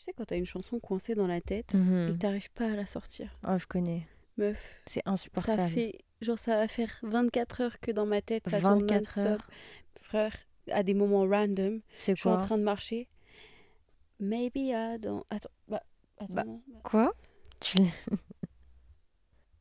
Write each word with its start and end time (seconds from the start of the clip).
Tu 0.00 0.04
sais, 0.04 0.12
quand 0.14 0.24
t'as 0.24 0.38
une 0.38 0.46
chanson 0.46 0.80
coincée 0.80 1.14
dans 1.14 1.26
la 1.26 1.42
tête 1.42 1.74
Mhm. 1.74 2.08
et 2.08 2.12
que 2.14 2.16
t'arrives 2.18 2.50
pas 2.52 2.70
à 2.72 2.74
la 2.74 2.86
sortir. 2.86 3.36
Oh, 3.46 3.58
je 3.58 3.66
connais. 3.66 4.06
Meuf, 4.38 4.80
C'est 4.86 5.02
ça 5.04 5.10
insupportable. 5.10 5.68
fait. 5.70 5.98
Genre, 6.22 6.38
ça 6.38 6.54
va 6.54 6.68
faire 6.68 6.98
24 7.02 7.60
heures 7.60 7.78
que 7.80 7.90
dans 7.90 8.06
ma 8.06 8.22
tête, 8.22 8.48
ça 8.48 8.60
tourne 8.62 8.80
24 8.80 9.18
non-stop. 9.18 9.26
heures. 9.26 9.50
Frère, 10.00 10.34
à 10.70 10.82
des 10.82 10.94
moments 10.94 11.26
random, 11.28 11.82
C'est 11.92 12.14
je 12.16 12.20
suis 12.20 12.30
en 12.30 12.36
quoi? 12.38 12.46
train 12.46 12.56
de 12.56 12.62
marcher. 12.62 13.08
Maybe 14.20 14.56
I 14.56 14.96
don't. 14.98 15.22
Attends, 15.28 15.50
bah. 15.68 15.82
Attends, 16.16 16.32
Bah. 16.34 16.44
Quoi? 16.82 17.12
Tu... 17.60 17.76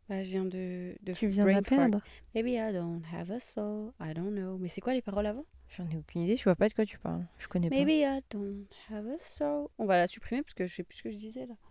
Bah, 0.08 0.24
je 0.24 0.30
viens 0.30 0.46
de. 0.46 0.96
de 1.04 1.14
tu 1.14 1.28
viens 1.28 1.44
de 1.46 1.50
la 1.52 1.62
perdre? 1.62 2.00
Maybe 2.34 2.48
I 2.52 2.72
don't 2.74 3.02
have 3.14 3.30
a 3.30 3.40
soul, 3.42 3.92
I 4.00 4.14
don't 4.14 4.32
know. 4.34 4.58
Mais 4.58 4.70
c'est 4.70 4.80
quoi 4.82 4.94
les 4.94 5.02
paroles 5.02 5.26
avant? 5.28 5.46
J'en 5.78 5.88
ai 5.90 5.98
aucune 5.98 6.22
idée, 6.22 6.36
je 6.36 6.44
vois 6.44 6.56
pas 6.56 6.68
de 6.68 6.74
quoi 6.74 6.86
tu 6.86 6.98
parles. 6.98 7.26
Je 7.38 7.48
connais 7.48 7.70
Maybe 7.70 7.90
I 8.04 8.22
don't 8.32 8.66
have 8.90 9.08
a 9.08 9.20
soul. 9.22 9.68
On 9.78 9.86
va 9.86 9.98
la 9.98 10.08
supprimer 10.08 10.42
parce 10.42 10.54
que 10.56 10.66
je 10.68 10.76
sais 10.76 10.84
plus 10.84 10.98
ce 10.98 11.04
que 11.04 11.12
je 11.12 11.18
disais 11.18 11.46
là. 11.46 11.54
pas. 11.56 11.70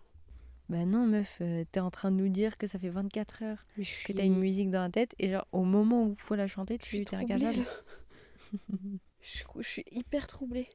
Bah 0.68 0.84
non, 0.84 1.06
meuf, 1.06 1.38
euh, 1.40 1.64
t'es 1.72 1.80
en 1.80 1.90
train 1.90 2.10
de 2.10 2.16
nous 2.16 2.28
dire 2.28 2.58
que 2.58 2.66
ça 2.66 2.78
fait 2.78 2.90
24 2.90 3.42
heures 3.42 3.64
Mais 3.76 3.84
je 3.84 4.04
que 4.06 4.12
t'as 4.12 4.24
une 4.24 4.38
musique 4.38 4.70
dans 4.70 4.82
la 4.82 4.90
tête 4.90 5.14
et 5.18 5.30
genre 5.30 5.46
au 5.52 5.64
moment 5.64 6.04
où 6.04 6.14
faut 6.18 6.34
la 6.34 6.46
chanter, 6.46 6.78
suis 6.80 6.98
tu 7.00 7.04
t'es 7.06 7.16
troublée, 7.16 7.34
incapable. 7.46 7.66
je, 9.20 9.28
suis- 9.28 9.44
je 9.58 9.68
suis 9.68 9.84
hyper 9.90 10.26
troublée. 10.26 10.68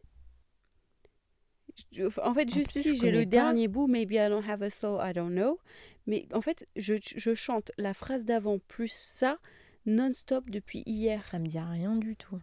Je- 1.92 2.05
En 2.22 2.34
fait, 2.34 2.50
En 2.52 2.55
juste 2.55 2.72
plus, 2.72 2.84
je 2.95 3.02
j'ai 3.02 3.12
le 3.12 3.20
pas. 3.20 3.26
dernier 3.26 3.67
bout, 3.67 3.88
Maybe 3.88 4.14
I 4.14 4.30
don't 4.30 4.44
have 4.48 4.62
a 4.64 4.70
soul, 4.70 5.00
I 5.02 5.14
don't 5.14 5.31
know. 5.31 5.59
Mais 6.08 6.28
en 6.34 6.42
fait, 6.42 6.67
je, 6.76 6.95
je 6.98 7.34
chante 7.34 7.72
la 7.78 7.94
phrase 7.94 8.26
d'avant 8.26 8.59
plus 8.67 8.92
ça 8.92 9.38
non-stop 9.86 10.50
depuis 10.50 10.84
hier. 10.86 11.26
Ça 11.28 11.40
me 11.40 11.48
dit 11.48 11.59
rien 11.59 11.95
du 11.95 12.16
tout. 12.16 12.40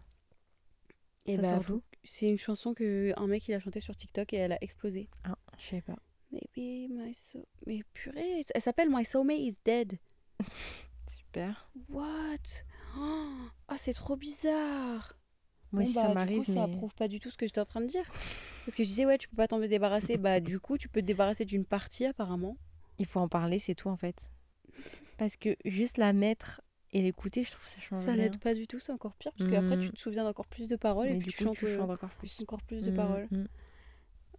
Et 1.25 1.35
ça 1.37 1.59
bah, 1.59 1.75
c'est 2.03 2.27
une 2.29 2.37
chanson 2.37 2.73
que 2.73 3.13
un 3.15 3.27
mec 3.27 3.47
il 3.47 3.53
a 3.53 3.59
chanté 3.59 3.79
sur 3.79 3.95
TikTok 3.95 4.33
et 4.33 4.37
elle 4.37 4.51
a 4.53 4.57
explosé. 4.63 5.07
Ah, 5.23 5.35
je 5.57 5.67
sais 5.67 5.81
pas. 5.81 5.97
Maybe 6.31 6.89
my 6.91 7.13
soul. 7.13 7.45
Mais 7.67 7.83
purée, 7.93 8.43
elle 8.53 8.61
s'appelle 8.61 8.89
My 8.89 9.05
Soulmate 9.05 9.39
is 9.39 9.55
Dead. 9.65 9.99
Super. 11.07 11.69
What? 11.89 12.37
Oh, 12.97 13.29
Ah, 13.67 13.77
c'est 13.77 13.93
trop 13.93 14.15
bizarre. 14.15 15.13
Moi, 15.71 15.83
Bon, 15.83 15.87
si 15.87 15.93
bah, 15.95 16.01
ça 16.01 16.13
m'arrive, 16.13 16.43
coup, 16.43 16.53
ça 16.53 16.67
mais... 16.67 16.75
prouve 16.77 16.93
pas 16.95 17.07
du 17.07 17.19
tout 17.19 17.29
ce 17.29 17.37
que 17.37 17.45
j'étais 17.45 17.61
en 17.61 17.65
train 17.65 17.81
de 17.81 17.85
dire. 17.87 18.03
Parce 18.65 18.75
que 18.75 18.83
je 18.83 18.89
disais, 18.89 19.05
ouais, 19.05 19.17
tu 19.17 19.27
peux 19.29 19.35
pas 19.37 19.47
t'en 19.47 19.59
débarrasser. 19.59 20.17
bah, 20.17 20.39
du 20.39 20.59
coup, 20.59 20.77
tu 20.77 20.89
peux 20.89 21.01
te 21.01 21.05
débarrasser 21.05 21.45
d'une 21.45 21.65
partie, 21.65 22.05
apparemment. 22.05 22.57
il 22.97 23.05
faut 23.05 23.19
en 23.19 23.29
parler, 23.29 23.59
c'est 23.59 23.75
tout 23.75 23.89
en 23.89 23.95
fait. 23.97 24.15
Parce 25.17 25.37
que 25.37 25.55
juste 25.65 25.97
la 25.97 26.13
mettre 26.13 26.61
et 26.93 27.01
l'écouter, 27.01 27.43
je 27.43 27.51
trouve 27.51 27.63
que 27.63 27.69
ça 27.71 27.79
change 27.79 28.03
Ça 28.03 28.15
l'aide 28.15 28.39
pas 28.39 28.53
du 28.53 28.67
tout, 28.67 28.79
c'est 28.79 28.91
encore 28.91 29.15
pire. 29.15 29.31
Parce 29.37 29.49
qu'après, 29.49 29.75
Mhm. 29.77 29.81
tu 29.83 29.91
te 29.91 29.99
souviens 29.99 30.23
d'encore 30.23 30.47
plus 30.47 30.67
de 30.69 30.75
paroles 30.75 31.09
et 31.09 31.17
puis 31.17 31.27
du 31.27 31.31
tu 31.31 31.37
coup, 31.37 31.43
chantes 31.45 31.57
tu 31.57 31.65
euh, 31.67 31.77
chantes 31.77 31.89
encore 31.89 32.09
plus. 32.11 32.41
encore 32.41 32.61
plus 32.63 32.83
de 32.83 32.91
Mm, 32.91 32.95
paroles. 32.95 33.27
mm. 33.31 33.45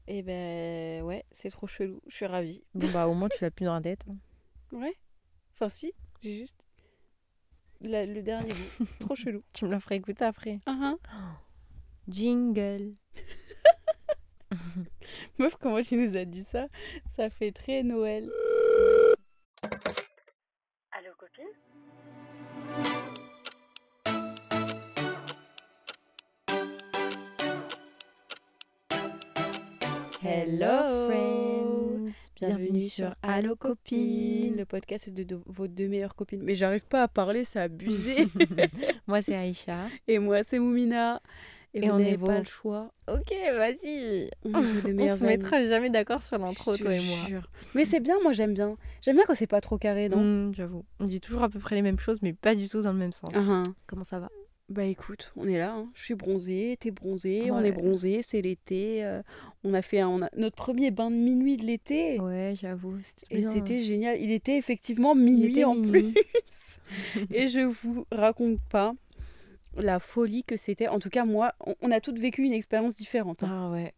Et 0.08 0.22
ben, 0.22 1.03
ouais, 1.05 1.25
c'est 1.33 1.50
trop 1.50 1.67
chelou. 1.67 2.00
Je 2.08 2.14
suis 2.17 2.27
ravie. 2.27 2.64
Bon, 2.75 2.91
bah 2.91 3.06
au 3.06 3.14
moins, 3.14 3.28
tu 3.28 3.42
l'as 3.42 3.50
plus 3.50 3.64
dans 3.64 3.75
la 3.75 3.80
tête. 3.80 4.05
hein. 4.11 4.17
Ouais. 4.73 4.95
Enfin, 5.55 5.69
si, 5.69 5.92
j'ai 6.23 6.36
juste 6.39 6.58
la- 7.80 8.06
le 8.06 8.23
dernier 8.23 8.53
bout. 8.53 8.86
trop 9.00 9.14
chelou. 9.14 9.42
Tu 9.53 9.64
me 9.64 9.70
la 9.70 9.80
feras 9.80 9.95
écouter 9.97 10.25
après. 10.25 10.61
Ah, 10.67 10.95
Jingle. 12.08 12.95
Meuf, 15.39 15.56
comment 15.56 15.80
tu 15.80 15.97
nous 15.97 16.17
as 16.17 16.25
dit 16.25 16.45
ça? 16.45 16.67
Ça 17.11 17.30
fait 17.30 17.53
très 17.53 17.83
Noël. 17.83 18.30
Allô 20.92 21.11
copine? 21.19 21.47
Hello 30.25 31.09
friends. 31.09 32.12
Bienvenue 32.37 32.81
sur 32.89 33.15
Allo 33.23 33.56
Copine, 33.56 34.56
le 34.56 34.64
podcast 34.64 35.11
de, 35.11 35.23
de 35.25 35.39
vos 35.47 35.67
deux 35.67 35.89
meilleures 35.89 36.14
copines. 36.14 36.42
Mais 36.42 36.55
j'arrive 36.55 36.84
pas 36.87 37.03
à 37.03 37.09
parler, 37.09 37.45
c'est 37.45 37.59
abusé. 37.61 38.29
Moi, 39.07 39.23
c'est 39.23 39.35
Aïcha. 39.35 39.89
Et 40.07 40.19
moi, 40.19 40.42
c'est 40.45 40.58
Moumina. 40.58 41.20
Et, 41.74 41.79
Et 41.79 41.89
vous 41.89 41.95
on 41.95 41.98
n'avez 41.98 42.13
est 42.13 42.19
pas 42.19 42.39
le 42.39 42.45
choix. 42.45 42.92
Ok, 43.08 43.33
vas-y. 43.57 44.30
On 44.45 44.51
On 44.61 45.17
se 45.17 45.24
mettra 45.24 45.67
jamais 45.67 45.89
d'accord 45.91 46.23
sur 46.23 46.36
l'intro, 46.39 46.77
toi 46.77 46.95
et 46.95 47.01
moi. 47.01 47.17
jure. 47.27 47.51
Mais 47.75 47.85
c'est 47.86 48.01
bien, 48.01 48.17
moi 48.23 48.33
j'aime 48.33 48.52
bien. 48.52 48.77
J'aime 49.01 49.17
bien 49.17 49.25
quand 49.27 49.35
c'est 49.35 49.46
pas 49.46 49.63
trop 49.63 49.79
carré, 49.79 50.11
non? 50.11 50.19
Mm, 50.23 50.55
J'avoue. 50.55 50.85
On 51.01 51.07
dit 51.07 51.20
toujours 51.20 51.42
à 51.42 51.48
peu 51.48 51.58
près 51.58 51.75
les 51.75 51.80
mêmes 51.83 51.98
choses, 51.98 52.19
mais 52.20 52.35
pas 52.35 52.55
du 52.55 52.69
tout 52.69 52.83
dans 52.83 52.92
le 52.92 52.98
même 52.98 53.13
sens. 53.14 53.30
Ah, 53.35 53.41
ah. 53.48 53.63
Comment 53.86 54.05
ça 54.05 54.19
va? 54.20 54.29
Bah 54.72 54.84
écoute, 54.84 55.33
on 55.36 55.46
est 55.48 55.58
là. 55.58 55.72
hein. 55.74 55.88
Je 55.94 56.02
suis 56.02 56.14
bronzée, 56.14 56.77
t'es 56.80 56.90
bronzée, 56.90 57.50
on 57.50 57.58
est 57.62 57.72
bronzé, 57.72 58.22
c'est 58.22 58.40
l'été. 58.40 59.05
euh, 59.05 59.22
on 59.64 59.74
a 59.74 59.83
fait 59.83 60.00
un- 60.00 60.08
on 60.08 60.22
a 60.22 60.28
notre 60.36 60.56
premier 60.56 60.90
bain 60.90 61.10
de 61.10 61.16
minuit 61.16 61.56
de 61.58 61.64
l'été. 61.64 62.18
Ouais, 62.20 62.55
j'avoue. 62.60 62.96
Et 63.30 63.42
c'était 63.42 63.80
génial. 63.80 64.20
Il 64.20 64.30
était 64.30 64.56
effectivement 64.56 65.14
minuit 65.14 65.52
était 65.52 65.64
en 65.64 65.74
minuit. 65.74 66.12
plus. 66.14 66.78
Et 67.34 67.48
je 67.48 67.60
vous 67.60 68.06
raconte 68.10 68.60
pas 68.70 68.94
la 69.77 69.98
folie 69.98 70.44
que 70.44 70.56
c'était. 70.56 70.89
En 70.89 70.98
tout 70.98 71.10
cas, 71.10 71.24
moi, 71.24 71.52
on, 71.66 71.74
on 71.83 71.90
a 71.90 72.00
toutes 72.00 72.18
vécu 72.18 72.42
une 72.42 72.52
expérience 72.52 72.96
différente. 72.96 73.42
hein. 73.42 73.68
Ah 73.68 73.70
ouais. 73.70 73.92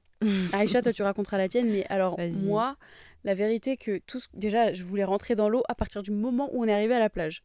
Aïcha, 0.53 0.83
toi, 0.83 0.93
tu 0.93 1.03
raconteras 1.03 1.39
la 1.39 1.49
tienne. 1.49 1.71
Mais 1.71 1.85
alors, 1.89 2.19
moi, 2.33 2.77
la 3.25 3.35
vérité 3.35 3.77
que 3.77 3.99
tout 4.07 4.21
ce- 4.21 4.29
déjà, 4.35 4.73
je 4.75 4.83
voulais 4.85 5.05
rentrer 5.05 5.35
dans 5.35 5.49
l'eau 5.49 5.63
à 5.69 5.75
partir 5.75 6.03
du 6.03 6.11
moment 6.11 6.49
où 6.53 6.63
on 6.63 6.69
est 6.69 6.73
arrivé 6.73 6.95
à 6.95 6.99
la 6.99 7.09
plage. 7.11 7.43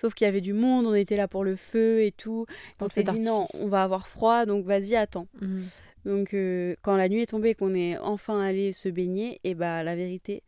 Sauf 0.00 0.14
qu'il 0.14 0.26
y 0.26 0.28
avait 0.28 0.40
du 0.42 0.52
monde, 0.52 0.86
on 0.86 0.94
était 0.94 1.16
là 1.16 1.26
pour 1.28 1.42
le 1.44 1.56
feu 1.56 2.02
et 2.02 2.12
tout. 2.12 2.46
Pour 2.78 2.86
on 2.86 2.88
s'est 2.88 3.02
dit 3.02 3.20
non, 3.20 3.46
on 3.54 3.66
va 3.68 3.82
avoir 3.82 4.08
froid, 4.08 4.44
donc 4.46 4.64
vas-y, 4.64 4.94
attends. 4.94 5.26
Mm. 5.40 5.62
Donc 6.04 6.34
euh, 6.34 6.74
quand 6.82 6.96
la 6.96 7.08
nuit 7.08 7.22
est 7.22 7.26
tombée, 7.26 7.54
qu'on 7.54 7.74
est 7.74 7.96
enfin 7.98 8.40
allé 8.40 8.72
se 8.72 8.88
baigner, 8.88 9.40
et 9.44 9.54
bah 9.54 9.82
la 9.82 9.94
vérité, 9.96 10.42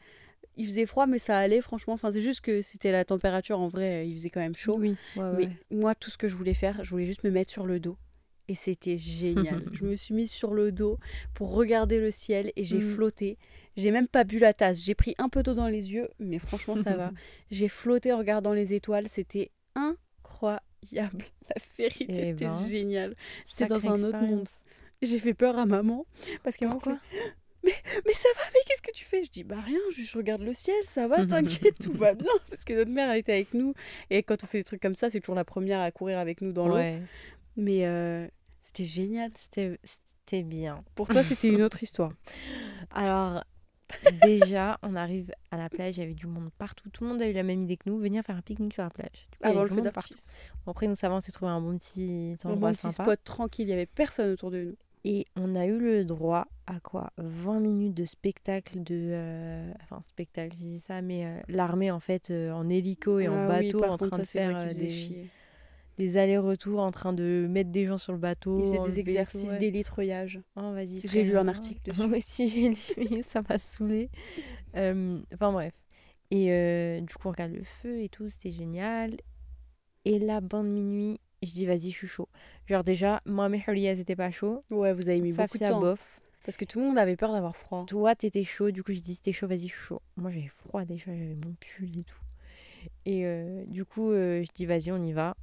il 0.56 0.66
faisait 0.66 0.86
froid, 0.86 1.06
mais 1.06 1.18
ça 1.18 1.38
allait 1.38 1.60
franchement. 1.60 1.94
Enfin, 1.94 2.12
c'est 2.12 2.20
juste 2.20 2.40
que 2.40 2.60
c'était 2.62 2.92
la 2.92 3.04
température. 3.04 3.58
En 3.60 3.68
vrai, 3.68 4.02
euh, 4.02 4.04
il 4.04 4.14
faisait 4.16 4.30
quand 4.30 4.40
même 4.40 4.54
chaud. 4.56 4.76
Oui, 4.78 4.96
ouais, 5.16 5.22
ouais. 5.22 5.30
Mais 5.70 5.76
moi, 5.76 5.94
tout 5.94 6.10
ce 6.10 6.18
que 6.18 6.28
je 6.28 6.34
voulais 6.36 6.54
faire, 6.54 6.84
je 6.84 6.90
voulais 6.90 7.06
juste 7.06 7.24
me 7.24 7.30
mettre 7.30 7.50
sur 7.50 7.66
le 7.66 7.80
dos. 7.80 7.96
Et 8.48 8.54
c'était 8.54 8.98
génial. 8.98 9.62
je 9.72 9.84
me 9.84 9.96
suis 9.96 10.12
mise 10.14 10.30
sur 10.30 10.52
le 10.54 10.70
dos 10.72 10.98
pour 11.34 11.54
regarder 11.54 11.98
le 11.98 12.10
ciel 12.10 12.52
et 12.56 12.64
j'ai 12.64 12.78
Mm. 12.78 12.94
flotté. 12.94 13.38
J'ai 13.76 13.90
même 13.90 14.08
pas 14.08 14.24
bu 14.24 14.38
la 14.38 14.54
tasse. 14.54 14.80
J'ai 14.80 14.94
pris 14.94 15.14
un 15.18 15.28
peu 15.28 15.42
d'eau 15.42 15.54
dans 15.54 15.68
les 15.68 15.92
yeux, 15.92 16.08
mais 16.18 16.38
franchement, 16.38 16.76
ça 16.76 16.96
va. 16.96 17.12
J'ai 17.50 17.68
flotté 17.68 18.12
en 18.12 18.18
regardant 18.18 18.52
les 18.52 18.74
étoiles. 18.74 19.08
C'était 19.08 19.50
incroyable. 19.74 20.62
La 21.48 21.56
vérité, 21.76 22.06
Eh 22.20 22.24
c'était 22.24 22.46
ben, 22.46 22.66
génial. 22.68 23.16
J'étais 23.46 23.66
dans 23.66 23.88
un 23.88 24.02
autre 24.02 24.22
monde. 24.22 24.48
J'ai 25.02 25.18
fait 25.18 25.34
peur 25.34 25.58
à 25.58 25.66
maman 25.66 26.06
parce 26.42 26.56
qu'elle 26.56 26.68
m'a 26.68 26.78
mais, 27.64 27.72
mais 28.06 28.14
ça 28.14 28.28
va, 28.36 28.42
mais 28.54 28.60
qu'est-ce 28.66 28.80
que 28.80 28.92
tu 28.92 29.04
fais? 29.04 29.24
Je 29.24 29.30
dis 29.30 29.44
bah 29.44 29.60
rien, 29.60 29.78
je, 29.94 30.02
je 30.02 30.16
regarde 30.16 30.40
le 30.42 30.54
ciel, 30.54 30.76
ça 30.84 31.06
va, 31.06 31.26
t'inquiète, 31.26 31.78
tout 31.78 31.92
va 31.92 32.14
bien. 32.14 32.30
Parce 32.48 32.64
que 32.64 32.72
notre 32.72 32.90
mère, 32.90 33.10
elle 33.10 33.18
était 33.18 33.32
avec 33.32 33.52
nous. 33.52 33.74
Et 34.08 34.22
quand 34.22 34.42
on 34.42 34.46
fait 34.46 34.58
des 34.58 34.64
trucs 34.64 34.80
comme 34.80 34.94
ça, 34.94 35.10
c'est 35.10 35.20
toujours 35.20 35.34
la 35.34 35.44
première 35.44 35.80
à 35.80 35.90
courir 35.90 36.18
avec 36.18 36.40
nous 36.40 36.52
dans 36.52 36.68
l'eau. 36.68 36.80
Mais 37.56 37.86
euh, 37.86 38.26
c'était 38.62 38.84
génial. 38.84 39.30
c'était 39.34 39.78
c'était 39.84 40.42
bien. 40.42 40.82
Pour 40.94 41.08
toi, 41.08 41.22
c'était 41.22 41.48
une 41.48 41.62
autre 41.62 41.82
histoire. 41.82 42.12
Alors, 42.90 43.44
déjà, 44.22 44.78
on 44.82 44.94
arrive 44.96 45.32
à 45.50 45.56
la 45.56 45.68
plage, 45.68 45.96
il 45.96 46.00
y 46.00 46.02
avait 46.02 46.14
du 46.14 46.26
monde 46.26 46.50
partout. 46.58 46.88
Tout 46.90 47.04
le 47.04 47.10
monde 47.10 47.22
a 47.22 47.28
eu 47.28 47.32
la 47.32 47.42
même 47.42 47.62
idée 47.62 47.76
que 47.76 47.88
nous, 47.88 47.98
venir 47.98 48.22
faire 48.24 48.36
un 48.36 48.40
pique-nique 48.42 48.74
sur 48.74 48.82
la 48.82 48.90
plage. 48.90 49.28
Coup, 49.40 49.48
Avant 49.48 49.62
le 49.64 49.68
feu 49.70 49.80
d'artifice. 49.80 50.32
Bon, 50.64 50.70
après, 50.72 50.86
nous 50.86 50.94
savons, 50.94 51.16
on 51.16 51.20
s'est 51.20 51.32
trouvé 51.32 51.50
un 51.50 51.60
bon 51.60 51.76
petit 51.78 52.36
Un 52.44 52.50
endroit 52.50 52.70
bon 52.70 52.74
petit 52.74 52.82
sympa. 52.90 53.04
spot 53.04 53.20
tranquille, 53.24 53.66
il 53.66 53.70
y 53.70 53.74
avait 53.74 53.86
personne 53.86 54.32
autour 54.32 54.50
de 54.50 54.62
nous. 54.64 54.76
Et 55.06 55.26
on 55.36 55.54
a 55.54 55.66
eu 55.66 55.78
le 55.78 56.04
droit 56.06 56.46
à 56.66 56.80
quoi? 56.80 57.12
20 57.18 57.60
minutes 57.60 57.92
de 57.94 58.06
spectacle 58.06 58.82
de... 58.82 58.94
euh, 59.12 59.72
Enfin, 59.82 60.00
spectacle, 60.02 60.54
je 60.54 60.58
dis 60.64 60.80
ça, 60.80 61.02
mais 61.02 61.26
euh, 61.26 61.40
l'armée, 61.48 61.90
en 61.90 62.00
fait, 62.00 62.30
euh, 62.30 62.50
en 62.52 62.70
hélico 62.70 63.18
et 63.18 63.28
en 63.28 63.34
Ah 63.36 63.58
oui, 63.60 63.66
bateau, 63.70 63.84
en 63.84 63.98
contre, 63.98 64.08
train 64.08 64.18
de 64.20 64.24
faire 64.24 64.70
des, 64.70 64.90
chier. 64.90 65.28
Des 65.99 66.16
allers-retours, 66.16 66.81
en 66.81 66.91
train 66.91 67.12
de 67.12 67.47
mettre 67.49 67.71
des 67.71 67.87
gens 67.87 67.99
sur 67.99 68.12
le 68.12 68.19
bateau. 68.19 68.60
Il 68.60 68.66
faisait 68.66 68.78
enlever 68.78 69.03
des 69.03 69.10
exercices 69.10 69.53
ouais. 69.53 69.59
Oh, 70.56 70.72
vas-y, 70.72 71.00
J'ai 71.05 71.22
lu 71.22 71.37
un 71.37 71.47
hein. 71.47 71.49
article 71.49 71.81
dessus. 71.91 72.06
Moi 72.06 72.19
aussi, 72.19 72.49
j'ai 72.49 73.05
lu, 73.05 73.22
ça 73.22 73.43
m'a 73.49 73.59
saoulé. 73.59 74.10
Enfin, 74.75 75.52
bref. 75.52 75.75
Et 76.31 76.50
euh, 76.50 77.00
du 77.00 77.14
coup, 77.14 77.29
on 77.29 77.31
regarde 77.31 77.52
le 77.52 77.64
feu 77.64 78.00
et 78.00 78.08
tout, 78.08 78.29
c'était 78.29 78.50
génial. 78.50 79.17
Et 80.05 80.19
la 80.19 80.41
bande 80.41 80.69
minuit, 80.69 81.20
je 81.43 81.50
dis, 81.50 81.67
vas-y, 81.67 81.91
je 81.91 81.97
suis 81.97 82.06
chaud. 82.06 82.29
Genre, 82.67 82.85
déjà, 82.85 83.20
moi, 83.26 83.49
mes 83.49 83.62
Hulia, 83.67 83.94
c'était 83.97 84.17
pas 84.17 84.31
chaud. 84.31 84.64
Ouais, 84.70 84.93
vous 84.93 85.08
avez 85.08 85.20
mis 85.20 85.32
beaucoup 85.32 85.58
de 85.58 85.67
temps. 85.67 85.81
bof. 85.81 86.20
Parce 86.44 86.56
que 86.56 86.64
tout 86.64 86.79
le 86.79 86.87
monde 86.87 86.99
avait 86.99 87.17
peur 87.17 87.32
d'avoir 87.32 87.56
froid. 87.56 87.87
Toi, 87.87 88.14
t'étais 88.14 88.44
chaud, 88.44 88.70
du 88.70 88.82
coup, 88.82 88.93
j'ai 88.93 89.00
dit, 89.00 89.14
c'était 89.14 89.32
chaud, 89.32 89.47
vas-y, 89.47 89.69
je 89.69 89.75
suis 89.75 89.81
chaud. 89.81 90.02
Moi, 90.17 90.31
j'avais 90.31 90.49
froid 90.49 90.85
déjà, 90.85 91.06
j'avais 91.06 91.37
mon 91.37 91.55
pull 91.55 91.99
et 91.99 92.05
tout. 92.05 92.19
Et 93.06 93.25
euh, 93.25 93.64
du 93.67 93.85
coup, 93.85 94.11
euh, 94.11 94.43
je 94.43 94.49
dis, 94.55 94.67
vas-y, 94.67 94.93
on 94.93 95.02
y 95.02 95.12
va. 95.12 95.37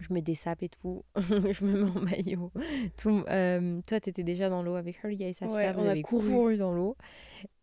Je 0.00 0.12
mets 0.12 0.22
des 0.22 0.34
sapes 0.36 0.62
et 0.62 0.68
tout. 0.68 1.04
je 1.16 1.64
me 1.64 1.84
mets 1.84 1.90
en 1.90 2.00
maillot. 2.00 2.52
Tout, 2.96 3.24
euh, 3.28 3.80
toi, 3.86 3.98
t'étais 4.00 4.22
déjà 4.22 4.48
dans 4.48 4.62
l'eau 4.62 4.76
avec 4.76 5.02
Hulia 5.02 5.28
et 5.28 5.32
Safia. 5.32 5.52
Ouais, 5.54 5.72
vous 5.72 5.80
on 5.80 5.88
a 5.88 6.00
couru. 6.02 6.30
couru 6.30 6.56
dans 6.56 6.72
l'eau. 6.72 6.96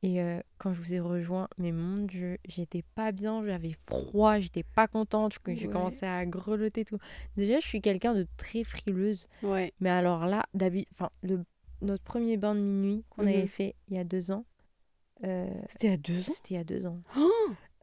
Et 0.03 0.21
euh, 0.21 0.39
quand 0.57 0.73
je 0.73 0.81
vous 0.81 0.93
ai 0.93 0.99
rejoint, 0.99 1.47
mais 1.57 1.71
mon 1.71 2.03
Dieu, 2.05 2.37
j'étais 2.45 2.83
pas 2.95 3.11
bien, 3.11 3.43
j'avais 3.45 3.75
froid, 3.87 4.39
j'étais 4.39 4.63
pas 4.63 4.87
contente, 4.87 5.37
j'ai 5.47 5.65
Ouais. 5.67 5.71
commencé 5.73 6.05
à 6.05 6.25
grelotter 6.25 6.81
et 6.81 6.85
tout. 6.85 6.97
Déjà, 7.37 7.59
je 7.59 7.65
suis 7.67 7.81
quelqu'un 7.81 8.13
de 8.13 8.27
très 8.37 8.63
frileuse. 8.63 9.27
Ouais. 9.41 9.73
Mais 9.79 9.89
alors 9.89 10.25
là, 10.27 10.45
enfin, 10.91 11.09
notre 11.81 12.03
premier 12.03 12.37
bain 12.37 12.53
de 12.55 12.59
minuit 12.59 13.03
qu'on 13.09 13.23
Mhm. 13.23 13.27
avait 13.29 13.47
fait 13.47 13.75
il 13.87 13.95
y 13.95 13.99
a 13.99 14.03
deux 14.03 14.31
ans, 14.31 14.45
Euh, 15.23 15.47
C'était 15.69 15.89
à 15.89 15.97
deux 15.97 16.19
ans? 16.19 16.33
C'était 16.33 16.53
il 16.55 16.57
y 16.57 16.59
a 16.59 16.63
deux 16.65 16.85
ans. 16.85 16.99
Oh 17.17 17.31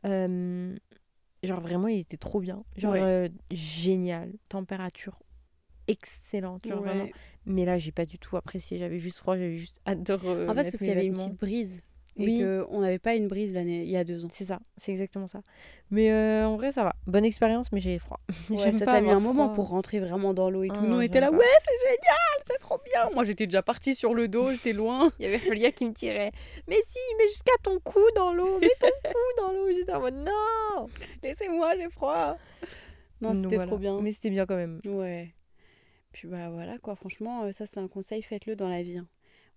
Euh, 0.05 0.77
genre 1.49 1.61
vraiment, 1.61 1.89
il 1.89 1.99
était 2.01 2.17
trop 2.17 2.41
bien. 2.41 2.65
Genre 2.77 2.93
Ouais. 2.93 3.01
euh, 3.03 3.29
génial. 3.51 4.33
Température 4.49 5.19
excellente. 5.89 6.67
Genre 6.67 6.83
vraiment. 6.83 7.09
Mais 7.47 7.65
là, 7.65 7.77
j'ai 7.79 7.93
pas 7.93 8.07
du 8.07 8.19
tout 8.19 8.37
apprécié. 8.37 8.79
J'avais 8.79 8.99
juste 8.99 9.19
froid, 9.19 9.37
j'avais 9.37 9.57
juste 9.57 9.81
hâte 9.87 10.03
de 10.03 10.13
re- 10.15 10.49
En 10.49 10.55
fait, 10.55 10.65
parce 10.65 10.79
qu'il 10.79 10.87
y 10.87 10.91
avait 10.91 11.07
une 11.07 11.15
petite 11.15 11.41
brise. 11.41 11.83
Et 12.19 12.25
Oui. 12.27 12.43
qu'on 12.69 12.81
n'avait 12.81 12.99
pas 12.99 13.15
une 13.15 13.27
brise 13.27 13.55
l'année 13.55 13.85
il 13.85 13.89
y 13.91 13.97
a 13.97 14.05
deux 14.05 14.25
ans. 14.25 14.29
C'est 14.31 14.45
ça, 14.45 14.61
c'est 14.77 14.93
exactement 14.93 15.29
ça. 15.29 15.41
Mais 15.91 16.13
euh, 16.13 16.47
en 16.47 16.57
vrai, 16.57 16.71
ça 16.71 16.85
va. 16.85 16.95
Bonne 17.07 17.25
expérience, 17.25 17.73
mais 17.73 17.81
j'ai 17.81 17.99
froid. 17.99 18.21
Ouais, 18.51 18.71
ça 18.73 18.85
t'a 18.85 19.01
mis 19.01 19.11
un 19.11 19.19
moment 19.21 19.49
pour 19.49 19.69
rentrer 19.69 19.99
vraiment 19.99 20.35
dans 20.35 20.51
l'eau 20.51 20.63
et 20.63 20.69
tout. 20.69 20.75
Ah 20.79 20.83
Nous, 20.83 20.95
on 20.97 21.01
était 21.01 21.21
là, 21.21 21.31
ouais, 21.31 21.45
c'est 21.61 21.89
génial, 21.89 22.39
c'est 22.45 22.59
trop 22.59 22.79
bien. 22.85 23.09
Moi, 23.15 23.25
j'étais 23.25 23.47
déjà 23.47 23.63
partie 23.63 23.95
sur 23.95 24.13
le 24.13 24.29
dos, 24.29 24.51
j'étais 24.51 24.73
loin. 24.75 25.11
Il 25.19 25.23
y 25.25 25.27
avait 25.27 25.39
Julia 25.39 25.73
qui 25.73 25.87
me 25.87 25.93
tirait. 25.95 26.33
Mais 26.69 26.77
si, 26.87 26.99
mets 27.19 27.27
jusqu'à 27.29 27.53
ton 27.63 27.79
cou 27.81 28.01
dans 28.15 28.33
l'eau. 28.35 28.59
Mets 28.61 28.69
ton 28.79 28.89
cou 29.05 29.19
dans 29.39 29.53
l'eau. 29.53 29.71
J'étais 29.71 29.93
en 29.95 30.01
mode 30.01 30.17
non. 30.17 30.89
Laissez-moi, 31.23 31.77
j'ai 31.77 31.89
froid. 31.89 32.37
Non, 33.23 33.35
c'était 33.35 33.55
voilà. 33.55 33.67
trop 33.67 33.79
bien. 33.79 33.99
Mais 34.03 34.13
c'était 34.13 34.31
bien 34.31 34.45
quand 34.45 34.57
même. 34.57 34.81
Ouais. 34.85 35.35
Puis 36.13 36.29
bah 36.29 36.51
voilà 36.51 36.77
quoi, 36.77 36.95
franchement, 36.95 37.45
euh, 37.45 37.53
ça 37.53 37.65
c'est 37.65 37.81
un 37.81 37.89
conseil, 37.89 38.21
faites-le 38.21 38.55
dans 38.55 38.69
la 38.69 38.83
vie. 38.83 38.99
hein. 38.99 39.07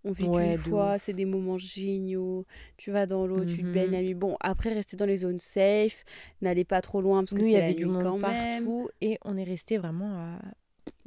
On 0.08 0.12
vit 0.12 0.26
Ouais, 0.26 0.52
qu'une 0.56 0.58
fois, 0.70 0.98
c'est 1.00 1.14
des 1.14 1.26
moments 1.26 1.58
géniaux. 1.58 2.46
Tu 2.78 2.92
vas 2.92 3.06
dans 3.08 3.26
l'eau, 3.26 3.44
tu 3.44 3.58
te 3.64 3.66
baignes 3.68 3.92
la 3.92 4.02
nuit. 4.02 4.14
Bon, 4.14 4.38
après, 4.40 4.72
restez 4.72 4.96
dans 4.96 5.06
les 5.06 5.18
zones 5.18 5.40
safe, 5.40 6.06
n'allez 6.42 6.64
pas 6.64 6.80
trop 6.82 7.02
loin 7.02 7.24
parce 7.24 7.32
que 7.34 7.38
Nous, 7.40 7.46
il 7.48 7.52
y 7.52 7.54
c'est 7.54 7.60
la 7.62 7.68
nuit 7.70 7.76
du 7.76 7.86
monde 7.86 8.04
quand 8.04 8.18
même. 8.20 8.64
partout 8.64 8.90
et 9.02 9.18
on 9.26 9.36
est 9.36 9.44
resté 9.44 9.78
vraiment 9.78 10.14
à. 10.16 10.40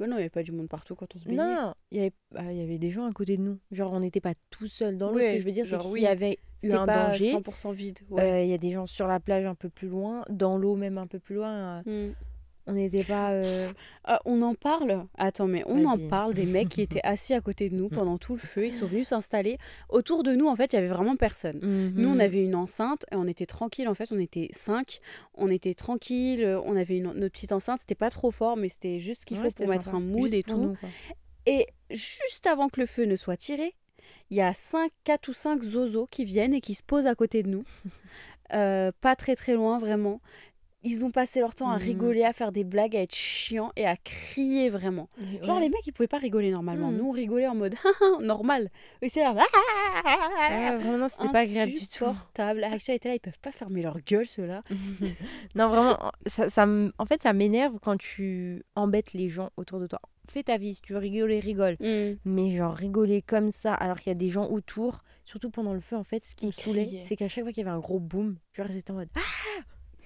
Mais 0.01 0.07
non, 0.07 0.15
il 0.15 0.19
n'y 0.19 0.23
avait 0.23 0.29
pas 0.29 0.43
du 0.43 0.51
monde 0.51 0.67
partout 0.67 0.95
quand 0.95 1.15
on 1.15 1.19
se 1.19 1.23
baignait. 1.25 1.37
Non, 1.37 1.73
il 1.91 1.97
y 1.97 2.01
avait, 2.01 2.13
il 2.51 2.57
y 2.57 2.61
avait 2.61 2.77
des 2.77 2.89
gens 2.89 3.05
à 3.05 3.11
côté 3.13 3.37
de 3.37 3.41
nous. 3.41 3.57
Genre, 3.71 3.91
on 3.93 4.01
n'était 4.01 4.19
pas 4.19 4.33
tout 4.49 4.67
seul 4.67 4.97
dans 4.97 5.11
l'eau. 5.11 5.19
Ce 5.19 5.33
que 5.35 5.39
je 5.39 5.45
veux 5.45 5.51
dire, 5.53 5.65
c'est 5.65 5.77
qu'il 5.77 5.91
oui. 5.91 6.01
y 6.01 6.07
avait 6.07 6.37
eu 6.63 6.71
un 6.73 6.85
pas 6.85 7.11
danger. 7.11 7.31
100% 7.33 7.73
vide. 7.73 7.99
Ouais. 8.09 8.21
Euh, 8.21 8.43
Il 8.43 8.49
y 8.49 8.53
a 8.53 8.57
des 8.57 8.71
gens 8.71 8.85
sur 8.85 9.07
la 9.07 9.21
plage 9.21 9.45
un 9.45 9.55
peu 9.55 9.69
plus 9.69 9.87
loin, 9.87 10.25
dans 10.29 10.57
l'eau 10.57 10.75
même 10.75 10.97
un 10.97 11.07
peu 11.07 11.19
plus 11.19 11.35
loin. 11.35 11.81
euh, 11.87 12.09
Hmm. 12.09 12.13
On 12.69 12.73
n'était 12.73 13.03
pas. 13.03 13.31
euh, 13.31 13.71
Ah, 14.03 14.21
on 14.25 14.41
en 14.43 14.53
parle. 14.53 15.05
Attends, 15.17 15.47
mais 15.47 15.63
on 15.65 15.85
en 15.85 15.97
parle 16.09 16.33
des 16.35 16.45
mecs 16.45 16.69
qui 16.69 16.81
étaient 16.81 17.01
assis 17.03 17.33
à 17.33 17.41
côté 17.41 17.69
de 17.69 17.75
nous 17.75 17.89
pendant 17.89 18.17
tout 18.17 18.33
le 18.33 18.39
feu. 18.39 18.67
Ils 18.67 18.71
sont 18.71 18.85
venus 18.85 19.07
s'installer. 19.07 19.57
Autour 19.89 20.21
de 20.23 20.35
nous, 20.35 20.47
en 20.47 20.55
fait, 20.55 20.71
il 20.73 20.75
y 20.75 20.79
avait 20.79 20.87
vraiment 20.87 21.15
personne. 21.15 21.59
Nous, 21.61 22.07
on 22.09 22.13
mhm. 22.13 22.21
avait 22.21 22.43
une 22.43 22.55
enceinte 22.55 23.05
et 23.11 23.15
on 23.15 23.27
était 23.27 23.47
tranquille. 23.47 23.87
En 23.87 23.95
fait, 23.95 24.11
on 24.11 24.19
était 24.19 24.49
cinq. 24.51 24.99
On 25.33 25.49
était 25.49 25.73
tranquille. 25.73 26.45
On 26.63 26.75
avait 26.75 26.97
une, 26.97 27.11
notre 27.13 27.33
petite 27.33 27.51
enceinte. 27.51 27.79
C'était 27.81 27.95
pas 27.95 28.11
trop 28.11 28.31
fort, 28.31 28.55
mais 28.55 28.69
c'était 28.69 28.99
juste 28.99 29.21
ce 29.21 29.25
qu'il 29.25 29.37
Ouais, 29.39 29.49
faut 29.49 29.55
pour 29.63 29.67
mettre 29.67 29.95
un 29.95 29.99
mood 29.99 30.21
Juste 30.31 30.33
et 30.35 30.43
tout. 30.43 30.57
nous. 30.57 30.77
Et 31.45 31.67
juste 31.89 32.45
avant 32.45 32.69
que 32.69 32.79
le 32.79 32.85
feu 32.85 33.05
ne 33.05 33.15
soit 33.15 33.37
tiré, 33.37 33.73
il 34.29 34.37
y 34.37 34.41
a 34.41 34.53
cinq, 34.53 34.91
quatre 35.03 35.29
ou 35.29 35.33
cinq 35.33 35.63
zozos 35.63 36.05
qui 36.05 36.23
viennent 36.25 36.53
et 36.53 36.61
qui 36.61 36.75
se 36.75 36.83
posent 36.83 37.07
à 37.07 37.15
côté 37.15 37.41
de 37.41 37.49
nous. 37.49 37.63
Euh, 38.51 38.91
pas 39.01 39.15
très 39.15 39.35
très 39.35 39.53
loin, 39.53 39.77
vraiment. 39.77 40.21
Ils 40.83 41.03
ont 41.03 41.11
passé 41.11 41.39
leur 41.41 41.55
temps 41.55 41.69
à 41.69 41.77
Mhm. 41.77 41.83
rigoler, 41.83 42.23
à 42.23 42.31
faire 42.33 42.51
des 42.51 42.63
blagues, 42.63 42.95
à 42.95 43.01
être 43.01 43.13
chiants 43.15 43.71
et 43.75 43.85
à 43.85 43.97
crier 43.97 44.69
vraiment. 44.69 45.09
Genre 45.43 45.59
les 45.59 45.67
mecs 45.69 45.85
ils 45.85 45.91
pouvaient 45.91 46.07
pas 46.07 46.17
rigoler 46.19 46.51
normalement. 46.51 46.89
Mhm. 46.91 46.97
Nous 46.97 47.05
on 47.05 47.11
rigolait 47.11 47.47
en 47.47 47.55
mode 47.55 47.75
normal. 48.21 48.69
Et 49.01 49.09
c'est 49.09 49.21
là. 49.21 49.33
Ouais, 50.49 50.77
vraiment, 50.77 51.07
c'était 51.07 51.29
pas 51.29 51.39
agréable 51.41 51.71
du 51.73 51.79
tout. 51.87 52.05
Insupportable. 52.05 52.63
Aksha 52.63 52.93
était 52.93 53.09
là, 53.09 53.15
ils 53.15 53.19
peuvent 53.19 53.39
pas 53.39 53.51
fermer 53.51 53.81
leur 53.81 53.99
gueule 54.01 54.25
ceux-là. 54.25 54.63
non, 55.55 55.69
vraiment, 55.69 55.97
ça, 56.27 56.49
ça 56.49 56.65
en 56.97 57.05
fait, 57.05 57.21
ça 57.23 57.33
m'énerve 57.33 57.77
quand 57.81 57.97
tu 57.97 58.63
embêtes 58.75 59.13
les 59.13 59.29
gens 59.29 59.49
autour 59.57 59.79
de 59.79 59.87
toi. 59.87 59.99
Fais 60.29 60.43
ta 60.43 60.57
vie, 60.57 60.75
si 60.75 60.81
tu 60.81 60.93
veux 60.93 60.99
rigoler, 60.99 61.39
rigole. 61.39 61.75
Mais 62.23 62.55
genre, 62.55 62.73
rigoler 62.75 63.21
comme 63.21 63.51
ça, 63.51 63.73
alors 63.73 63.99
qu'il 63.99 64.11
y 64.11 64.15
a 64.15 64.15
des 64.15 64.29
gens 64.29 64.47
autour, 64.47 65.03
surtout 65.25 65.49
pendant 65.49 65.73
le 65.73 65.79
feu, 65.79 65.95
en 65.97 66.03
fait, 66.03 66.23
ce 66.23 66.35
qui 66.35 66.45
me 66.45 66.51
saoulait, 66.51 66.87
c'est 67.03 67.15
qu'à 67.15 67.27
chaque 67.27 67.43
fois 67.43 67.51
qu'il 67.51 67.63
y 67.65 67.67
avait 67.67 67.75
un 67.75 67.79
gros 67.79 67.99
boom, 67.99 68.37
ils 68.57 68.77
étaient 68.77 68.91
en 68.91 68.95
mode 68.95 69.09
Ah 69.15 69.19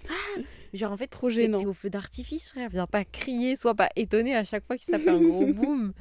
Ah 0.09 0.39
Genre, 0.73 0.91
en 0.91 0.97
fait, 0.97 1.07
Trop 1.07 1.29
gênant. 1.29 1.59
T'es 1.59 1.65
au 1.65 1.73
feu 1.73 1.89
d'artifice, 1.89 2.49
frère. 2.49 2.69
Viens 2.69 2.87
pas 2.87 3.05
crier, 3.05 3.55
sois 3.55 3.75
pas 3.75 3.89
étonné 3.95 4.35
à 4.35 4.43
chaque 4.43 4.65
fois 4.65 4.75
qu'il 4.77 4.85
s'appelle 4.85 5.09
un 5.15 5.21
gros 5.21 5.45
boom. 5.53 5.93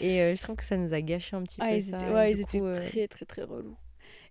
Et 0.00 0.20
euh, 0.20 0.34
je 0.34 0.42
trouve 0.42 0.56
que 0.56 0.64
ça 0.64 0.76
nous 0.76 0.92
a 0.92 1.00
gâché 1.00 1.36
un 1.36 1.42
petit 1.42 1.60
Ah, 1.60 1.70
peu 1.70 1.76
ils 1.76 1.82
ça. 1.82 1.96
étaient, 1.96 2.10
ouais, 2.10 2.32
ils 2.32 2.40
étaient 2.40 2.60
euh, 2.60 2.72
très 2.72 3.08
très 3.08 3.24
très 3.24 3.42
relous. 3.42 3.76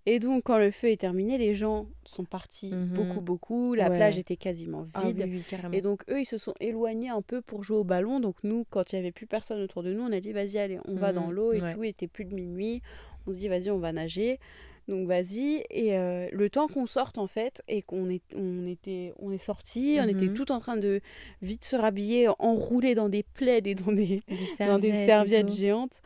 Et 0.07 0.17
donc 0.19 0.43
quand 0.45 0.57
le 0.57 0.71
feu 0.71 0.89
est 0.89 0.99
terminé, 0.99 1.37
les 1.37 1.53
gens 1.53 1.87
sont 2.05 2.25
partis 2.25 2.71
Mhm. 2.71 2.95
beaucoup 2.95 3.21
beaucoup. 3.21 3.73
La 3.75 3.89
Ouais. 3.89 3.95
plage 3.97 4.17
était 4.17 4.35
quasiment 4.35 4.83
ah 4.95 5.01
vide. 5.03 5.23
oui, 5.27 5.37
oui, 5.37 5.43
carrément. 5.47 5.73
Et 5.75 5.81
donc 5.81 6.03
eux, 6.09 6.19
ils 6.21 6.25
se 6.25 6.37
sont 6.39 6.53
éloignés 6.59 7.09
un 7.09 7.21
peu 7.21 7.41
pour 7.41 7.63
jouer 7.63 7.77
au 7.77 7.83
ballon. 7.83 8.19
Donc 8.19 8.43
nous, 8.43 8.65
quand 8.69 8.91
il 8.91 8.95
y 8.95 8.99
avait 8.99 9.11
plus 9.11 9.27
personne 9.27 9.61
autour 9.61 9.83
de 9.83 9.93
nous, 9.93 10.01
on 10.01 10.11
a 10.11 10.19
dit 10.19 10.31
vas-y, 10.31 10.57
allez, 10.57 10.79
on 10.85 10.95
va 10.95 11.09
Mhm, 11.09 11.15
dans 11.15 11.31
l'eau 11.31 11.53
et 11.53 11.61
ouais. 11.61 11.73
tout. 11.73 11.83
Il 11.83 11.89
était 11.89 12.07
plus 12.07 12.25
de 12.25 12.33
minuit. 12.33 12.81
On 13.27 13.33
se 13.33 13.37
dit 13.37 13.47
vas-y, 13.47 13.69
on 13.69 13.77
va 13.79 13.91
nager. 13.93 14.39
Donc 14.87 15.07
vas-y. 15.07 15.63
Et 15.69 15.95
euh, 15.95 16.27
le 16.31 16.49
temps 16.49 16.67
qu'on 16.67 16.87
sorte 16.87 17.17
en 17.17 17.27
fait 17.27 17.61
et 17.67 17.81
qu'on 17.81 18.09
est, 18.09 18.21
on 18.35 18.65
était, 18.67 19.13
on 19.19 19.31
est 19.31 19.37
sorti, 19.37 19.97
on 20.01 20.07
était 20.07 20.25
Mhm. 20.27 20.33
tout 20.33 20.51
en 20.51 20.59
train 20.59 20.75
de 20.77 21.01
vite 21.41 21.63
se 21.65 21.75
rhabiller, 21.75 22.27
enroulés 22.39 22.95
dans 22.95 23.07
des 23.09 23.23
plaids 23.23 23.61
et 23.65 23.75
dans 23.75 23.91
des, 23.91 24.21
Des 24.27 24.35
dans 24.65 24.79
des 24.79 24.89
et 24.89 25.05
serviettes 25.05 25.53
géantes. 25.53 26.01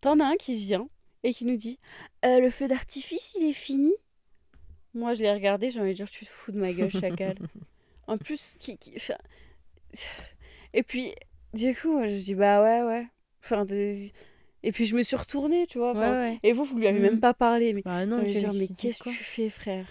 T'en 0.00 0.20
as 0.20 0.24
un 0.26 0.36
qui 0.36 0.54
vient 0.56 0.88
et 1.22 1.32
qui 1.34 1.44
nous 1.44 1.56
dit 1.56 1.78
Euh, 2.24 2.40
Le 2.40 2.50
feu 2.50 2.66
d'artifice, 2.68 3.34
il 3.38 3.46
est 3.48 3.52
fini 3.52 3.92
Moi, 4.94 5.14
je 5.14 5.22
l'ai 5.22 5.32
regardé, 5.32 5.70
j'ai 5.70 5.80
envie 5.80 5.90
de 5.90 5.96
dire 5.96 6.10
Tu 6.10 6.24
te 6.24 6.30
fous 6.30 6.52
de 6.52 6.58
ma 6.58 6.72
gueule, 6.72 6.90
chacal. 6.90 7.36
en 8.06 8.16
plus, 8.18 8.56
qui. 8.58 8.78
qui 8.78 8.94
enfin, 8.96 9.14
Et 10.74 10.82
puis, 10.82 11.14
du 11.54 11.74
coup, 11.74 12.00
je 12.02 12.14
dis 12.14 12.34
Bah 12.34 12.62
ouais, 12.62 12.82
ouais. 12.82 13.06
Enfin, 13.44 13.64
des- 13.64 14.12
Et 14.62 14.72
puis, 14.72 14.86
je 14.86 14.96
me 14.96 15.02
suis 15.02 15.16
retournée, 15.16 15.66
tu 15.66 15.78
vois. 15.78 15.92
Ouais. 15.94 16.38
Et 16.42 16.52
vous, 16.52 16.64
vous 16.64 16.78
lui 16.78 16.88
avez 16.88 17.00
même 17.00 17.20
pas 17.20 17.34
parlé. 17.34 17.72
Mais, 17.72 17.82
Bah 17.82 18.06
non, 18.06 18.20
mais 18.22 18.28
je 18.38 18.48
dis 18.48 18.74
qu'est-ce 18.74 19.02
que 19.02 19.10
tu 19.10 19.24
fais, 19.24 19.50
frère? 19.50 19.86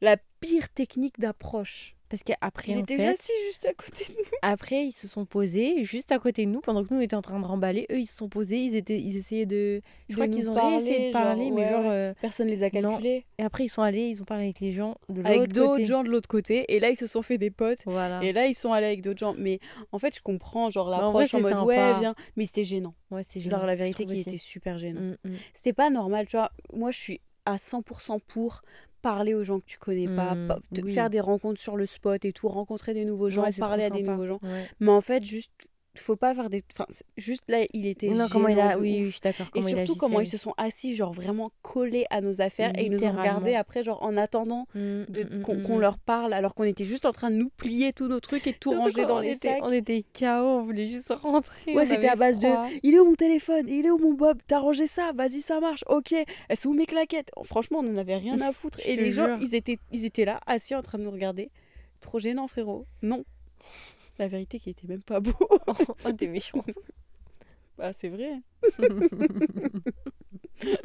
La 0.00 0.16
pire 0.40 0.68
technique 0.70 1.18
d'approche. 1.18 1.94
Parce 2.10 2.22
qu'après, 2.22 2.72
Il 2.72 2.78
en 2.78 2.80
était 2.82 2.96
déjà 2.96 3.10
assis 3.10 3.32
juste 3.46 3.66
à 3.66 3.74
côté 3.74 4.04
de 4.08 4.12
nous. 4.16 4.24
après, 4.42 4.86
ils 4.86 4.92
se 4.92 5.06
sont 5.06 5.26
posés 5.26 5.84
juste 5.84 6.10
à 6.10 6.18
côté 6.18 6.46
de 6.46 6.50
nous 6.50 6.60
pendant 6.60 6.82
que 6.82 6.92
nous 6.94 7.00
on 7.00 7.02
était 7.02 7.16
en 7.16 7.20
train 7.22 7.38
de 7.38 7.44
remballer. 7.44 7.86
Eux, 7.92 8.00
ils 8.00 8.06
se 8.06 8.16
sont 8.16 8.28
posés, 8.30 8.58
ils 8.58 8.74
étaient, 8.76 8.98
ils 8.98 9.16
essayaient 9.18 9.44
de. 9.46 9.82
Je 10.08 10.14
De 10.14 10.20
crois 10.22 10.28
qu'ils 10.28 10.48
ont 10.48 10.54
parler, 10.54 10.76
essayé 10.76 10.98
de 11.08 11.12
genre, 11.12 11.22
parler, 11.22 11.50
mais 11.50 11.62
ouais, 11.64 11.68
genre. 11.70 11.84
euh, 11.90 12.14
Personne 12.22 12.48
les 12.48 12.62
a 12.62 12.70
Non. 12.80 12.92
calculés. 12.92 13.26
Et 13.38 13.42
après, 13.42 13.64
ils 13.66 13.68
sont 13.68 13.82
allés, 13.82 14.08
ils 14.08 14.22
ont 14.22 14.24
parlé 14.24 14.44
avec 14.44 14.60
les 14.60 14.72
gens 14.72 14.96
de 15.10 15.20
Avec 15.22 15.38
l'autre 15.40 15.52
d'autres 15.52 15.70
côté. 15.72 15.84
gens 15.84 16.02
de 16.02 16.08
l'autre 16.08 16.28
côté. 16.28 16.64
Et 16.74 16.80
là, 16.80 16.88
ils 16.88 16.96
se 16.96 17.06
sont 17.06 17.20
fait 17.22 17.36
des 17.36 17.50
potes. 17.50 17.80
Voilà. 17.84 18.22
Et 18.24 18.32
là, 18.32 18.46
ils 18.46 18.54
sont 18.54 18.72
allés 18.72 18.86
avec 18.86 19.02
d'autres 19.02 19.18
gens. 19.20 19.34
Mais 19.36 19.60
en 19.92 19.98
fait, 19.98 20.14
je 20.16 20.20
comprends, 20.22 20.70
genre, 20.70 20.88
Bah, 20.88 21.06
en 21.06 21.12
vrai, 21.12 21.24
l'approche 21.24 21.34
en 21.34 21.38
c'est 21.38 21.42
mode 21.42 21.52
sympa. 21.52 21.64
ouais, 21.66 21.98
viens. 22.00 22.14
Mais 22.36 22.46
c'était 22.46 22.64
gênant. 22.64 22.94
Ouais, 23.10 23.22
c'était 23.22 23.40
Genre, 23.40 23.52
gênant, 23.52 23.66
la 23.66 23.74
je 23.74 23.78
vérité, 23.80 24.04
aussi. 24.04 24.20
était 24.20 24.36
super 24.38 24.78
gênant. 24.78 25.00
Mm, 25.02 25.16
mm. 25.28 25.34
C'était 25.52 25.72
pas 25.74 25.90
normal, 25.90 26.26
tu 26.26 26.36
vois. 26.36 26.50
Moi, 26.72 26.90
je 26.90 26.98
suis 26.98 27.20
à 27.44 27.56
100% 27.56 28.18
pour 28.26 28.62
parler 29.02 29.34
aux 29.34 29.44
gens 29.44 29.60
que 29.60 29.66
tu 29.66 29.78
connais 29.78 30.06
pas, 30.06 30.34
Mm, 30.34 30.48
pa- 30.48 30.58
te- 30.74 30.80
oui. 30.82 30.94
faire 30.94 31.10
des 31.10 31.20
rencontres 31.20 31.60
sur 31.60 31.76
le 31.76 31.86
spot 31.86 32.24
et 32.24 32.32
tout, 32.32 32.48
rencontrer 32.48 32.94
des 32.94 33.04
nouveaux 33.04 33.30
gens, 33.30 33.42
Ouais, 33.44 33.52
parler 33.52 33.84
à 33.84 33.90
des 33.90 33.98
sympa. 34.00 34.12
nouveaux 34.12 34.26
gens. 34.26 34.40
Ouais. 34.42 34.66
Mais 34.80 34.90
en 34.90 35.00
fait, 35.00 35.24
juste, 35.24 35.50
faut 36.00 36.16
pas 36.16 36.34
faire 36.34 36.50
des. 36.50 36.62
Enfin, 36.72 36.86
juste 37.16 37.44
là, 37.48 37.64
il 37.72 37.86
était. 37.86 38.08
Non, 38.08 38.26
comment 38.30 38.48
il 38.48 38.58
a. 38.60 38.78
Oui, 38.78 39.04
je 39.04 39.10
suis 39.10 39.20
d'accord. 39.20 39.46
Et 39.54 39.60
il 39.60 39.68
surtout, 39.68 39.96
comment 39.96 40.20
ils 40.20 40.26
se 40.28 40.36
sont 40.36 40.54
assis, 40.56 40.94
genre 40.94 41.12
vraiment 41.12 41.50
collés 41.62 42.06
à 42.10 42.20
nos 42.20 42.40
affaires 42.40 42.72
et 42.78 42.86
ils 42.86 42.92
nous 42.92 43.04
ont 43.04 43.12
regardés 43.12 43.54
après, 43.54 43.84
genre 43.84 44.02
en 44.02 44.16
attendant 44.16 44.66
Mm, 44.74 45.04
de- 45.08 45.22
mm, 45.22 45.38
mm, 45.38 45.42
qu'on 45.42 45.54
mm, 45.56 45.62
qu'on 45.62 45.76
mm. 45.78 45.80
leur 45.80 45.98
parle 45.98 46.32
alors 46.32 46.54
qu'on 46.54 46.64
était 46.64 46.84
juste 46.84 47.06
en 47.06 47.12
train 47.12 47.30
de 47.30 47.36
nous 47.36 47.50
plier 47.50 47.92
tous 47.92 48.08
nos 48.08 48.20
trucs 48.20 48.46
et 48.46 48.52
tout 48.52 48.70
ranger 48.70 49.04
dans 49.06 49.18
on 49.18 49.20
les 49.20 49.32
était, 49.32 49.48
sacs. 49.54 49.60
On 49.62 49.72
était 49.72 50.04
KO, 50.18 50.26
on 50.26 50.62
voulait 50.62 50.88
juste 50.88 51.12
rentrer. 51.22 51.74
Ouais, 51.74 51.86
c'était 51.86 52.08
à 52.08 52.16
base 52.16 52.38
froid. 52.38 52.66
de 52.68 52.80
il 52.82 52.94
est 52.94 52.98
où 52.98 53.04
mon 53.04 53.14
téléphone? 53.14 53.66
Il 53.68 53.86
est 53.86 53.90
où 53.90 53.98
mon 53.98 54.14
Bob? 54.14 54.38
T'as 54.46 54.58
rangé 54.58 54.86
ça? 54.86 55.12
Vas-y, 55.14 55.40
ça 55.40 55.60
marche. 55.60 55.84
Ok. 55.88 56.12
Elles 56.12 56.56
sont 56.56 56.70
où 56.70 56.74
mes 56.74 56.86
claquettes 56.86 57.30
Franchement, 57.44 57.80
on 57.82 57.88
en 57.88 57.96
avait 57.96 58.16
rien 58.16 58.40
à 58.40 58.52
foutre. 58.52 58.80
Et 58.84 58.96
les 58.96 59.10
gens, 59.12 59.38
ils 59.40 59.54
étaient, 59.54 59.78
ils 59.92 60.04
étaient 60.04 60.24
là, 60.24 60.40
assis 60.46 60.74
en 60.74 60.82
train 60.82 60.98
de 60.98 61.04
nous 61.04 61.10
regarder. 61.10 61.50
Trop 62.00 62.18
gênant, 62.18 62.46
frérot. 62.46 62.86
Non. 63.02 63.24
La 64.18 64.28
vérité, 64.28 64.58
qui 64.58 64.70
était 64.70 64.86
même 64.88 65.02
pas 65.02 65.20
beau. 65.20 65.32
oh, 66.04 66.12
t'es 66.12 66.26
méchante. 66.26 66.70
bah, 67.78 67.92
c'est 67.92 68.08
vrai. 68.08 68.40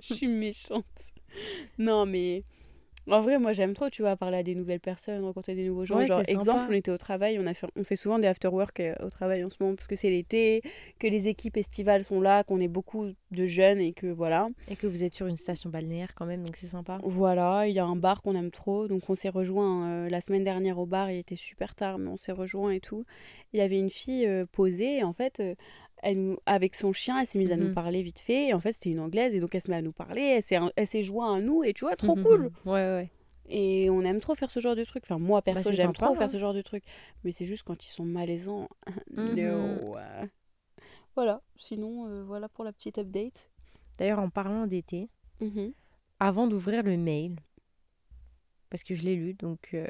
Je 0.04 0.14
suis 0.14 0.28
méchante. 0.28 0.86
Non, 1.80 2.06
mais 2.06 2.44
en 3.10 3.22
vrai, 3.22 3.38
moi, 3.40 3.54
j'aime 3.54 3.74
trop, 3.74 3.90
tu 3.90 4.02
vois, 4.02 4.16
parler 4.16 4.38
à 4.38 4.44
des 4.44 4.56
nouvelles 4.56 4.80
personnes, 4.80 5.24
rencontrer 5.24 5.56
des 5.56 5.66
nouveaux 5.68 5.86
gens. 5.86 5.98
Ouais, 5.98 6.06
Genre, 6.06 6.22
c'est 6.26 6.32
exemple, 6.32 6.60
sympa. 6.60 6.68
on 6.70 6.74
était 6.74 6.92
au 6.92 6.98
travail, 6.98 7.38
on, 7.40 7.46
a 7.46 7.54
fait, 7.54 7.68
on 7.76 7.84
fait 7.84 7.96
souvent 7.96 8.20
des 8.20 8.28
after-work 8.28 8.80
euh, 8.80 8.96
au 9.04 9.10
travail 9.10 9.44
en 9.44 9.50
ce 9.50 9.58
moment 9.60 9.76
parce 9.76 9.88
que 9.88 9.96
c'est 9.96 10.10
l'été, 10.10 10.62
que 11.00 11.08
les 11.08 11.28
équipes 11.28 11.58
estivales 11.58 12.04
sont 12.04 12.22
là, 12.22 12.44
qu'on 12.44 12.60
est 12.60 12.68
beaucoup 12.68 13.08
de 13.32 13.46
jeunes 13.46 13.80
et 13.80 13.94
que 13.94 14.08
voilà. 14.08 14.48
Et 14.70 14.76
que 14.76 14.88
vous 14.88 15.04
êtes 15.04 15.14
sur 15.14 15.28
une 15.28 15.38
station 15.38 15.70
balnéaire 15.70 16.14
quand 16.16 16.26
même, 16.26 16.44
donc 16.44 16.56
c'est 16.56 16.68
sympa. 16.68 16.98
Voilà, 17.04 17.68
il 17.68 17.74
y 17.74 17.80
a 17.80 17.86
un 17.86 17.96
bar 17.96 18.22
qu'on 18.22 18.36
aime 18.36 18.52
trop, 18.52 18.88
donc 18.88 19.10
on 19.10 19.16
s'est 19.16 19.30
rejoint 19.30 19.90
euh, 19.90 20.10
la 20.10 20.22
semaine 20.22 20.44
dernière 20.44 20.80
au 20.80 20.86
bar, 20.86 21.12
il 21.12 21.18
était 21.18 21.36
super 21.36 21.76
tard, 21.76 21.98
mais 21.98 22.10
on 22.10 22.18
s'est 22.18 22.32
rejoint 22.32 22.72
et 22.72 22.80
tout. 22.80 23.06
Il 23.54 23.60
y 23.60 23.62
avait 23.62 23.80
une 23.80 23.90
fille 23.90 24.26
euh, 24.26 24.46
posée, 24.52 24.98
et 25.00 25.04
en 25.04 25.14
fait, 25.14 25.40
euh, 25.40 25.56
elle 26.04 26.36
avec 26.46 26.76
son 26.76 26.94
chien, 26.94 27.20
elle 27.20 27.26
s'est 27.28 27.40
mise 27.40 27.52
à 27.52 27.58
nous 27.58 27.68
Mhm. 27.68 27.74
parler 27.74 28.02
vite 28.02 28.20
fait, 28.20 28.48
et 28.50 28.54
en 28.54 28.60
fait, 28.60 28.72
c'était 28.74 28.92
une 28.92 29.00
anglaise, 29.00 29.34
et 29.34 29.40
donc 29.40 29.56
elle 29.56 29.62
se 29.62 29.70
met 29.72 29.78
à 29.78 29.82
nous 29.82 29.92
parler, 29.94 30.22
elle 30.76 30.88
s'est, 30.88 31.02
jointe 31.04 31.38
à 31.38 31.42
nous, 31.42 31.64
et 31.64 31.74
tu 31.74 31.86
vois, 31.86 31.96
trop 31.96 32.16
cool. 32.16 32.52
Ouais, 32.66 32.72
ouais. 32.74 33.10
Et 33.50 33.90
on 33.90 34.02
aime 34.02 34.20
trop 34.22 34.36
faire 34.36 34.50
ce 34.52 34.60
genre 34.60 34.76
de 34.76 34.84
truc. 34.84 35.04
Enfin, 35.06 35.20
moi, 35.20 35.42
perso, 35.42 35.70
Bah, 35.70 35.76
j'aime 35.76 35.94
trop 35.94 36.16
faire 36.16 36.30
ce 36.30 36.38
genre 36.38 36.54
de 36.54 36.62
truc. 36.62 36.84
Mais 37.24 37.32
c'est 37.34 37.46
juste 37.46 37.64
quand 37.64 37.86
ils 37.86 37.90
sont 37.90 38.06
malaisants. 38.06 38.70
Mhm. 39.12 39.36
No. 39.36 39.96
Voilà, 41.16 41.42
sinon, 41.58 42.08
euh, 42.08 42.24
voilà 42.24 42.50
pour 42.50 42.64
la 42.64 42.72
petite 42.74 42.98
update. 42.98 43.50
D'ailleurs, 44.00 44.20
en 44.20 44.30
parlant 44.30 44.66
d'été, 44.66 45.10
Mhm. 45.42 45.74
avant 46.20 46.48
d'ouvrir 46.48 46.84
le 46.84 46.98
mail, 46.98 47.36
parce 48.70 48.84
que 48.84 48.96
je 48.96 49.04
l'ai 49.04 49.16
lu, 49.16 49.34
donc 49.36 49.70
euh, 49.74 49.86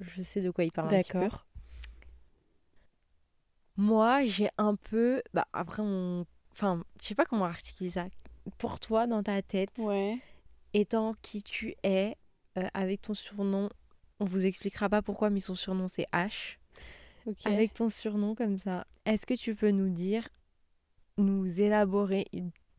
je 0.00 0.22
sais 0.22 0.40
de 0.42 0.50
quoi 0.50 0.64
il 0.64 0.70
parle. 0.70 0.90
D'accord. 0.90 1.46
Moi, 3.76 4.24
j'ai 4.24 4.48
un 4.58 4.74
peu. 4.76 5.22
Bah, 5.34 5.46
après, 5.52 5.82
on. 5.82 6.26
Enfin, 6.52 6.82
je 7.02 7.08
sais 7.08 7.14
pas 7.14 7.24
comment 7.26 7.44
articuler 7.44 7.90
ça. 7.90 8.06
Pour 8.58 8.80
toi, 8.80 9.06
dans 9.06 9.22
ta 9.22 9.42
tête, 9.42 9.78
Ouais. 9.78 10.18
étant 10.72 11.14
qui 11.22 11.42
tu 11.42 11.74
es, 11.82 12.16
euh, 12.58 12.66
avec 12.74 13.02
ton 13.02 13.14
surnom, 13.14 13.68
on 14.20 14.24
vous 14.24 14.46
expliquera 14.46 14.88
pas 14.88 15.02
pourquoi, 15.02 15.28
mais 15.30 15.40
son 15.40 15.54
surnom 15.54 15.88
c'est 15.88 16.06
H. 16.12 16.56
Ok. 17.26 17.44
Avec 17.44 17.74
ton 17.74 17.90
surnom 17.90 18.34
comme 18.34 18.56
ça, 18.56 18.86
est-ce 19.04 19.26
que 19.26 19.34
tu 19.34 19.54
peux 19.54 19.70
nous 19.70 19.90
dire, 19.90 20.26
nous 21.18 21.60
élaborer 21.60 22.26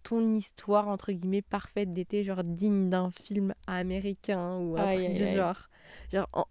ton 0.03 0.33
histoire 0.33 0.87
entre 0.87 1.11
guillemets 1.11 1.41
parfaite 1.41 1.93
d'été, 1.93 2.23
genre 2.23 2.43
digne 2.43 2.89
d'un 2.89 3.11
film 3.11 3.53
américain 3.67 4.57
ou 4.57 4.77
un 4.77 4.87
Aïe, 4.87 4.95
truc 4.95 5.09
aïe, 5.09 5.17
du 5.17 5.23
aïe. 5.25 5.35
genre, 5.35 5.69
genre 6.11 6.29
en, 6.33 6.45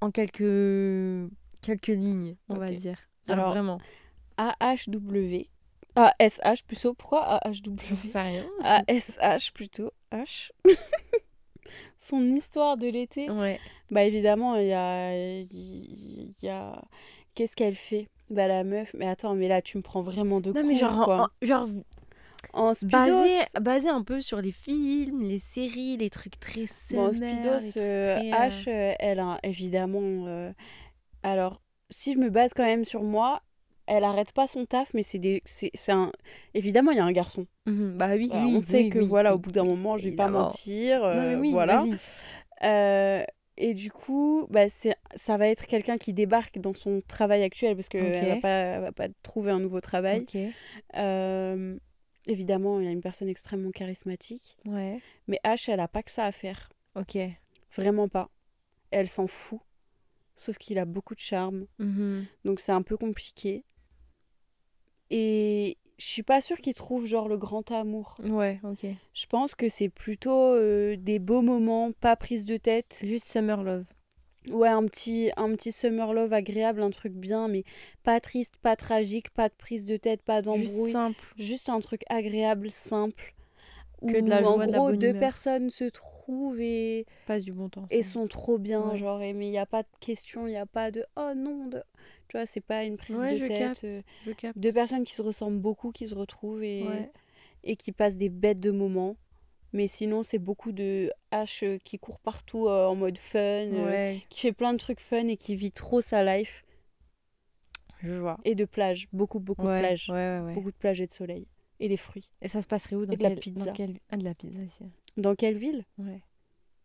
en 0.00 0.10
quelques 0.12 1.28
quelques 1.60 1.88
lignes, 1.88 2.36
on 2.48 2.56
va 2.56 2.70
dire. 2.72 2.96
Genre 3.28 3.38
Alors, 3.38 3.50
vraiment, 3.50 3.80
AHW. 4.36 5.46
ASH 5.96 6.62
plutôt. 6.66 6.94
Pourquoi 6.94 7.24
AHW 7.44 7.96
sais 7.96 8.20
rien. 8.20 8.46
ASH 8.62 9.52
plutôt. 9.52 9.92
H. 10.12 10.50
Son 11.98 12.22
histoire 12.34 12.76
de 12.76 12.86
l'été. 12.88 13.28
Ouais. 13.30 13.60
Bah 13.90 14.04
évidemment, 14.04 14.56
il 14.56 14.68
y 14.68 14.72
a... 14.72 15.12
Y 15.14 16.48
a... 16.48 16.82
Qu'est-ce 17.34 17.54
qu'elle 17.56 17.74
fait? 17.74 18.08
Bah 18.30 18.46
la 18.46 18.64
meuf... 18.64 18.94
Mais 18.94 19.06
attends, 19.06 19.34
mais 19.34 19.48
là 19.48 19.60
tu 19.62 19.76
me 19.76 19.82
prends 19.82 20.02
vraiment 20.02 20.40
de 20.40 20.52
Non 20.52 20.64
mais 20.64 20.76
genre, 20.76 21.00
en- 21.00 21.04
quoi. 21.04 21.20
en- 21.24 21.46
genre 21.46 21.68
En 22.52 22.74
speedos... 22.74 22.96
basé, 22.96 23.38
basé 23.60 23.88
un 23.88 24.02
peu 24.02 24.20
sur 24.20 24.40
les 24.40 24.52
films, 24.52 25.22
les 25.22 25.38
séries, 25.38 25.96
les 25.96 26.10
trucs 26.10 26.38
très 26.40 26.64
Bon, 26.92 27.08
en 27.08 27.12
speedos, 27.12 27.58
trucs 27.60 27.76
euh, 27.76 28.16
très, 28.16 28.32
euh, 28.32 28.48
H, 28.48 28.68
euh, 28.68 28.94
elle 28.98 29.20
a 29.20 29.38
évidemment... 29.42 30.26
euh, 30.26 30.52
Alors, 31.22 31.60
si 31.90 32.12
je 32.14 32.18
me 32.18 32.30
base 32.30 32.52
quand 32.54 32.64
même 32.64 32.84
sur 32.84 33.02
moi, 33.02 33.42
elle 33.86 34.04
arrête 34.04 34.32
pas 34.32 34.46
son 34.46 34.66
taf, 34.66 34.94
mais 34.94 35.02
c'est 35.02 35.18
des... 35.18 35.42
c'est 35.44 35.70
un... 35.92 36.12
Évidemment, 36.54 36.92
il 36.92 36.96
y 36.98 37.00
a 37.00 37.04
un 37.04 37.12
garçon. 37.12 37.46
mhm, 37.66 37.96
bah 37.96 38.10
oui, 38.14 38.28
Voilà, 38.28 38.46
oui, 38.46 38.54
on 38.56 38.62
sait 38.62 38.82
oui, 38.82 38.88
que 38.90 38.98
voilà, 39.00 39.34
au 39.34 39.38
bout 39.38 39.50
d'un 39.52 39.64
moment, 39.64 39.96
je 39.98 40.08
vais 40.08 40.14
pas 40.16 40.28
mentir. 40.28 41.00
Non, 41.02 41.08
mais 41.08 41.34
euh, 41.34 41.40
oui, 41.40 41.50
voilà. 41.52 41.84
Euh, 42.62 43.24
et 43.56 43.74
du 43.74 43.90
coup, 43.90 44.46
bah, 44.48 44.68
c'est, 44.68 44.94
ça 45.16 45.36
va 45.36 45.48
être 45.48 45.66
quelqu'un 45.66 45.98
qui 45.98 46.12
débarque 46.12 46.58
dans 46.58 46.72
son 46.72 47.02
travail 47.06 47.42
actuel 47.42 47.74
parce 47.76 47.88
qu'elle 47.88 48.16
Ok. 48.16 48.28
va 48.28 48.36
pas, 48.40 48.48
elle 48.48 48.80
va 48.82 48.92
pas 48.92 49.08
trouver 49.22 49.50
un 49.50 49.58
nouveau 49.60 49.80
travail. 49.80 50.24
Euh, 50.96 51.76
évidemment, 52.26 52.80
il 52.80 52.86
a 52.86 52.90
une 52.90 53.00
personne 53.02 53.28
extrêmement 53.28 53.70
charismatique. 53.70 54.56
ouais, 54.66 55.00
Mais 55.26 55.40
H, 55.44 55.70
elle 55.70 55.80
a 55.80 55.88
pas 55.88 56.02
que 56.02 56.10
ça 56.10 56.24
à 56.24 56.32
faire. 56.32 56.70
ok. 56.94 57.18
Vraiment 57.76 58.08
pas. 58.08 58.28
Elle 58.90 59.06
s'en 59.08 59.26
fout. 59.26 59.60
Sauf 60.40 60.56
qu'il 60.56 60.78
a 60.78 60.86
beaucoup 60.86 61.14
de 61.14 61.20
charme. 61.20 61.66
Mhm. 61.78 62.24
Donc 62.46 62.60
c'est 62.60 62.72
un 62.72 62.80
peu 62.80 62.96
compliqué. 62.96 63.62
Et 65.10 65.76
je 65.98 66.04
suis 66.06 66.22
pas 66.22 66.40
sûre 66.40 66.56
qu'il 66.58 66.72
trouve 66.72 67.04
genre 67.06 67.28
le 67.28 67.36
grand 67.36 67.70
amour. 67.72 68.16
Ouais, 68.26 68.58
ok. 68.62 68.86
Je 69.12 69.26
pense 69.26 69.54
que 69.54 69.68
c'est 69.68 69.90
plutôt 69.90 70.54
euh, 70.54 70.96
des 70.96 71.18
beaux 71.18 71.42
moments, 71.42 71.92
pas 71.92 72.16
prise 72.16 72.46
de 72.46 72.56
tête. 72.56 73.00
Juste 73.04 73.26
Summer 73.26 73.62
Love. 73.62 73.84
Ouais, 74.50 74.68
un 74.68 74.86
petit, 74.86 75.30
un 75.36 75.54
petit 75.54 75.70
summer 75.72 76.14
love 76.14 76.32
agréable, 76.32 76.80
un 76.82 76.88
truc 76.88 77.12
bien, 77.12 77.46
mais 77.46 77.62
pas 78.02 78.18
triste, 78.20 78.54
pas 78.62 78.74
tragique, 78.74 79.28
pas 79.28 79.50
de 79.50 79.54
prise 79.54 79.84
de 79.84 79.98
tête, 79.98 80.22
pas 80.22 80.36
Juste 80.40 80.46
d'embrouille. 80.46 80.92
simple. 80.92 81.34
Juste 81.36 81.68
un 81.68 81.80
truc 81.80 82.00
agréable, 82.08 82.70
simple. 82.70 83.34
Que 84.00 84.16
de 84.18 84.22
où, 84.22 84.26
la 84.28 84.40
joie, 84.40 84.52
en 84.52 84.66
de 84.66 84.72
la 84.72 84.78
gros, 84.78 84.86
bonne 84.88 84.98
deux 84.98 85.08
humeur. 85.10 85.20
personnes 85.20 85.70
se 85.70 85.84
trouvent 85.84 86.19
et, 86.58 87.06
Passe 87.26 87.44
du 87.44 87.52
bon 87.52 87.68
temps. 87.68 87.86
et 87.90 88.02
sont 88.02 88.26
trop 88.28 88.58
bien, 88.58 88.90
Ouais. 88.92 88.96
genre, 88.98 89.22
et- 89.22 89.32
mais 89.32 89.46
il 89.46 89.50
n'y 89.50 89.58
a 89.58 89.66
pas 89.66 89.82
de 89.82 89.88
question, 90.00 90.46
il 90.46 90.50
n'y 90.50 90.56
a 90.56 90.66
pas 90.66 90.90
de 90.90 91.04
oh 91.16 91.32
non, 91.36 91.66
de... 91.66 91.82
tu 92.28 92.36
vois, 92.36 92.46
c'est 92.46 92.60
pas 92.60 92.84
une 92.84 92.96
prise 92.96 93.16
Ouais, 93.18 93.32
de 93.32 93.36
je 93.38 93.44
tête. 93.46 93.58
capte. 93.58 93.84
euh, 93.84 94.02
Je 94.26 94.32
capte. 94.32 94.58
Deux 94.58 94.72
personnes 94.72 95.04
qui 95.04 95.14
se 95.14 95.22
ressemblent 95.22 95.60
beaucoup, 95.60 95.92
qui 95.92 96.08
se 96.08 96.14
retrouvent 96.14 96.62
et, 96.62 96.82
Ouais. 96.86 97.10
et 97.64 97.76
qui 97.76 97.92
passent 97.92 98.16
des 98.18 98.28
bêtes 98.28 98.60
de 98.60 98.70
moments. 98.70 99.16
Mais 99.72 99.86
sinon, 99.86 100.24
c'est 100.24 100.38
beaucoup 100.40 100.72
de 100.72 101.12
H 101.30 101.64
euh, 101.64 101.78
qui 101.84 101.98
court 101.98 102.18
partout 102.18 102.66
euh, 102.66 102.86
en 102.86 102.96
mode 102.96 103.18
fun, 103.18 103.38
euh, 103.38 104.18
qui 104.28 104.40
fait 104.40 104.52
plein 104.52 104.72
de 104.72 104.78
trucs 104.78 105.00
fun 105.00 105.28
et 105.28 105.36
qui 105.36 105.54
vit 105.54 105.70
trop 105.72 106.00
sa 106.00 106.24
life. 106.24 106.64
je 108.02 108.12
vois. 108.14 108.38
Et 108.44 108.54
de 108.54 108.64
plage, 108.64 109.08
beaucoup, 109.12 109.38
beaucoup 109.38 109.62
de 109.66 109.68
ouais. 109.68 110.54
Beaucoup 110.54 110.70
de 110.72 110.76
plages 110.76 111.00
et 111.00 111.06
de 111.06 111.12
soleil. 111.12 111.46
Et 111.78 111.88
des 111.88 111.96
fruits. 111.96 112.28
Et 112.42 112.48
ça 112.48 112.60
se 112.62 112.66
passerait 112.66 112.96
où? 112.96 113.06
Dans 113.06 113.12
Et 113.12 113.16
de 113.16 113.22
la 113.22 113.30
pizza. 113.30 113.72
Ah, 114.10 114.16
de 114.16 114.24
la 114.24 114.34
pizza 114.34 114.58
aussi. 114.58 114.90
Dans 115.20 115.34
quelle 115.34 115.58
ville? 115.58 115.84
Ouais. 115.98 116.22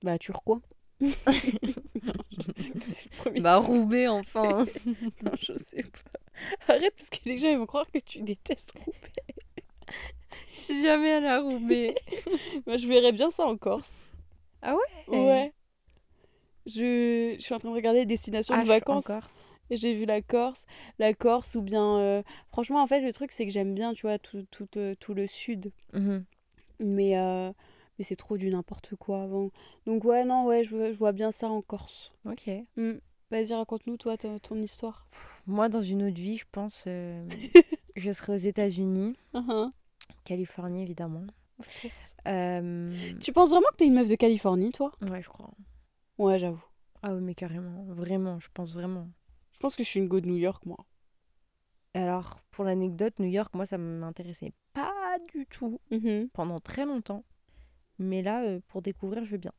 Bah, 0.04 0.18
Turcoing. 0.20 0.62
Bah, 3.42 3.58
Roubaix, 3.58 4.08
enfin. 4.08 4.66
Non, 5.24 5.32
je 5.40 5.54
sais 5.58 5.84
pas. 5.84 6.74
Arrête, 6.74 6.94
parce 6.96 7.10
que 7.10 7.30
les 7.30 7.38
gens 7.38 7.50
ils 7.50 7.58
vont 7.58 7.66
croire 7.66 7.90
que 7.92 8.00
tu 8.00 8.22
détestes 8.22 8.72
Roubaix. 8.78 9.00
Je 10.54 10.60
suis 10.60 10.82
jamais 10.82 11.12
allée 11.14 11.28
à 11.28 11.40
Roubaix. 11.42 11.96
Moi, 12.66 12.78
je 12.78 12.88
verrais 12.88 13.12
bien 13.12 13.32
ça 13.32 13.46
en 13.46 13.58
Corse. 13.58 14.08
Ah 14.62 14.76
ouais? 14.76 15.18
Ouais. 15.18 15.54
Je... 16.66 17.36
je 17.38 17.42
suis 17.42 17.54
en 17.54 17.60
train 17.60 17.70
de 17.70 17.76
regarder 17.76 18.06
Destination 18.06 18.56
de 18.58 18.62
H 18.64 18.66
vacances. 18.68 19.10
en 19.10 19.14
Corse. 19.20 19.54
Et 19.70 19.78
j'ai 19.78 19.94
vu 19.94 20.06
la 20.06 20.22
Corse. 20.22 20.66
La 21.00 21.14
Corse, 21.14 21.56
ou 21.56 21.62
bien. 21.62 21.98
euh, 22.00 22.24
Franchement, 22.52 22.82
en 22.82 22.88
fait, 22.88 23.02
le 23.02 23.14
truc, 23.14 23.32
c'est 23.32 23.46
que 23.46 23.52
j'aime 23.52 23.74
bien, 23.74 23.94
tu 23.94 24.04
vois, 24.08 24.20
tout, 24.20 24.46
tout, 24.52 24.68
euh, 24.78 24.96
tout 25.00 25.14
le 25.14 25.28
sud. 25.28 25.72
Mhm. 25.94 26.26
Mais, 26.80 27.18
euh, 27.18 27.52
mais 27.98 28.04
c'est 28.06 28.16
trop 28.16 28.38
du 28.38 28.50
n'importe 28.50 28.96
quoi 28.96 29.24
avant. 29.24 29.52
Donc, 29.86 30.04
ouais, 30.06 30.26
non, 30.26 30.46
ouais, 30.46 30.64
je, 30.64 30.76
vois- 30.76 30.92
je 30.92 30.98
vois 30.98 31.12
bien 31.12 31.32
ça 31.32 31.50
en 31.50 31.62
Corse. 31.62 32.12
Ok. 32.26 32.50
Hmm. 32.78 32.94
Vas-y, 33.32 33.54
raconte-nous, 33.54 33.98
toi, 33.98 34.18
ton, 34.18 34.56
histoire. 34.62 35.08
Moi, 35.48 35.68
dans 35.70 35.82
une 35.82 36.04
autre 36.04 36.16
vie, 36.16 36.38
je 36.38 36.46
pense, 36.52 36.84
euh, 36.88 37.28
je 37.96 38.12
serais 38.12 38.34
aux 38.34 38.38
États-Unis, 38.38 39.16
Uhum. 39.34 39.70
Californie 40.24 40.82
évidemment. 40.84 41.24
Euh, 42.28 42.96
Tu 43.20 43.32
penses 43.34 43.50
vraiment 43.50 43.68
que 43.72 43.78
t'es 43.78 43.88
une 43.88 43.94
meuf 43.96 44.10
de 44.10 44.16
Californie, 44.16 44.72
toi? 44.72 44.92
Ouais, 45.10 45.22
je 45.22 45.30
crois. 45.30 45.52
Ouais, 46.18 46.38
j'avoue. 46.40 46.64
Ah 47.02 47.14
oui, 47.14 47.22
mais 47.22 47.36
carrément, 47.36 47.84
vraiment, 47.90 48.40
je 48.40 48.48
pense 48.54 48.74
vraiment. 48.74 49.08
Je 49.54 49.60
pense 49.60 49.76
que 49.76 49.84
je 49.84 49.90
suis 49.90 50.00
une 50.00 50.08
go 50.08 50.20
de 50.20 50.28
New 50.28 50.38
York, 50.38 50.66
moi. 50.66 50.78
Alors, 51.94 52.40
pour 52.52 52.66
l'anecdote, 52.66 53.14
New 53.20 53.28
York, 53.30 53.54
moi, 53.56 53.66
ça 53.66 53.78
m'intéressait 53.78 54.54
pas 54.74 54.92
du 55.34 55.46
tout 55.46 55.80
Mhm. 55.92 56.30
pendant 56.34 56.60
très 56.60 56.86
longtemps. 56.86 57.24
Mais 58.00 58.22
là, 58.22 58.44
euh, 58.44 58.60
pour 58.68 58.82
découvrir, 58.82 59.24
je 59.26 59.32
veux 59.32 59.38
bien. 59.38 59.54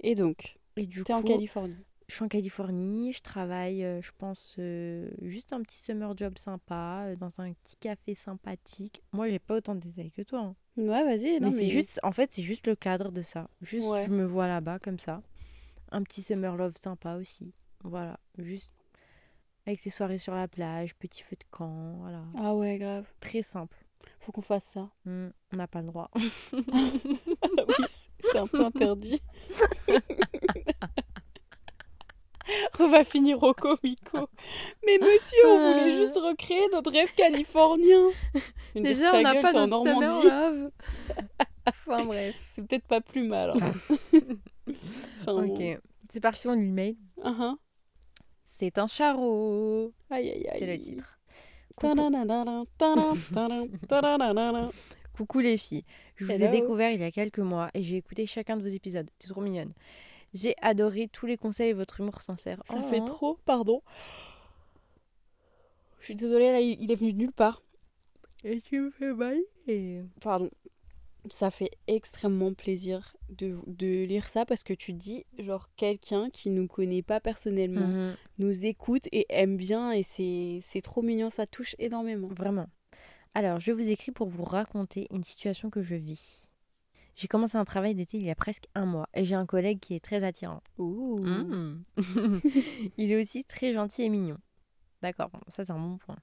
Et 0.00 0.14
donc, 0.14 0.58
Et 0.76 0.86
du 0.86 1.02
t'es 1.04 1.12
coup, 1.12 1.18
en 1.18 1.22
Californie. 1.22 1.76
je 2.08 2.14
suis 2.14 2.24
en 2.24 2.28
Californie, 2.28 3.12
je 3.12 3.20
travaille, 3.20 3.84
euh, 3.84 4.00
je 4.00 4.12
pense, 4.16 4.54
euh, 4.58 5.10
juste 5.22 5.52
un 5.52 5.62
petit 5.62 5.78
summer 5.78 6.16
job 6.16 6.38
sympa, 6.38 7.14
dans 7.18 7.40
un 7.40 7.52
petit 7.52 7.76
café 7.76 8.14
sympathique. 8.14 9.02
Moi, 9.12 9.28
j'ai 9.28 9.38
pas 9.40 9.56
autant 9.56 9.74
de 9.74 9.80
détails 9.80 10.12
que 10.12 10.22
toi. 10.22 10.40
hein. 10.40 10.54
Ouais, 10.76 11.04
vas-y. 11.04 11.40
non, 11.40 11.50
mais 11.50 11.58
c'est 11.58 11.68
juste, 11.70 11.98
en 12.04 12.12
fait, 12.12 12.32
c'est 12.32 12.42
juste 12.44 12.68
le 12.68 12.76
cadre 12.76 13.10
de 13.10 13.22
ça. 13.22 13.48
Juste, 13.60 13.86
Ouais. 13.88 14.04
je 14.06 14.10
me 14.12 14.24
vois 14.24 14.46
là-bas 14.46 14.78
comme 14.78 15.00
ça. 15.00 15.22
Un 15.90 16.02
petit 16.04 16.22
summer 16.22 16.56
love 16.56 16.76
sympa 16.80 17.16
aussi. 17.16 17.52
Voilà, 17.82 18.18
juste 18.38 18.70
avec 19.66 19.80
ses 19.80 19.90
soirées 19.90 20.18
sur 20.18 20.34
la 20.34 20.46
plage, 20.48 20.94
petit 20.94 21.22
feu 21.22 21.36
de 21.36 21.44
camp, 21.50 21.96
voilà. 21.98 22.24
Ah 22.36 22.54
ouais, 22.54 22.78
grave. 22.78 23.06
Très 23.20 23.42
simple. 23.42 23.76
Faut 24.20 24.32
qu'on 24.32 24.42
fasse 24.42 24.64
ça. 24.64 24.88
Hmm, 25.04 25.28
on 25.52 25.56
n'a 25.56 25.66
pas 25.66 25.80
le 25.80 25.86
droit. 25.88 26.10
Oui, 26.52 27.84
c'est- 27.88 28.38
un 28.38 28.46
peu 28.46 28.64
interdit. 28.64 29.20
On 32.80 32.88
va 32.88 33.04
finir 33.04 33.42
au 33.42 33.52
comico. 33.52 34.30
Mais 34.86 34.96
monsieur, 34.98 35.46
on 35.46 35.58
voulait 35.72 35.90
juste 35.96 36.16
recréer 36.16 36.66
notre 36.72 36.90
rêve 36.90 37.12
californien. 37.14 38.08
Déjà, 38.74 39.14
on 39.14 39.20
n'a 39.22 39.34
pas 39.42 39.52
notre 39.52 39.84
Normandie. 39.84 40.26
love. 40.28 40.70
enfin 41.66 42.04
bref. 42.06 42.34
C'est 42.50 42.66
peut-être 42.66 42.86
pas 42.86 43.00
plus 43.02 43.24
mal. 43.28 43.50
hein. 43.50 44.12
Enfin, 45.20 45.44
Ok, 45.46 45.62
c'est 46.10 46.20
parti, 46.20 46.46
on 46.48 46.52
le 46.54 46.60
mail. 46.62 46.96
C'est 48.44 48.78
un 48.78 48.86
charreau. 48.86 49.92
Aïe, 50.10 50.30
aïe, 50.30 50.48
aïe. 50.48 50.58
C'est 50.58 50.66
le 50.66 50.78
titre. 50.78 51.17
Coucou, 55.16 55.40
les 55.40 55.56
filles. 55.56 55.84
Je 56.16 56.24
vous 56.24 56.30
ai 56.32 56.48
découvert 56.48 56.90
il 56.92 57.00
y 57.00 57.04
a 57.04 57.10
quelques 57.10 57.38
mois 57.40 57.70
et 57.74 57.82
j'ai 57.82 57.96
écouté 57.96 58.24
chacun 58.26 58.56
de 58.56 58.62
vos 58.62 58.68
épisodes. 58.68 59.08
C'est 59.18 59.28
trop 59.28 59.40
mignonne. 59.40 59.72
J'ai 60.34 60.54
adoré 60.60 61.08
tous 61.08 61.26
les 61.26 61.36
conseils 61.36 61.70
et 61.70 61.72
votre 61.72 62.00
humour 62.00 62.20
sincère. 62.20 62.60
Ça 62.64 62.80
Oh. 62.84 62.88
fait 62.88 63.04
trop, 63.04 63.38
pardon. 63.44 63.82
Je 66.00 66.04
suis 66.06 66.14
désolée, 66.14 66.52
là, 66.52 66.60
il 66.60 66.80
il 66.80 66.90
est 66.92 66.94
venu 66.94 67.12
de 67.12 67.18
nulle 67.18 67.32
part. 67.32 67.62
Et 68.44 68.60
tu 68.60 68.80
me 68.80 68.90
fais 68.90 69.12
mal. 69.12 69.38
Et... 69.66 70.00
Pardon. 70.20 70.50
Ça 71.30 71.50
fait 71.50 71.70
extrêmement 71.86 72.52
plaisir 72.54 73.16
de, 73.28 73.56
de 73.66 74.04
lire 74.04 74.28
ça 74.28 74.46
parce 74.46 74.62
que 74.62 74.72
tu 74.72 74.92
dis, 74.92 75.24
genre, 75.38 75.68
quelqu'un 75.76 76.30
qui 76.30 76.50
nous 76.50 76.66
connaît 76.66 77.02
pas 77.02 77.20
personnellement 77.20 77.86
Mhm. 77.88 78.16
nous 78.38 78.66
écoute 78.66 79.08
et 79.12 79.26
aime 79.28 79.56
bien 79.56 79.92
et 79.92 80.02
c'est 80.02 80.80
trop 80.82 81.02
mignon, 81.02 81.30
ça 81.30 81.46
touche 81.46 81.74
énormément. 81.78 82.28
Vraiment. 82.28 82.68
Alors, 83.34 83.60
je 83.60 83.72
vous 83.72 83.88
écris 83.90 84.10
pour 84.12 84.28
vous 84.28 84.44
raconter 84.44 85.06
une 85.10 85.22
situation 85.24 85.70
que 85.70 85.82
je 85.82 85.94
vis. 85.94 86.48
J'ai 87.14 87.28
commencé 87.28 87.56
un 87.58 87.64
travail 87.64 87.94
d'été 87.94 88.16
il 88.16 88.24
y 88.24 88.30
a 88.30 88.34
presque 88.36 88.64
un 88.74 88.86
mois 88.86 89.08
et 89.12 89.24
j'ai 89.24 89.34
un 89.34 89.44
collègue 89.46 89.80
qui 89.80 89.94
est 89.94 90.00
très 90.04 90.22
attirant. 90.24 90.62
Ouh. 90.78 91.18
Mm. 91.18 91.84
il 92.96 93.10
est 93.10 93.20
aussi 93.20 93.44
très 93.44 93.72
gentil 93.74 94.02
et 94.02 94.08
mignon. 94.08 94.38
D'accord, 95.02 95.28
bon, 95.30 95.40
ça 95.48 95.64
c'est 95.64 95.72
un 95.72 95.78
bon 95.78 95.98
point. 95.98 96.16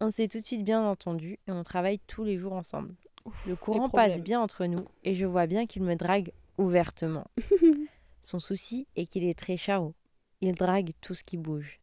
On 0.00 0.10
s'est 0.10 0.28
tout 0.28 0.40
de 0.40 0.46
suite 0.46 0.64
bien 0.64 0.82
entendu 0.84 1.38
et 1.46 1.52
on 1.52 1.62
travaille 1.62 1.98
tous 2.06 2.22
les 2.24 2.36
jours 2.38 2.52
ensemble. 2.52 2.94
Ouf, 3.26 3.46
Le 3.46 3.56
courant 3.56 3.88
passe 3.88 4.20
bien 4.22 4.40
entre 4.40 4.66
nous 4.66 4.86
et 5.04 5.14
je 5.14 5.26
vois 5.26 5.46
bien 5.46 5.66
qu'il 5.66 5.82
me 5.82 5.96
drague 5.96 6.32
ouvertement. 6.58 7.26
Son 8.22 8.38
souci 8.38 8.86
est 8.96 9.06
qu'il 9.06 9.24
est 9.24 9.38
très 9.38 9.56
charot. 9.56 9.94
Il 10.40 10.54
drague 10.54 10.92
tout 11.00 11.14
ce 11.14 11.24
qui 11.24 11.36
bouge. 11.36 11.80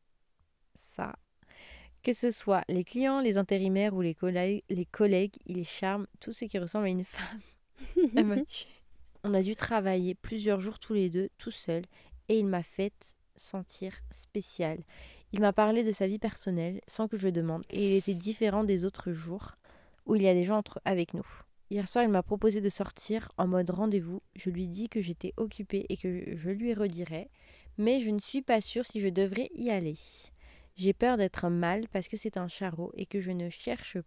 Ça. 0.96 1.16
Que 2.02 2.14
ce 2.14 2.32
soit 2.32 2.64
les 2.68 2.84
clients, 2.84 3.20
les 3.20 3.38
intérimaires 3.38 3.94
ou 3.94 4.02
les, 4.02 4.14
collègues, 4.14 4.64
les 4.70 4.86
collègues, 4.86 5.36
il 5.46 5.64
charme 5.64 6.08
tout 6.20 6.34
ce 6.34 6.46
qui 6.46 6.60
ressemble 6.60 6.88
à 6.88 6.90
une 6.90 7.06
femme. 7.06 7.40
Elle 8.16 8.26
m'a 8.26 8.42
tuée. 8.44 8.68
On 9.24 9.34
a 9.34 9.42
dû 9.42 9.56
travailler 9.56 10.16
plusieurs 10.16 10.60
jours 10.60 10.80
tous 10.80 10.94
les 10.94 11.10
deux, 11.10 11.30
tout 11.38 11.52
seuls, 11.52 11.86
et 12.28 12.38
il 12.38 12.46
m'a 12.46 12.62
fait 12.62 13.16
sentir 13.36 13.94
spécial. 14.12 14.80
Il 15.32 15.40
m'a 15.40 15.54
parlé 15.54 15.84
de 15.84 15.94
sa 15.94 16.08
vie 16.08 16.20
personnelle 16.20 16.82
sans 16.88 17.08
que 17.08 17.16
je 17.16 17.28
le 17.28 17.32
demande, 17.32 17.64
et 17.70 17.92
il 17.92 17.96
était 17.96 18.14
différent 18.14 18.66
des 18.66 18.84
autres 18.84 19.14
jours 19.14 19.56
où 20.06 20.16
il 20.16 20.22
y 20.22 20.28
a 20.28 20.34
des 20.34 20.44
gens 20.44 20.58
entre 20.58 20.82
avec 20.86 21.14
nous. 21.14 21.26
Hier 21.70 21.88
soir, 21.88 22.04
il 22.04 22.10
m'a 22.10 22.24
proposé 22.24 22.62
de 22.62 22.70
sortir 22.70 23.32
en 23.38 23.48
mode 23.48 23.70
rendez-vous. 23.70 24.22
Je 24.36 24.50
lui 24.50 24.68
dis 24.68 24.90
que 24.90 25.02
j'étais 25.02 25.34
occupée 25.38 25.86
et 25.90 25.98
que 25.98 26.36
je 26.36 26.50
lui 26.50 26.74
redirai, 26.74 27.30
mais 27.78 28.00
je 28.00 28.12
ne 28.12 28.20
suis 28.20 28.42
pas 28.42 28.62
sûre 28.62 28.86
si 28.86 29.00
je 29.00 29.10
devrais 29.10 29.50
y 29.56 29.70
aller. 29.70 29.98
J'ai 30.76 30.94
peur 30.94 31.18
d'être 31.18 31.50
mal 31.50 31.88
parce 31.90 32.08
que 32.08 32.18
c'est 32.18 32.38
un 32.38 32.48
charreau 32.48 32.92
et 32.96 33.06
que 33.06 33.20
je 33.20 33.32
ne 33.32 33.50
cherche 33.50 33.98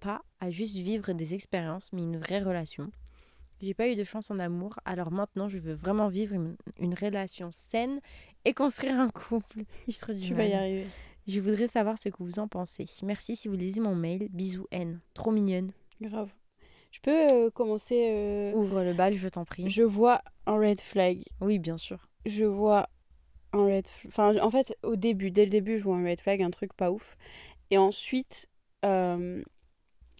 pas 0.00 0.22
à 0.40 0.50
juste 0.50 0.76
vivre 0.76 1.12
des 1.12 1.34
expériences, 1.34 1.92
mais 1.92 2.02
une 2.02 2.18
vraie 2.18 2.42
relation. 2.42 2.90
J'ai 3.60 3.74
pas 3.74 3.88
eu 3.88 3.94
de 3.94 4.04
chance 4.04 4.30
en 4.30 4.38
amour, 4.40 4.80
alors 4.84 5.12
maintenant 5.12 5.48
je 5.48 5.58
veux 5.58 5.72
vraiment 5.72 6.08
vivre 6.08 6.34
une, 6.34 6.56
une 6.80 6.94
relation 6.94 7.50
saine 7.52 8.00
et 8.44 8.54
construire 8.54 8.98
un 8.98 9.08
couple. 9.08 9.64
Du 9.86 9.94
Tu 10.20 10.34
vas 10.34 10.46
y 10.46 10.52
arriver. 10.52 10.86
Je 11.28 11.40
voudrais 11.40 11.68
savoir 11.68 11.98
ce 11.98 12.08
que 12.08 12.22
vous 12.22 12.38
en 12.38 12.48
pensez. 12.48 12.86
Merci 13.02 13.36
si 13.36 13.48
vous 13.48 13.54
lisez 13.54 13.80
mon 13.80 13.94
mail. 13.94 14.28
Bisous 14.30 14.66
N. 14.70 15.00
Trop 15.14 15.30
mignonne. 15.30 15.72
Grave. 16.00 16.30
Je 16.90 17.00
peux 17.00 17.26
euh, 17.32 17.50
commencer. 17.50 18.08
euh, 18.10 18.52
Ouvre 18.54 18.82
le 18.82 18.92
bal, 18.92 19.14
je 19.14 19.28
t'en 19.28 19.44
prie. 19.44 19.68
Je 19.70 19.82
vois 19.82 20.22
un 20.46 20.58
red 20.58 20.80
flag. 20.80 21.22
Oui, 21.40 21.58
bien 21.58 21.76
sûr. 21.76 22.08
Je 22.26 22.44
vois 22.44 22.88
un 23.52 23.64
red 23.64 23.86
flag. 23.86 24.08
Enfin, 24.08 24.36
en 24.42 24.50
fait, 24.50 24.76
au 24.82 24.96
début, 24.96 25.30
dès 25.30 25.44
le 25.44 25.50
début, 25.50 25.78
je 25.78 25.84
vois 25.84 25.96
un 25.96 26.04
red 26.04 26.20
flag, 26.20 26.42
un 26.42 26.50
truc 26.50 26.72
pas 26.74 26.90
ouf. 26.90 27.16
Et 27.70 27.78
ensuite. 27.78 28.48
euh, 28.84 29.42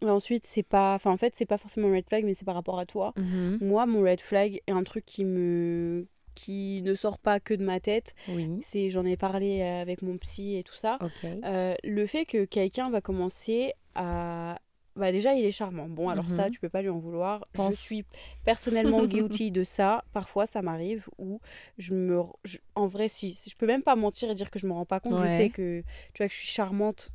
et 0.00 0.06
ensuite, 0.10 0.46
c'est 0.46 0.62
pas. 0.62 0.94
Enfin, 0.94 1.10
en 1.12 1.16
fait, 1.16 1.34
c'est 1.36 1.46
pas 1.46 1.58
forcément 1.58 1.88
un 1.88 1.94
red 1.96 2.06
flag, 2.08 2.24
mais 2.24 2.34
c'est 2.34 2.44
par 2.44 2.54
rapport 2.54 2.78
à 2.78 2.86
toi. 2.86 3.12
Mhm. 3.16 3.58
Moi, 3.60 3.86
mon 3.86 4.00
red 4.02 4.20
flag 4.20 4.60
est 4.66 4.72
un 4.72 4.82
truc 4.84 5.04
qui 5.04 5.24
me. 5.24 6.06
Qui 6.34 6.82
ne 6.82 6.94
sort 6.94 7.18
pas 7.18 7.40
que 7.40 7.54
de 7.54 7.64
ma 7.64 7.80
tête. 7.80 8.14
Oui. 8.28 8.58
C'est, 8.62 8.90
j'en 8.90 9.04
ai 9.04 9.16
parlé 9.16 9.60
euh, 9.60 9.82
avec 9.82 10.02
mon 10.02 10.16
psy 10.18 10.56
et 10.56 10.62
tout 10.62 10.74
ça. 10.74 10.98
Euh, 11.44 11.74
le 11.84 12.06
fait 12.06 12.24
que 12.26 12.44
quelqu'un 12.44 12.90
va 12.90 13.00
commencer 13.00 13.72
à. 13.94 14.58
Bah 14.94 15.10
déjà, 15.10 15.32
il 15.34 15.42
est 15.42 15.50
charmant. 15.52 15.88
Bon, 15.88 16.10
alors 16.10 16.28
ça, 16.28 16.44
Mhm. 16.46 16.50
tu 16.50 16.60
peux 16.60 16.68
pas 16.68 16.82
lui 16.82 16.90
en 16.90 16.98
vouloir. 16.98 17.46
Pense. 17.54 17.74
Je 17.76 17.80
suis 17.80 18.04
personnellement 18.44 19.04
guilty 19.06 19.50
de 19.50 19.64
ça. 19.64 20.04
Parfois, 20.12 20.44
ça 20.44 20.60
m'arrive 20.60 21.08
où 21.16 21.40
je 21.78 21.94
me. 21.94 22.20
je- 22.44 22.58
En 22.74 22.88
vrai, 22.88 23.08
si, 23.08 23.34
Je 23.48 23.56
peux 23.56 23.66
même 23.66 23.82
pas 23.82 23.96
mentir 23.96 24.30
et 24.30 24.34
dire 24.34 24.50
que 24.50 24.58
je 24.58 24.66
me 24.66 24.72
rends 24.72 24.84
pas 24.84 25.00
compte. 25.00 25.18
Je 25.22 25.28
sais 25.28 25.48
que, 25.48 25.80
tu 26.12 26.18
vois, 26.22 26.28
que 26.28 26.34
je 26.34 26.38
suis 26.40 26.48
charmante. 26.48 27.10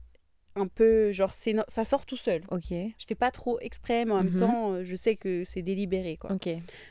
Un 0.59 0.67
peu. 0.67 1.11
Genre, 1.11 1.31
c'est 1.31 1.53
no- 1.53 1.63
ça 1.67 1.85
sort 1.85 2.05
tout 2.05 2.17
seul. 2.17 2.41
Ok. 2.51 2.69
Je 2.71 3.05
fais 3.07 3.15
pas 3.15 3.29
trop 3.31 3.59
exprès, 3.59 4.05
mais 4.05 4.11
en 4.13 4.23
même 4.23 4.33
Mhm. 4.33 4.39
temps, 4.39 4.73
euh, 4.73 4.83
je 4.83 4.95
sais 4.95 5.15
que 5.15 5.43
c'est 5.45 5.61
délibéré, 5.61 6.17
quoi. 6.17 6.31
Ok. 6.33 6.49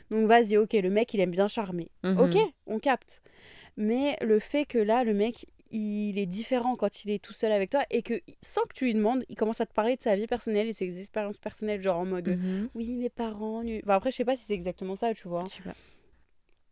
Donc, 0.09 0.25
vas-y, 0.27 0.55
ok, 0.57 0.73
le 0.73 0.89
mec, 0.89 1.13
il 1.13 1.19
aime 1.19 1.31
bien 1.31 1.47
charmer. 1.47 1.89
Mhm. 2.03 2.17
Ok, 2.19 2.37
on 2.65 2.79
capte. 2.79 3.21
Mais 3.75 4.17
le 4.21 4.39
fait 4.39 4.65
que 4.65 4.77
là, 4.77 5.03
le 5.03 5.13
mec, 5.13 5.45
il 5.69 6.17
est 6.17 6.25
différent 6.25 6.77
quand 6.77 7.03
il 7.03 7.11
est 7.11 7.19
tout 7.21 7.33
seul 7.33 7.51
avec 7.51 7.69
toi 7.69 7.81
et 7.91 8.01
que 8.01 8.21
sans 8.41 8.61
que 8.61 8.73
tu 8.73 8.85
lui 8.85 8.93
demandes, 8.93 9.25
il 9.27 9.35
commence 9.35 9.59
à 9.59 9.65
te 9.65 9.73
parler 9.73 9.97
de 9.97 10.01
sa 10.01 10.15
vie 10.15 10.25
personnelle 10.25 10.67
et 10.67 10.73
ses 10.73 10.97
expériences 10.99 11.37
personnelles, 11.37 11.81
genre 11.81 11.99
en 11.99 12.05
mode 12.05 12.29
Mhm. 12.29 12.69
oui, 12.73 12.95
mes 12.95 13.09
parents. 13.09 13.63
nu- 13.63 13.81
Enfin, 13.83 13.95
après, 13.95 14.09
je 14.11 14.15
sais 14.15 14.23
pas 14.25 14.37
si 14.37 14.45
c'est 14.45 14.53
exactement 14.53 14.95
ça, 14.95 15.13
tu 15.13 15.27
vois. 15.27 15.43
Je 15.49 15.55
sais 15.57 15.63
pas. 15.63 15.75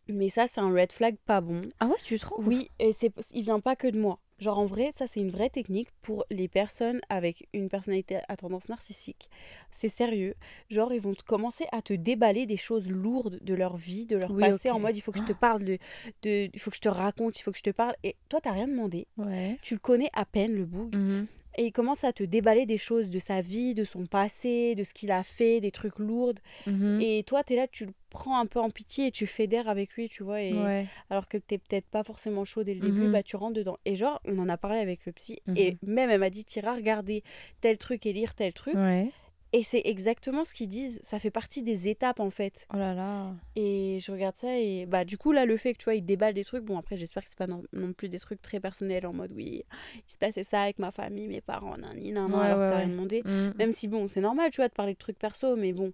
Mais 0.08 0.30
ça, 0.30 0.48
c'est 0.48 0.62
un 0.62 0.72
red 0.74 0.92
flag 0.92 1.16
pas 1.26 1.42
bon. 1.42 1.62
Ah 1.80 1.88
ouais, 1.88 1.96
tu 2.04 2.20
trouves? 2.20 2.48
Oui, 2.48 2.70
et 2.80 2.94
c'est, 2.94 3.12
il 3.32 3.44
vient 3.44 3.60
pas 3.60 3.76
que 3.76 3.88
de 3.88 4.00
moi. 4.00 4.20
Genre 4.38 4.60
en 4.60 4.66
vrai, 4.66 4.92
ça 4.98 5.08
c'est 5.08 5.22
une 5.22 5.32
vraie 5.32 5.50
technique 5.50 5.88
pour 6.02 6.26
les 6.30 6.50
personnes 6.50 7.00
avec 7.08 7.48
une 7.54 7.70
personnalité 7.70 8.20
à 8.28 8.36
tendance 8.36 8.68
narcissique. 8.68 9.30
C'est 9.72 9.88
sérieux. 9.88 10.36
Genre 10.70 10.92
ils 10.92 11.00
vont 11.00 11.14
commencer 11.26 11.66
à 11.72 11.82
te 11.82 11.94
déballer 11.94 12.46
des 12.46 12.58
choses 12.58 12.92
lourdes 12.92 13.40
de 13.42 13.54
leur 13.54 13.78
vie, 13.78 14.06
de 14.06 14.18
leur 14.18 14.32
Oui, 14.32 14.42
passé, 14.42 14.70
en 14.72 14.80
mode 14.80 14.98
il 14.98 15.00
faut 15.00 15.14
que 15.14 15.20
je 15.20 15.24
te 15.24 15.32
parle 15.32 15.64
de, 15.64 15.78
de, 16.24 16.50
il 16.54 16.60
faut 16.60 16.70
que 16.70 16.76
je 16.76 16.82
te 16.82 16.90
raconte, 16.90 17.40
il 17.40 17.44
faut 17.44 17.52
que 17.54 17.58
je 17.58 17.64
te 17.64 17.70
parle. 17.70 17.96
Et 18.04 18.18
toi 18.28 18.42
t'as 18.42 18.52
rien 18.52 18.68
demandé. 18.68 19.08
Ouais. 19.18 19.58
Tu 19.62 19.76
le 19.76 19.80
connais 19.80 20.10
à 20.12 20.26
peine 20.26 20.54
le 20.54 20.66
boug. 20.66 20.94
Mhm. 20.94 21.28
Et 21.58 21.66
il 21.66 21.72
commence 21.72 22.04
à 22.04 22.12
te 22.14 22.24
déballer 22.24 22.66
des 22.66 22.78
choses 22.78 23.10
de 23.10 23.20
sa 23.20 23.42
vie, 23.42 23.74
de 23.74 23.84
son 23.84 24.06
passé, 24.06 24.76
de 24.76 24.84
ce 24.84 24.94
qu'il 24.94 25.12
a 25.12 25.24
fait, 25.24 25.62
des 25.62 25.72
trucs 25.72 26.00
lourds. 26.00 26.34
Mhm. 26.68 27.00
Et 27.02 27.24
toi 27.24 27.44
t'es 27.44 27.56
là, 27.56 27.68
tu 27.68 27.86
le 27.86 27.94
prends 28.10 28.38
un 28.40 28.46
peu 28.46 28.60
en 28.60 28.70
pitié 28.70 29.08
et 29.08 29.12
tu 29.12 29.28
fédères 29.28 29.68
avec 29.70 29.94
lui, 29.94 30.08
tu 30.10 30.24
vois. 30.24 30.42
Et 30.42 30.54
Ouais. 30.54 30.86
alors 31.10 31.28
que 31.28 31.38
t'es 31.38 31.58
peut-être 31.58 31.88
pas 31.88 32.04
forcément 32.04 32.46
chaud 32.46 32.64
dès 32.64 32.74
le 32.74 32.80
début, 32.82 33.02
Mhm. 33.08 33.12
bah 33.12 33.24
tu 33.24 33.36
rentres 33.36 33.54
dedans. 33.56 33.78
Et 33.86 33.96
genre, 33.96 34.22
on 34.26 34.38
en 34.40 34.50
a 34.50 34.58
parlé 34.58 34.80
avec 34.80 35.06
le 35.06 35.12
psy, 35.12 35.40
Mhm. 35.48 35.58
et 35.58 35.78
même 35.84 36.10
elle 36.10 36.20
m'a 36.20 36.30
dit, 36.30 36.46
t'iras 36.46 36.76
regarder 36.76 37.24
tel 37.62 37.78
truc 37.78 38.06
et 38.06 38.14
lire 38.14 38.34
tel 38.36 38.54
truc. 38.54 38.76
Ouais. 38.76 39.12
Et 39.54 39.64
c'est 39.64 39.82
exactement 39.86 40.44
ce 40.44 40.54
qu'ils 40.54 40.68
disent, 40.68 41.00
ça 41.02 41.18
fait 41.18 41.32
partie 41.32 41.62
des 41.64 41.88
étapes 41.88 42.20
en 42.20 42.30
fait. 42.30 42.68
Oh 42.74 42.78
là 42.78 42.94
là. 42.94 43.34
Et 43.56 44.00
je 44.02 44.12
regarde 44.12 44.36
ça, 44.36 44.58
et 44.60 44.86
bah 44.86 45.06
du 45.06 45.18
coup, 45.18 45.32
là, 45.32 45.46
le 45.46 45.56
fait 45.56 45.74
que 45.74 45.78
tu 45.78 45.86
vois, 45.86 45.96
il 45.96 46.04
déballe 46.06 46.34
des 46.34 46.44
trucs, 46.44 46.64
bon 46.66 46.78
après, 46.78 46.98
j'espère 46.98 47.24
que 47.24 47.30
c'est 47.30 47.38
pas 47.38 47.48
non, 47.48 47.64
non 47.72 47.94
plus 47.94 48.10
des 48.10 48.20
trucs 48.20 48.42
très 48.42 48.60
personnels 48.60 49.06
en 49.08 49.14
mode, 49.14 49.32
oui, 49.34 49.64
il 49.96 50.12
se 50.12 50.18
passait 50.18 50.44
ça 50.44 50.64
avec 50.64 50.78
ma 50.80 50.92
famille, 50.92 51.28
mes 51.28 51.42
parents, 51.42 51.78
nani, 51.78 52.12
nan, 52.12 52.26
nan, 52.30 52.40
Ouais, 52.40 52.46
alors 52.48 52.60
ouais, 52.60 52.68
t'as 52.68 52.76
ouais. 52.76 52.82
rien 52.84 52.90
demandé. 52.90 53.22
Mhm. 53.24 53.54
Même 53.58 53.72
si 53.72 53.88
bon, 53.88 54.08
c'est 54.10 54.20
normal, 54.22 54.52
tu 54.52 54.58
vois, 54.58 54.68
de 54.68 54.74
parler 54.74 54.94
de 54.94 55.00
trucs 55.00 55.18
perso, 55.20 55.56
mais 55.56 55.72
bon, 55.72 55.94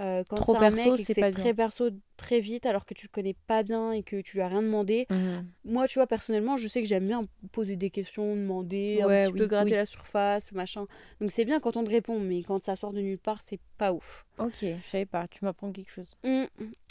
euh, 0.00 0.22
quand 0.28 0.36
Trop 0.36 0.52
c'est 0.52 0.58
un 0.58 0.72
perso, 0.72 0.90
mec 0.96 1.00
c'est 1.06 1.14
bien. 1.20 1.30
très 1.30 1.54
perso 1.54 1.88
très 2.16 2.40
vite, 2.40 2.66
alors 2.66 2.84
que 2.84 2.94
tu 2.94 3.06
le 3.06 3.10
connais 3.10 3.34
pas 3.46 3.62
bien 3.62 3.92
et 3.92 4.02
que 4.02 4.20
tu 4.20 4.36
lui 4.36 4.42
as 4.42 4.48
rien 4.48 4.62
demandé, 4.62 5.06
Mhm. 5.10 5.46
moi, 5.64 5.88
tu 5.88 5.98
vois, 5.98 6.06
personnellement, 6.06 6.56
je 6.56 6.68
sais 6.68 6.82
que 6.82 6.88
j'aime 6.88 7.06
bien 7.06 7.26
poser 7.52 7.76
des 7.76 7.90
questions, 7.90 8.36
demander, 8.36 9.02
Ouais, 9.04 9.24
un 9.24 9.30
petit 9.30 9.38
peu 9.38 9.46
gratter 9.46 9.70
oui. 9.70 9.76
la 9.76 9.86
surface, 9.86 10.52
machin. 10.52 10.86
Donc 11.20 11.32
c'est 11.32 11.44
bien 11.44 11.60
quand 11.60 11.76
on 11.76 11.84
te 11.84 11.90
répond, 11.90 12.20
mais 12.20 12.42
quand 12.42 12.64
ça 12.64 12.76
sort 12.76 12.92
de 12.92 13.00
nulle 13.00 13.18
part, 13.18 13.40
c'est 13.42 13.60
pas 13.78 13.92
ouf. 13.92 14.24
Ok, 14.38 14.56
je 14.60 14.76
savais 14.86 15.06
pas. 15.06 15.26
Tu 15.28 15.44
m'apprends 15.44 15.72
quelque 15.72 15.90
chose. 15.90 16.16
Hum, 16.24 16.46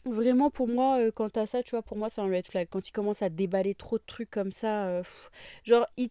Vraiment, 0.07 0.51
pour 0.51 0.67
moi, 0.67 0.99
euh, 0.99 1.11
quand 1.11 1.31
t'as 1.31 1.47
ça, 1.47 1.63
tu 1.63 1.71
vois, 1.71 1.81
pour 1.81 1.97
moi, 1.97 2.09
c'est 2.09 2.21
un 2.21 2.27
red 2.27 2.45
flag. 2.45 2.67
Quand 2.69 2.87
il 2.87 2.91
commence 2.91 3.23
à 3.23 3.29
déballer 3.29 3.73
trop 3.73 3.97
de 3.97 4.03
trucs 4.05 4.29
comme 4.29 4.51
ça, 4.51 4.85
euh, 4.85 5.03
genre, 5.63 5.87
il, 5.97 6.09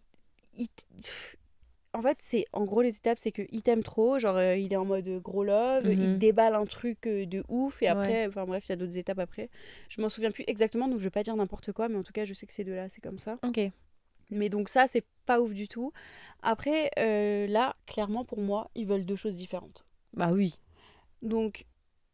en 1.95 2.01
fait, 2.01 2.17
c'est 2.21 2.45
en 2.53 2.65
gros 2.65 2.81
les 2.81 2.95
étapes, 2.95 3.17
c'est 3.19 3.31
que 3.31 3.41
il 3.51 3.61
t'aime 3.63 3.83
trop, 3.83 4.19
genre 4.19 4.35
euh, 4.37 4.55
il 4.55 4.71
est 4.73 4.75
en 4.77 4.85
mode 4.85 5.07
gros 5.21 5.43
love, 5.43 5.85
il 5.91 6.11
Mhm. 6.11 6.17
déballe 6.17 6.55
un 6.55 6.65
truc 6.65 7.07
euh, 7.07 7.25
de 7.25 7.43
ouf 7.49 7.81
et 7.81 7.87
après, 7.87 8.27
enfin 8.27 8.45
bref, 8.45 8.65
il 8.67 8.69
y 8.69 8.73
a 8.73 8.75
d'autres 8.75 8.97
étapes 8.97 9.19
après. 9.19 9.49
Je 9.89 10.01
m'en 10.01 10.09
souviens 10.09 10.31
plus 10.31 10.43
exactement, 10.47 10.87
donc 10.87 10.99
je 10.99 11.03
vais 11.05 11.09
pas 11.09 11.23
dire 11.23 11.35
n'importe 11.35 11.71
quoi, 11.71 11.89
mais 11.89 11.97
en 11.97 12.03
tout 12.03 12.13
cas, 12.13 12.25
je 12.25 12.33
sais 12.33 12.45
que 12.45 12.53
ces 12.53 12.63
deux-là, 12.63 12.89
c'est 12.89 13.01
comme 13.01 13.19
ça. 13.19 13.37
Ok. 13.43 13.59
Mais 14.31 14.49
donc 14.49 14.69
ça, 14.69 14.87
c'est 14.87 15.05
pas 15.25 15.39
ouf 15.39 15.53
du 15.53 15.67
tout. 15.67 15.91
Après, 16.41 16.91
euh, 16.99 17.47
là, 17.47 17.75
clairement 17.85 18.25
pour 18.25 18.39
moi, 18.39 18.69
ils 18.75 18.85
veulent 18.87 19.05
deux 19.05 19.15
choses 19.15 19.35
différentes. 19.35 19.85
Bah 20.13 20.31
oui. 20.31 20.59
Donc, 21.21 21.65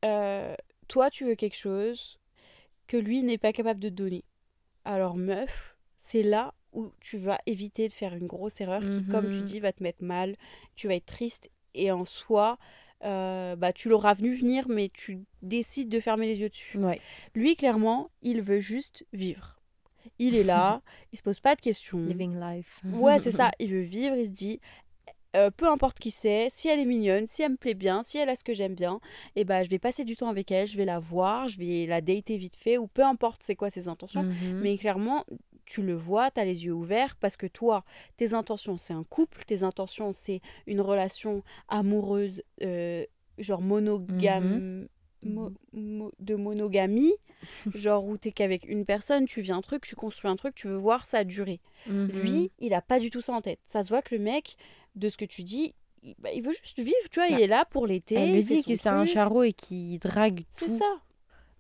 euh, 0.05 0.55
toi, 0.87 1.09
tu 1.09 1.25
veux 1.25 1.35
quelque 1.35 1.55
chose 1.57 2.19
que 2.87 2.97
lui 2.97 3.23
n'est 3.23 3.37
pas 3.37 3.53
capable 3.53 3.79
de 3.79 3.89
te 3.89 3.93
donner. 3.93 4.23
Alors, 4.83 5.15
meuf, 5.15 5.77
c'est 5.97 6.23
là 6.23 6.53
où 6.73 6.91
tu 6.99 7.17
vas 7.17 7.39
éviter 7.45 7.87
de 7.87 7.93
faire 7.93 8.13
une 8.15 8.27
grosse 8.27 8.61
erreur 8.61 8.81
qui, 8.81 9.03
comme 9.05 9.29
tu 9.29 9.39
Mhm. 9.39 9.43
dis, 9.45 9.59
va 9.59 9.71
te 9.73 9.83
mettre 9.83 10.03
mal. 10.03 10.35
Tu 10.75 10.87
vas 10.87 10.95
être 10.95 11.05
triste 11.05 11.49
et 11.73 11.91
en 11.91 12.05
soi, 12.05 12.57
euh, 13.03 13.55
bah, 13.55 13.73
tu 13.73 13.89
l'auras 13.89 14.13
venu 14.13 14.33
venir, 14.33 14.67
mais 14.69 14.89
tu 14.93 15.19
décides 15.41 15.89
de 15.89 15.99
fermer 15.99 16.27
les 16.27 16.39
yeux 16.41 16.49
dessus. 16.49 16.77
Ouais. 16.77 17.01
Lui, 17.35 17.55
clairement, 17.55 18.09
il 18.21 18.41
veut 18.41 18.59
juste 18.59 19.05
vivre. 19.13 19.57
Il 20.19 20.35
est 20.35 20.43
là, 20.43 20.81
il 21.13 21.17
se 21.17 21.23
pose 21.23 21.39
pas 21.39 21.55
de 21.55 21.61
questions. 21.61 21.99
Living 22.05 22.39
life. 22.39 22.81
Ouais, 22.91 23.19
c'est 23.19 23.31
ça. 23.31 23.51
Il 23.59 23.69
veut 23.71 23.81
vivre, 23.81 24.15
il 24.15 24.25
se 24.25 24.31
dit, 24.31 24.59
euh, 25.35 25.49
peu 25.51 25.67
importe 25.67 25.99
qui 25.99 26.11
c'est, 26.11 26.47
si 26.49 26.67
elle 26.67 26.79
est 26.79 26.85
mignonne, 26.85 27.25
si 27.27 27.41
elle 27.43 27.51
me 27.53 27.57
plaît 27.57 27.73
bien, 27.75 28.03
si 28.03 28.17
elle 28.17 28.27
a 28.29 28.35
ce 28.35 28.43
que 28.43 28.53
j'aime 28.53 28.75
bien, 28.75 28.99
et 29.35 29.45
bah 29.45 29.63
je 29.63 29.69
vais 29.69 29.79
passer 29.79 30.03
du 30.03 30.15
temps 30.15 30.27
avec 30.27 30.51
elle, 30.51 30.67
je 30.67 30.75
vais 30.75 30.85
la 30.85 30.99
voir, 30.99 31.47
je 31.47 31.57
vais 31.57 31.85
la 31.85 32.01
dater 32.01 32.35
vite 32.37 32.55
fait, 32.57 32.77
ou 32.77 32.87
peu 32.87 33.03
importe 33.03 33.41
c'est 33.43 33.55
quoi 33.55 33.69
ses 33.69 33.87
intentions. 33.87 34.23
Mhm. 34.23 34.59
Mais 34.61 34.77
clairement, 34.77 35.23
tu 35.65 35.81
le 35.81 35.95
vois, 35.95 36.31
tu 36.31 36.39
as 36.39 36.45
les 36.45 36.65
yeux 36.65 36.73
ouverts, 36.73 37.15
parce 37.15 37.37
que 37.37 37.47
toi, 37.47 37.83
tes 38.17 38.33
intentions, 38.33 38.77
c'est 38.77 38.93
un 38.93 39.03
couple, 39.03 39.43
tes 39.45 39.63
intentions, 39.63 40.13
c'est 40.13 40.41
une 40.67 40.81
relation 40.81 41.43
amoureuse, 41.67 42.43
euh, 42.63 43.05
genre 43.37 43.61
monogame. 43.61 44.87
mo- 45.23 45.51
mo- 45.73 46.11
de 46.19 46.33
monogamie, 46.33 47.13
genre 47.75 48.03
où 48.05 48.17
t'es 48.17 48.31
qu'avec 48.31 48.65
une 48.67 48.85
personne, 48.85 49.27
tu 49.27 49.41
vis 49.41 49.51
un 49.51 49.61
truc, 49.61 49.85
tu 49.85 49.95
construis 49.95 50.31
un 50.31 50.35
truc, 50.35 50.55
tu 50.55 50.67
veux 50.67 50.77
voir 50.77 51.05
ça 51.05 51.23
durer. 51.23 51.59
Mhm. 51.85 52.07
Lui, 52.07 52.51
il 52.57 52.73
a 52.73 52.81
pas 52.81 52.99
du 52.99 53.11
tout 53.11 53.21
ça 53.21 53.33
en 53.33 53.41
tête. 53.41 53.59
Ça 53.67 53.83
se 53.83 53.89
voit 53.89 54.01
que 54.01 54.15
le 54.15 54.21
mec, 54.21 54.55
de 54.95 55.09
ce 55.09 55.17
que 55.17 55.25
tu 55.25 55.43
dis, 55.43 55.75
il, 56.01 56.15
bah, 56.17 56.31
il 56.33 56.41
veut 56.41 56.53
juste 56.53 56.79
vivre, 56.79 56.95
tu 57.11 57.19
vois, 57.19 57.27
il 57.27 57.35
Bah, 57.35 57.41
est 57.41 57.45
là 57.47 57.65
pour 57.65 57.85
l'été. 57.85 58.15
Elle 58.15 58.31
le 58.31 58.39
il 58.39 58.45
dit 58.45 58.63
que 58.63 58.75
c'est 58.75 58.89
un 58.89 59.05
charreau 59.05 59.43
et 59.43 59.53
qui 59.53 59.99
drague 59.99 60.43
C'est 60.49 60.65
tout. 60.65 60.77
ça. 60.79 60.91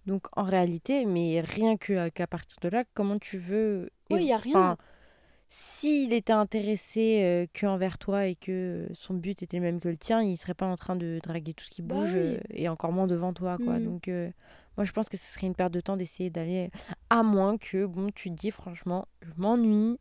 Donc 0.05 0.27
en 0.35 0.43
réalité, 0.43 1.05
mais 1.05 1.41
rien 1.41 1.77
que 1.77 2.09
qu'à 2.09 2.27
partir 2.27 2.57
de 2.61 2.69
là, 2.69 2.83
comment 2.93 3.19
tu 3.19 3.37
veux 3.37 3.89
Ouais, 4.09 4.23
évo- 4.23 4.27
y 4.27 4.31
a 4.33 4.37
rien. 4.37 4.77
S'il 5.49 6.13
était 6.13 6.31
intéressé 6.33 7.21
euh, 7.23 7.45
que 7.53 7.65
envers 7.65 7.97
toi 7.97 8.25
et 8.25 8.35
que 8.35 8.87
son 8.93 9.13
but 9.15 9.43
était 9.43 9.57
le 9.57 9.63
même 9.63 9.79
que 9.81 9.89
le 9.89 9.97
tien, 9.97 10.21
il 10.21 10.37
serait 10.37 10.53
pas 10.53 10.65
en 10.65 10.75
train 10.75 10.95
de 10.95 11.19
draguer 11.23 11.53
tout 11.53 11.65
ce 11.65 11.69
qui 11.69 11.81
Bah 11.81 11.95
bouge 11.95 12.13
oui. 12.15 12.21
euh, 12.21 12.39
et 12.51 12.69
encore 12.69 12.93
moins 12.93 13.05
devant 13.07 13.33
toi, 13.33 13.57
quoi. 13.57 13.79
Mm. 13.79 13.83
Donc 13.83 14.07
euh, 14.07 14.31
moi, 14.77 14.85
je 14.85 14.91
pense 14.93 15.09
que 15.09 15.17
ce 15.17 15.25
serait 15.25 15.47
une 15.47 15.55
perte 15.55 15.73
de 15.73 15.81
temps 15.81 15.97
d'essayer 15.97 16.29
d'aller, 16.29 16.71
à 17.09 17.21
moins 17.21 17.57
que 17.57 17.85
bon, 17.85 18.11
tu 18.15 18.29
te 18.31 18.35
dis 18.35 18.51
franchement, 18.51 19.07
je 19.21 19.31
m'ennuie. 19.37 19.99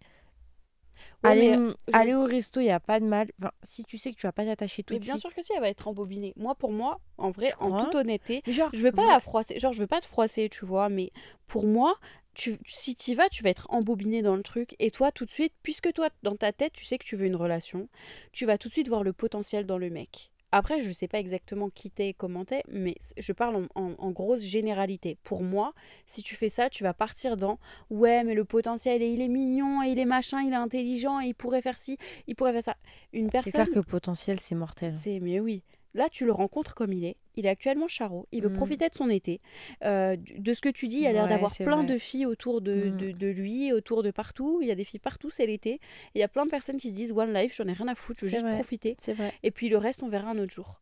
Ouais, 1.23 1.31
aller, 1.31 1.45
mais, 1.47 1.53
m- 1.53 1.75
je- 1.89 1.93
aller 1.93 2.15
au 2.15 2.25
resto, 2.25 2.61
il 2.61 2.67
y 2.67 2.71
a 2.71 2.81
pas 2.81 3.01
de 3.01 3.05
mal. 3.07 3.31
Enfin, 3.41 3.53
si 3.63 3.85
tu 3.85 3.99
sais 3.99 4.13
que 4.13 4.17
tu 4.19 4.27
vas 4.27 4.33
pas 4.33 4.45
t'attacher 4.45 4.83
tout 4.83 4.95
Mais 4.95 4.99
de 4.99 5.05
bien 5.05 5.15
suite. 5.15 5.23
sûr 5.23 5.35
que 5.35 5.43
si, 5.43 5.53
elle 5.55 5.61
va 5.61 5.69
être 5.69 5.87
embobinée. 5.89 6.33
Moi, 6.37 6.55
pour 6.55 6.73
moi, 6.73 7.01
en 7.19 7.31
vrai, 7.31 7.53
en 7.59 7.69
crois 7.69 7.81
toute 7.85 7.95
honnêteté, 7.95 8.43
genre, 8.47 8.71
je 8.73 8.81
veux 8.81 8.93
pas 8.93 9.07
la 9.07 9.21
froisser. 9.21 9.59
Genre, 9.59 9.73
je 9.73 9.81
veux 9.81 9.87
pas 9.87 10.01
te 10.01 10.07
froisser, 10.07 10.49
tu 10.49 10.65
vois, 10.65 10.89
mais 10.89 11.13
pour 11.47 11.67
moi, 11.67 11.95
tu, 12.35 12.59
si 12.67 12.95
t'y 12.97 13.15
vas, 13.15 13.29
tu 13.29 13.43
vas 13.43 13.51
être 13.51 13.67
embobiné 13.71 14.23
dans 14.23 14.37
le 14.37 14.43
truc. 14.43 14.75
Et 14.79 14.91
toi, 14.91 15.13
tout 15.13 15.25
de 15.27 15.31
suite, 15.31 15.53
puisque 15.63 15.93
toi, 15.93 16.09
dans 16.23 16.37
ta 16.37 16.53
tête, 16.53 16.73
tu 16.73 16.85
sais 16.85 16.99
que 16.99 17.05
tu 17.05 17.17
veux 17.17 17.27
une 17.27 17.37
relation, 17.37 17.89
tu 18.33 18.47
vas 18.47 18.59
tout 18.59 18.69
de 18.69 18.73
suite 18.73 18.89
voir 18.89 19.03
le 19.05 19.13
potentiel 19.13 19.67
dans 19.67 19.79
le 19.79 19.91
mec. 19.91 20.30
Après, 20.53 20.81
je 20.81 20.93
sais 20.93 21.09
pas 21.09 21.19
exactement 21.19 21.69
qui 21.69 21.91
t'es 21.91 22.09
et 22.09 22.15
comment 22.15 22.45
t'es, 22.45 22.63
mais 22.69 22.97
je 23.17 23.33
parle 23.33 23.57
en, 23.57 23.81
en- 23.81 23.95
en 23.99 24.11
grosse 24.11 24.43
généralité. 24.43 25.17
Pour 25.23 25.43
moi, 25.43 25.75
si 26.07 26.23
tu 26.23 26.35
fais 26.35 26.49
ça, 26.49 26.69
tu 26.71 26.83
vas 26.83 26.95
partir 26.95 27.37
dans 27.37 27.59
ouais, 27.91 28.25
mais 28.25 28.35
le 28.35 28.45
potentiel, 28.45 29.03
et 29.03 29.09
il 29.13 29.21
est 29.21 29.29
mignon, 29.29 29.83
et 29.83 29.91
il 29.91 29.99
est 29.99 30.05
machin, 30.05 30.41
il 30.43 30.53
est 30.53 30.57
intelligent, 30.57 31.21
et 31.21 31.27
il 31.27 31.35
pourrait 31.35 31.63
faire 31.63 31.79
ci, 31.79 31.99
il 32.27 32.35
pourrait 32.37 32.53
faire 32.53 32.63
ça. 32.65 32.77
Une 33.13 33.27
C'est 33.27 33.31
personne. 33.31 33.53
clair 33.53 33.71
que 33.71 33.75
le 33.79 33.83
potentiel, 33.85 34.41
c'est 34.41 34.55
mortel. 34.55 34.95
C'est 34.95 35.21
mais 35.21 35.41
oui. 35.41 35.63
Là, 35.95 36.09
tu 36.09 36.25
le 36.25 36.33
rencontres 36.33 36.75
comme 36.77 36.93
il 36.93 37.05
est. 37.05 37.17
Il 37.37 37.47
est 37.47 37.49
actuellement 37.49 37.89
charo. 37.89 38.27
Il 38.33 38.43
veut 38.43 38.49
Mm. 38.49 38.55
profiter 38.55 38.89
de 38.89 38.95
son 38.95 39.09
été. 39.11 39.41
Euh, 39.85 40.17
de 40.17 40.53
ce 40.55 40.61
que 40.61 40.69
tu 40.69 40.87
dis, 40.87 40.99
il 40.99 41.07
a 41.07 41.13
l'air 41.13 41.25
Ouais, 41.25 41.29
d'avoir 41.31 41.53
plein 41.57 41.83
vrai. 41.83 41.87
de 41.87 41.99
filles 41.99 42.27
autour 42.27 42.61
de, 42.61 42.91
Mm. 42.91 42.97
de, 42.97 43.11
de 43.13 43.27
lui, 43.27 43.73
autour 43.73 44.03
de 44.05 44.11
partout. 44.13 44.61
Il 44.63 44.69
y 44.69 44.71
a 44.71 44.75
des 44.77 44.85
filles 44.85 45.01
partout, 45.01 45.31
c'est 45.31 45.47
l'été. 45.47 45.81
Il 46.15 46.21
y 46.21 46.23
a 46.23 46.29
plein 46.29 46.45
de 46.45 46.51
personnes 46.51 46.79
qui 46.79 46.91
se 46.91 46.95
disent 46.95 47.11
One 47.13 47.33
Life, 47.35 47.55
j'en 47.57 47.67
ai 47.67 47.73
rien 47.73 47.89
à 47.89 47.95
foutre, 47.97 48.21
je 48.21 48.27
veux 48.27 48.31
juste 48.31 48.43
vrai. 48.43 48.55
profiter. 48.55 48.97
C'est 49.01 49.15
vrai. 49.15 49.33
Et 49.43 49.51
puis 49.51 49.69
le 49.69 49.79
reste, 49.79 50.03
on 50.05 50.09
verra 50.09 50.31
un 50.31 50.39
autre 50.39 50.53
jour. 50.55 50.81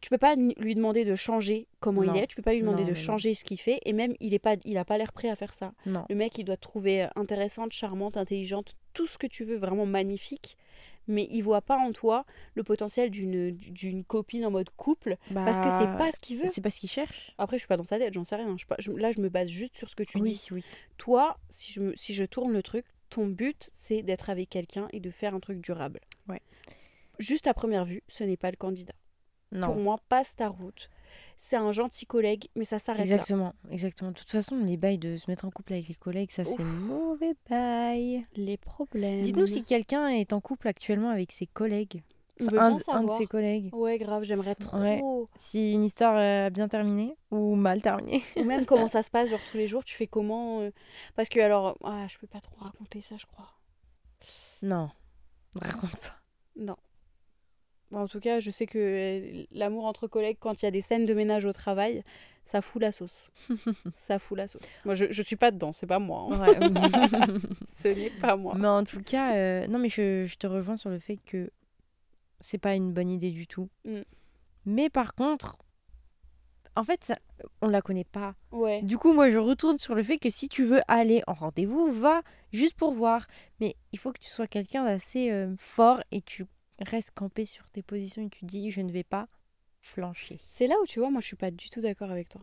Tu 0.00 0.10
peux 0.10 0.18
pas 0.18 0.36
lui 0.36 0.76
demander 0.76 1.04
de 1.04 1.16
changer 1.16 1.66
comment 1.80 2.02
Non. 2.04 2.14
il 2.14 2.20
est. 2.22 2.26
Tu 2.28 2.36
peux 2.36 2.42
pas 2.42 2.52
lui 2.52 2.60
demander 2.60 2.82
Non, 2.82 2.88
de 2.90 2.94
non. 2.94 3.00
changer 3.00 3.34
ce 3.34 3.42
qu'il 3.42 3.58
fait. 3.58 3.80
Et 3.84 3.92
même, 3.92 4.14
il 4.20 4.32
est 4.32 4.38
pas, 4.38 4.54
il 4.64 4.78
a 4.78 4.84
pas 4.84 4.96
l'air 4.96 5.12
prêt 5.12 5.28
à 5.28 5.34
faire 5.34 5.52
ça. 5.52 5.72
Le 5.86 6.14
mec, 6.14 6.38
il 6.38 6.44
doit 6.44 6.56
te 6.56 6.60
trouver 6.62 7.08
intéressante, 7.16 7.72
charmante, 7.72 8.16
intelligente, 8.16 8.74
tout 8.94 9.08
ce 9.08 9.18
que 9.18 9.26
tu 9.26 9.42
veux, 9.44 9.56
vraiment 9.56 9.86
magnifique. 9.86 10.56
Mais 11.08 11.26
il 11.30 11.40
voit 11.40 11.62
pas 11.62 11.76
en 11.78 11.92
toi 11.92 12.24
le 12.54 12.62
potentiel 12.62 13.10
d'une 13.10 13.50
d'une 13.52 14.04
copine 14.04 14.44
en 14.44 14.50
mode 14.50 14.68
couple 14.76 15.16
parce 15.34 15.58
que 15.60 15.70
c'est 15.70 15.86
Bah, 15.86 15.96
pas 15.98 16.12
ce 16.12 16.20
qu'il 16.20 16.38
veut. 16.38 16.46
C'est 16.52 16.60
pas 16.60 16.70
ce 16.70 16.78
qu'il 16.80 16.90
cherche. 16.90 17.32
Après, 17.38 17.56
je 17.56 17.60
suis 17.62 17.68
pas 17.68 17.76
dans 17.78 17.84
sa 17.84 17.98
tête, 17.98 18.12
j'en 18.14 18.24
sais 18.24 18.36
rien. 18.36 18.52
Je, 18.52 18.58
suis 18.58 18.66
pas- 18.66 18.76
je- 18.78 18.92
là, 18.92 19.10
je 19.10 19.20
me 19.20 19.28
base 19.28 19.48
juste 19.48 19.76
sur 19.76 19.88
ce 19.88 19.96
que 19.96 20.02
tu 20.02 20.18
oui, 20.18 20.32
dis. 20.34 20.46
oui. 20.52 20.64
Toi, 20.98 21.38
si 21.48 21.72
je, 21.72 21.92
si 21.96 22.12
je 22.14 22.24
tourne 22.24 22.52
le 22.52 22.62
truc, 22.62 22.84
ton 23.10 23.26
but, 23.26 23.68
c'est 23.72 24.02
d'être 24.02 24.28
avec 24.28 24.50
quelqu'un 24.50 24.86
et 24.92 25.00
de 25.00 25.10
faire 25.10 25.34
un 25.34 25.40
truc 25.40 25.60
durable. 25.62 26.00
Ouais. 26.28 26.42
Juste 27.18 27.46
à 27.46 27.54
première 27.54 27.84
vue, 27.86 28.02
ce 28.08 28.22
n'est 28.22 28.36
pas 28.36 28.50
le 28.50 28.56
candidat. 28.56 28.92
Non. 29.50 29.68
Pour 29.68 29.76
moi, 29.76 29.98
passe 30.10 30.36
ta 30.36 30.48
route. 30.48 30.90
C'est 31.36 31.56
un 31.56 31.72
gentil 31.72 32.04
collègue, 32.06 32.48
mais 32.56 32.64
ça 32.64 32.78
s'arrête 32.78 33.06
là. 33.06 33.14
Exactement, 33.14 33.54
exactement. 33.70 34.10
De 34.10 34.16
toute 34.16 34.30
façon, 34.30 34.58
les 34.58 34.76
bails 34.76 34.98
de 34.98 35.16
se 35.16 35.30
mettre 35.30 35.44
en 35.44 35.50
couple 35.50 35.74
avec 35.74 35.88
les 35.88 35.94
collègues, 35.94 36.30
ça 36.30 36.44
c'est 36.44 36.62
mauvais 36.62 37.34
bail. 37.48 38.26
Les 38.34 38.56
problèmes. 38.56 39.22
Dites-nous 39.22 39.46
si 39.46 39.62
quelqu'un 39.62 40.08
est 40.08 40.32
en 40.32 40.40
couple 40.40 40.68
actuellement 40.68 41.10
avec 41.10 41.32
ses 41.32 41.46
collègues. 41.46 42.02
On 42.40 42.44
veut 42.44 42.60
un, 42.60 42.68
bien 42.68 42.70
de- 42.70 42.74
un 42.74 42.76
de 42.76 42.82
savoir. 42.82 43.18
ses 43.18 43.26
collègues. 43.26 43.74
Ouais, 43.74 43.98
grave, 43.98 44.22
j'aimerais 44.22 44.54
trop. 44.54 44.78
Ouais. 44.78 45.02
Si 45.36 45.72
une 45.72 45.82
histoire 45.84 46.16
euh, 46.16 46.46
a 46.46 46.50
bien 46.50 46.68
terminé 46.68 47.16
ou 47.32 47.56
mal 47.56 47.82
terminé. 47.82 48.22
Ou 48.36 48.44
même 48.44 48.64
comment 48.64 48.86
ça 48.88 49.02
se 49.02 49.10
passe, 49.10 49.28
genre 49.30 49.40
tous 49.50 49.56
les 49.56 49.66
jours, 49.66 49.82
tu 49.84 49.96
fais 49.96 50.06
comment 50.06 50.60
euh, 50.60 50.70
Parce 51.16 51.28
que 51.28 51.40
alors, 51.40 51.76
ah, 51.82 52.06
je 52.08 52.16
peux 52.18 52.28
pas 52.28 52.40
trop 52.40 52.54
raconter 52.60 53.00
ça, 53.00 53.16
je 53.18 53.26
crois. 53.26 53.48
Non, 54.62 54.90
raconte 55.56 55.96
pas. 55.96 56.20
Non. 56.56 56.76
Bon, 57.90 58.00
en 58.00 58.06
tout 58.08 58.20
cas, 58.20 58.38
je 58.40 58.50
sais 58.50 58.66
que 58.66 58.78
euh, 58.78 59.44
l'amour 59.52 59.86
entre 59.86 60.06
collègues, 60.06 60.36
quand 60.40 60.60
il 60.62 60.66
y 60.66 60.68
a 60.68 60.70
des 60.70 60.80
scènes 60.82 61.06
de 61.06 61.14
ménage 61.14 61.44
au 61.46 61.52
travail, 61.52 62.02
ça 62.44 62.60
fout 62.60 62.80
la 62.82 62.92
sauce. 62.92 63.30
ça 63.94 64.18
fout 64.18 64.36
la 64.36 64.46
sauce. 64.46 64.76
Moi, 64.84 64.94
je, 64.94 65.06
je 65.10 65.22
suis 65.22 65.36
pas 65.36 65.50
dedans, 65.50 65.72
c'est 65.72 65.86
pas 65.86 65.98
moi. 65.98 66.28
hein. 66.30 66.46
Ouais. 66.46 66.58
Ce 67.66 67.88
n'est 67.88 68.10
pas 68.10 68.36
moi. 68.36 68.54
mais 68.58 68.68
en 68.68 68.84
tout 68.84 69.02
cas, 69.02 69.34
euh, 69.36 69.66
non, 69.68 69.78
mais 69.78 69.88
je, 69.88 70.24
je 70.26 70.36
te 70.36 70.46
rejoins 70.46 70.76
sur 70.76 70.90
le 70.90 70.98
fait 70.98 71.16
que 71.16 71.50
c'est 72.40 72.58
pas 72.58 72.74
une 72.74 72.92
bonne 72.92 73.10
idée 73.10 73.30
du 73.30 73.46
tout. 73.46 73.68
Mm. 73.84 74.00
Mais 74.66 74.90
par 74.90 75.14
contre, 75.14 75.56
en 76.76 76.84
fait, 76.84 77.02
ça, 77.04 77.18
on 77.62 77.68
la 77.68 77.82
connaît 77.82 78.04
pas. 78.04 78.34
Ouais. 78.52 78.82
Du 78.82 78.98
coup, 78.98 79.12
moi, 79.12 79.30
je 79.30 79.38
retourne 79.38 79.78
sur 79.78 79.94
le 79.94 80.02
fait 80.02 80.18
que 80.18 80.30
si 80.30 80.48
tu 80.48 80.64
veux 80.64 80.80
aller 80.88 81.22
en 81.26 81.32
rendez-vous, 81.34 81.90
va 81.90 82.20
juste 82.52 82.74
pour 82.76 82.92
voir. 82.92 83.26
Mais 83.60 83.76
il 83.92 83.98
faut 83.98 84.12
que 84.12 84.20
tu 84.20 84.28
sois 84.28 84.46
quelqu'un 84.46 84.84
d'assez 84.84 85.30
euh, 85.30 85.54
fort 85.58 86.02
et 86.12 86.20
tu 86.22 86.44
restes 86.80 87.10
campé 87.14 87.44
sur 87.44 87.64
tes 87.70 87.82
positions 87.82 88.22
et 88.22 88.28
tu 88.28 88.44
dis 88.44 88.70
je 88.70 88.80
ne 88.80 88.90
vais 88.92 89.04
pas 89.04 89.28
flancher. 89.80 90.40
C'est 90.48 90.66
là 90.66 90.74
où 90.82 90.86
tu 90.86 90.98
vois, 91.00 91.10
moi, 91.10 91.20
je 91.20 91.26
suis 91.26 91.36
pas 91.36 91.50
du 91.50 91.70
tout 91.70 91.80
d'accord 91.80 92.10
avec 92.10 92.28
toi. 92.28 92.40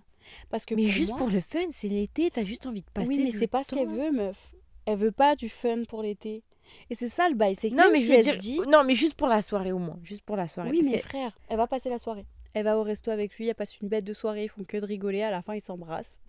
Parce 0.49 0.65
que 0.65 0.73
Mais 0.73 0.83
pour 0.83 0.91
juste 0.91 1.09
moi- 1.09 1.17
pour 1.19 1.29
le 1.29 1.39
fun, 1.39 1.67
c'est 1.71 1.87
l'été, 1.89 2.31
t'as 2.31 2.43
juste 2.43 2.65
envie 2.65 2.81
de 2.81 2.89
passer. 2.91 3.09
Oui, 3.09 3.21
mais 3.23 3.31
c'est 3.31 3.47
pas 3.47 3.63
ce 3.63 3.75
qu'elle 3.75 3.87
veut, 3.89 4.11
meuf. 4.11 4.53
Elle 4.85 4.97
veut 4.97 5.11
pas 5.11 5.35
du 5.35 5.49
fun 5.49 5.83
pour 5.87 6.01
l'été. 6.01 6.43
Et 6.89 6.95
c'est 6.95 7.07
ça 7.09 7.29
le 7.29 7.35
bail, 7.35 7.55
c'est 7.55 7.69
que 7.69 7.75
Non, 7.75 7.89
mais 7.91 7.99
si 7.99 8.07
je 8.07 8.11
veux 8.11 8.17
elle 8.17 8.23
dire, 8.23 8.33
se 8.33 8.39
dit... 8.39 8.59
non, 8.67 8.83
mais 8.83 8.95
juste 8.95 9.13
pour 9.13 9.27
la 9.27 9.41
soirée 9.43 9.71
au 9.71 9.77
moins, 9.77 9.99
juste 10.01 10.23
pour 10.23 10.35
la 10.35 10.47
soirée. 10.47 10.71
Oui, 10.71 10.79
parce 10.81 10.91
mais 10.93 10.99
que- 11.01 11.07
frère, 11.07 11.37
elle 11.47 11.57
va 11.57 11.67
passer 11.67 11.89
la 11.89 11.99
soirée. 11.99 12.25
Elle 12.55 12.63
va 12.63 12.77
au 12.79 12.83
resto 12.83 13.11
avec 13.11 13.35
lui, 13.37 13.47
elle 13.49 13.53
passe 13.55 13.77
une 13.81 13.89
bête 13.89 14.05
de 14.05 14.13
soirée, 14.13 14.45
ils 14.45 14.49
font 14.49 14.63
que 14.63 14.77
de 14.77 14.85
rigoler, 14.85 15.21
à 15.21 15.29
la 15.29 15.41
fin 15.41 15.53
ils 15.55 15.61
s'embrassent. 15.61 16.19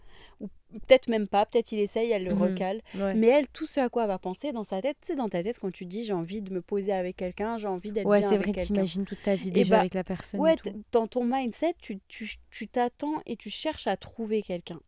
Ou 0.40 0.48
peut-être 0.72 1.08
même 1.08 1.28
pas, 1.28 1.46
peut-être 1.46 1.70
il 1.72 1.78
essaye, 1.78 2.10
elle 2.10 2.24
le 2.24 2.34
Mhm. 2.34 2.42
recale. 2.42 2.82
Ouais. 2.96 3.14
Mais 3.14 3.28
elle, 3.28 3.46
tout 3.48 3.64
ce 3.66 3.78
à 3.80 3.88
quoi 3.88 4.02
elle 4.02 4.08
va 4.08 4.18
penser 4.18 4.50
dans 4.52 4.64
sa 4.64 4.82
tête, 4.82 4.96
c'est 5.02 5.14
dans 5.14 5.28
ta 5.28 5.42
tête 5.42 5.58
quand 5.60 5.70
tu 5.72 5.86
dis 5.86 6.04
j'ai 6.04 6.12
envie 6.12 6.42
de 6.42 6.52
me 6.52 6.60
poser 6.62 6.92
avec 6.92 7.16
quelqu'un, 7.16 7.58
j'ai 7.58 7.68
envie 7.68 7.92
d'être 7.92 8.06
Ouais, 8.08 8.18
bien 8.18 8.28
c'est 8.30 8.34
avec 8.34 8.46
vrai, 8.46 8.52
quelqu'un. 8.54 8.74
t'imagines 8.74 9.04
toute 9.04 9.22
ta 9.22 9.36
vie 9.36 9.48
Et 9.48 9.52
déjà 9.52 9.76
bah, 9.76 9.80
avec 9.80 9.94
la 9.94 10.02
personne. 10.04 10.40
et 10.40 10.42
Ouais, 10.42 10.56
tout. 10.56 10.82
dans 10.92 11.06
ton 11.06 11.24
mindset, 11.24 11.74
tu 11.78 12.00
tu- 12.08 12.36
tu 12.50 12.66
t'attends 12.66 13.22
et 13.24 13.36
tu 13.36 13.48
cherches 13.48 13.86
à 13.86 13.96
trouver 13.96 14.42
quelqu'un. 14.42 14.80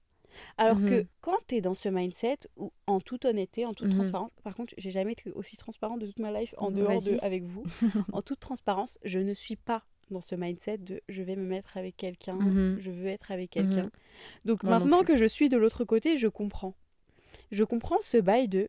Alors 0.57 0.81
que 0.85 1.01
Mhm. 1.01 1.07
quand 1.21 1.37
tu 1.47 1.57
es 1.57 1.61
dans 1.61 1.75
ce 1.75 1.89
mindset, 1.89 2.39
où, 2.57 2.73
en 2.87 3.01
toute 3.01 3.25
honnêteté, 3.25 3.65
en 3.65 3.75
toute 3.75 3.89
Mhm. 3.89 3.95
transparence, 3.95 4.31
par 4.43 4.55
contre, 4.57 4.75
j'ai 4.77 4.91
jamais 4.91 5.13
été 5.13 5.31
aussi 5.33 5.57
transparente 5.57 6.01
de 6.01 6.07
toute 6.07 6.19
ma 6.19 6.33
life 6.33 6.55
en 6.59 6.71
Mhm, 6.71 6.77
dehors 6.77 7.03
de 7.03 7.17
avec 7.23 7.43
vous. 7.45 7.65
en 8.13 8.23
toute 8.23 8.41
transparence, 8.41 8.99
je 9.05 9.21
ne 9.21 9.35
suis 9.35 9.57
pas 9.57 9.85
dans 10.11 10.21
ce 10.21 10.35
mindset 10.35 10.79
de 10.79 11.01
je 11.09 11.23
vais 11.23 11.37
me 11.37 11.45
mettre 11.45 11.77
avec 11.77 11.97
quelqu'un, 11.97 12.37
Mhm. 12.37 12.77
je 12.79 12.91
veux 12.91 13.07
être 13.09 13.31
avec 13.31 13.51
quelqu'un. 13.51 13.85
Mhm. 13.85 13.91
Donc 14.45 14.63
Moi 14.63 14.73
non 14.73 14.79
maintenant 14.81 15.03
que 15.05 15.17
je 15.17 15.27
suis 15.27 15.49
de 15.49 15.57
l'autre 15.57 15.85
côté, 15.85 16.17
je 16.17 16.29
comprends. 16.29 16.75
Je 17.51 17.65
comprends 17.65 17.99
ce 18.01 18.17
bail 18.19 18.49
de 18.49 18.69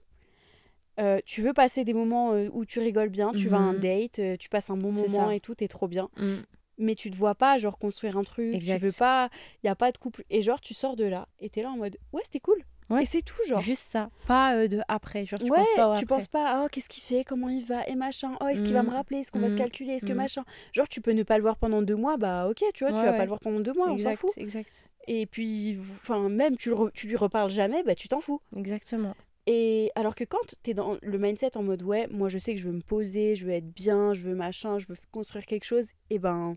euh, 0.99 1.19
tu 1.25 1.41
veux 1.41 1.53
passer 1.53 1.85
des 1.85 1.93
moments 1.93 2.33
euh, 2.33 2.49
où 2.51 2.65
tu 2.65 2.79
rigoles 2.79 3.09
bien, 3.09 3.31
tu 3.31 3.47
vas 3.47 3.57
à 3.57 3.61
un 3.61 3.73
Mhm. 3.73 3.79
date, 3.79 4.19
euh, 4.19 4.35
tu 4.37 4.49
passes 4.49 4.69
un 4.69 4.75
bon 4.75 4.91
moment 4.91 5.27
ça. 5.29 5.35
et 5.35 5.39
tout, 5.39 5.55
t'es 5.55 5.69
trop 5.69 5.87
bien. 5.87 6.09
Mm. 6.17 6.35
Mais 6.77 6.95
tu 6.95 7.09
te 7.09 7.15
vois 7.15 7.35
pas 7.35 7.57
genre 7.57 7.77
construire 7.77 8.17
un 8.17 8.23
truc, 8.23 8.53
Exact. 8.55 8.79
tu 8.79 8.85
veux 8.85 8.91
pas, 8.91 9.29
il 9.63 9.67
y 9.67 9.69
a 9.69 9.75
pas 9.75 9.91
de 9.93 9.97
couple 9.97 10.23
et 10.29 10.41
genre 10.41 10.59
tu 10.59 10.73
sors 10.73 10.95
de 10.97 11.05
là 11.05 11.27
et 11.39 11.49
t'es 11.49 11.61
là 11.61 11.71
en 11.71 11.77
mode 11.77 11.97
ouais 12.13 12.21
c'était 12.25 12.39
cool. 12.41 12.61
Ouais. 12.89 13.03
Et 13.03 13.05
c'est 13.05 13.21
tout 13.21 13.35
genre. 13.47 13.61
Juste 13.61 13.83
ça, 13.89 14.09
pas 14.25 14.55
euh, 14.55 14.67
de 14.67 14.79
après. 14.87 15.25
Genre, 15.25 15.39
tu 15.39 15.51
ouais, 15.51 15.57
penses 15.59 15.69
pas 15.75 15.87
au 15.89 15.97
tu 15.97 16.03
après. 16.05 16.05
penses 16.05 16.27
pas, 16.27 16.63
oh, 16.63 16.67
qu'est-ce 16.71 16.89
qu'il 16.89 17.03
fait, 17.03 17.23
comment 17.23 17.49
il 17.49 17.63
va, 17.63 17.87
et 17.87 17.95
machin, 17.95 18.35
oh, 18.41 18.47
est-ce 18.47 18.63
qu'il 18.63 18.73
va 18.73 18.81
me 18.83 18.87
Mhm. 18.89 18.93
rappeler, 18.95 19.17
est-ce 19.19 19.31
qu'on 19.31 19.39
va 19.39 19.47
se 19.49 19.53
Mhm. 19.53 19.59
calculer, 19.59 19.93
est-ce 19.93 20.05
que 20.05 20.11
Mhm. 20.13 20.17
machin. 20.17 20.43
Genre, 20.73 20.87
tu 20.89 20.99
peux 21.01 21.11
ne 21.11 21.23
pas 21.23 21.37
le 21.37 21.43
voir 21.43 21.57
pendant 21.57 21.81
deux 21.83 21.95
mois, 21.95 22.17
bah 22.17 22.47
ok, 22.49 22.63
tu 22.73 22.83
vois, 22.85 22.93
tu 22.97 23.05
vas 23.05 23.13
pas 23.13 23.23
le 23.23 23.27
voir 23.27 23.39
pendant 23.39 23.59
deux 23.59 23.73
mois, 23.73 23.91
on 23.91 23.97
s'en 23.97 24.15
fout. 24.15 24.31
exact. 24.37 24.89
Et 25.07 25.25
puis, 25.25 25.77
enfin, 25.79 26.29
même 26.29 26.57
tu, 26.57 26.69
le 26.69 26.91
tu 26.93 27.07
lui 27.07 27.15
reparles 27.15 27.49
jamais, 27.49 27.83
bah 27.83 27.95
tu 27.95 28.07
t'en 28.07 28.21
fous. 28.21 28.41
Exactement. 28.55 29.15
Et 29.47 29.91
alors 29.95 30.13
que 30.13 30.23
quand 30.23 30.37
t'es 30.61 30.73
dans 30.75 30.97
le 31.01 31.17
mindset 31.17 31.57
en 31.57 31.63
mode, 31.63 31.81
ouais, 31.81 32.07
moi 32.11 32.29
je 32.29 32.37
sais 32.37 32.53
que 32.53 32.59
je 32.59 32.67
veux 32.67 32.75
me 32.75 32.81
poser, 32.81 33.35
je 33.35 33.45
veux 33.47 33.53
être 33.53 33.71
bien, 33.73 34.13
je 34.13 34.21
veux 34.21 34.35
machin, 34.35 34.77
je 34.77 34.85
veux 34.87 34.95
construire 35.11 35.45
quelque 35.45 35.63
chose, 35.63 35.87
et 36.09 36.19
ben. 36.19 36.55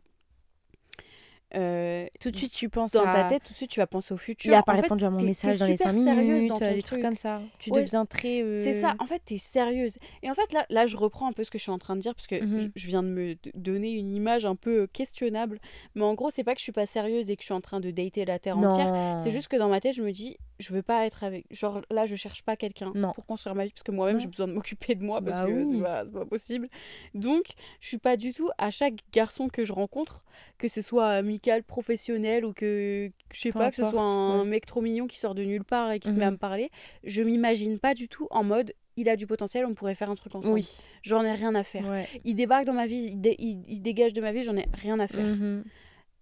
Euh, 1.55 2.07
Tout 2.21 2.31
de 2.31 2.37
suite, 2.37 2.53
tu 2.53 2.69
penses 2.69 2.93
dans 2.93 3.05
à... 3.05 3.13
ta 3.13 3.25
tête, 3.25 3.43
tout 3.45 3.53
de 3.53 3.57
suite, 3.57 3.71
tu 3.71 3.81
vas 3.81 3.87
penser 3.87 4.13
au 4.15 4.17
futur. 4.17 4.53
Il 4.53 4.55
a 4.55 4.63
pas 4.63 4.73
En 4.73 4.77
fait, 4.77 4.83
répondu 4.83 5.05
à 5.05 5.11
mon 5.11 5.21
message 5.23 5.59
dans 5.59 5.67
les 5.67 5.77
super 5.77 5.93
5 5.95 6.03
sérieuse 6.05 6.27
minutes, 6.43 6.49
dans 6.49 6.59
ton 6.59 6.65
euh, 6.65 6.75
des 6.75 6.83
trucs 6.83 7.01
truc. 7.01 7.03
comme 7.03 7.17
ça. 7.17 7.41
Tu 7.59 7.71
Ouais, 7.71 7.83
deviens 7.83 8.07
très... 8.07 8.43
euh, 8.43 8.55
C'est 8.55 8.73
ça, 8.73 8.95
en 8.99 9.07
fait, 9.07 9.21
t'es 9.25 9.39
sérieuse. 9.39 9.99
Et 10.23 10.31
en 10.31 10.35
fait, 10.35 10.53
là, 10.53 10.65
là, 10.71 10.87
je 10.87 10.97
reprends 10.97 11.29
un 11.29 11.33
peu 11.33 11.45
ce 11.45 11.51
que 11.51 11.59
je 11.59 11.63
suis 11.63 11.73
en 11.73 11.79
train 11.79 11.97
de 11.97 12.01
dire, 12.01 12.15
parce 12.15 12.27
que 12.27 12.43
Mhm. 12.43 12.59
je, 12.61 12.69
je 12.75 12.87
viens 12.89 13.03
de 13.03 13.09
me 13.09 13.37
donner 13.55 13.91
une 13.93 14.15
image 14.15 14.45
un 14.47 14.57
peu 14.57 14.87
questionnable. 14.87 15.61
Mais 15.95 16.03
en 16.05 16.15
gros, 16.15 16.31
c'est 16.31 16.45
pas 16.45 16.55
que 16.55 16.59
je 16.61 16.65
suis 16.65 16.73
pas 16.73 16.87
sérieuse 16.87 17.31
et 17.31 17.37
que 17.37 17.43
je 17.43 17.47
suis 17.47 17.55
en 17.55 17.61
train 17.61 17.81
de 17.81 17.91
dater 17.91 18.25
la 18.25 18.39
Terre 18.39 18.59
entière. 18.59 19.21
C'est 19.23 19.31
juste 19.31 19.49
que 19.49 19.57
dans 19.57 19.69
ma 19.69 19.81
tête, 19.81 19.95
je 19.95 20.03
me 20.03 20.13
dis, 20.13 20.37
je 20.59 20.73
veux 20.73 20.83
pas 20.83 21.07
être 21.07 21.25
avec. 21.25 21.45
Genre 21.51 21.81
là, 21.91 22.07
je 22.07 22.15
cherche 22.15 22.43
pas 22.43 22.57
quelqu'un 22.57 22.93
pour 23.15 23.27
construire 23.27 23.55
ma 23.55 23.65
vie, 23.65 23.71
parce 23.73 23.83
que 23.83 23.93
moi-même, 23.93 24.21
j'ai 24.21 24.29
besoin 24.29 24.47
de 24.49 24.53
m'occuper 24.53 24.95
de 24.95 25.05
moi, 25.05 25.21
parce 25.21 25.39
Bah 25.39 25.47
que 25.47 25.69
c'est 25.69 25.75
oui. 25.77 25.83
pas, 25.83 26.05
c'est 26.05 26.13
pas 26.13 26.25
possible. 26.27 26.69
Donc, 27.15 27.45
je 27.81 27.89
suis 27.89 27.99
pas 27.99 28.17
du 28.17 28.33
tout 28.33 28.51
à 28.59 28.71
chaque 28.71 28.95
garçon 29.13 29.49
que 29.49 29.65
je 29.65 29.73
rencontre, 29.73 30.25
que 30.59 30.69
ce 30.69 30.81
soit 30.83 31.09
amical, 31.09 31.63
professionnel 31.63 32.45
ou 32.45 32.53
que, 32.53 33.11
je 33.33 33.41
sais 33.41 33.53
pas, 33.53 33.71
que 33.71 33.77
ce 33.77 33.85
soit 33.85 34.03
un 34.03 34.41
ouais. 34.43 34.47
mec 34.47 34.67
trop 34.67 34.81
mignon 34.83 35.07
qui 35.07 35.19
sort 35.19 35.35
de 35.35 35.43
nulle 35.43 35.65
part 35.65 35.91
et 35.93 35.99
qui 36.01 36.09
se 36.11 36.15
met 36.15 36.25
à 36.25 36.29
Mhm. 36.29 36.35
me 36.35 36.39
parler, 36.39 36.71
je 37.05 37.23
m'imagine 37.23 37.79
pas 37.79 37.95
du 37.95 38.09
tout 38.09 38.29
en 38.31 38.45
mode. 38.45 38.73
Il 38.97 39.09
a 39.09 39.17
du 39.17 39.27
potentiel, 39.27 39.65
on 39.65 39.73
pourrait 39.75 39.95
faire 39.95 40.11
un 40.11 40.15
truc 40.15 40.35
ensemble. 40.35 40.53
Oui. 40.55 40.69
J'en 41.01 41.23
ai 41.25 41.33
rien 41.33 41.55
à 41.55 41.65
faire. 41.65 41.89
Ouais. 41.89 42.07
Il 42.25 42.35
débarque 42.35 42.67
dans 42.67 42.75
ma 42.75 42.87
vie, 42.87 43.09
il, 43.13 43.21
dé- 43.23 43.37
il- 43.39 43.65
il 43.67 43.81
dégage 43.81 44.13
de 44.13 44.21
ma 44.21 44.33
vie, 44.33 44.43
j'en 44.43 44.57
ai 44.57 44.67
rien 44.75 45.01
à 45.01 45.09
faire. 45.09 45.27
Mhm. 45.27 45.65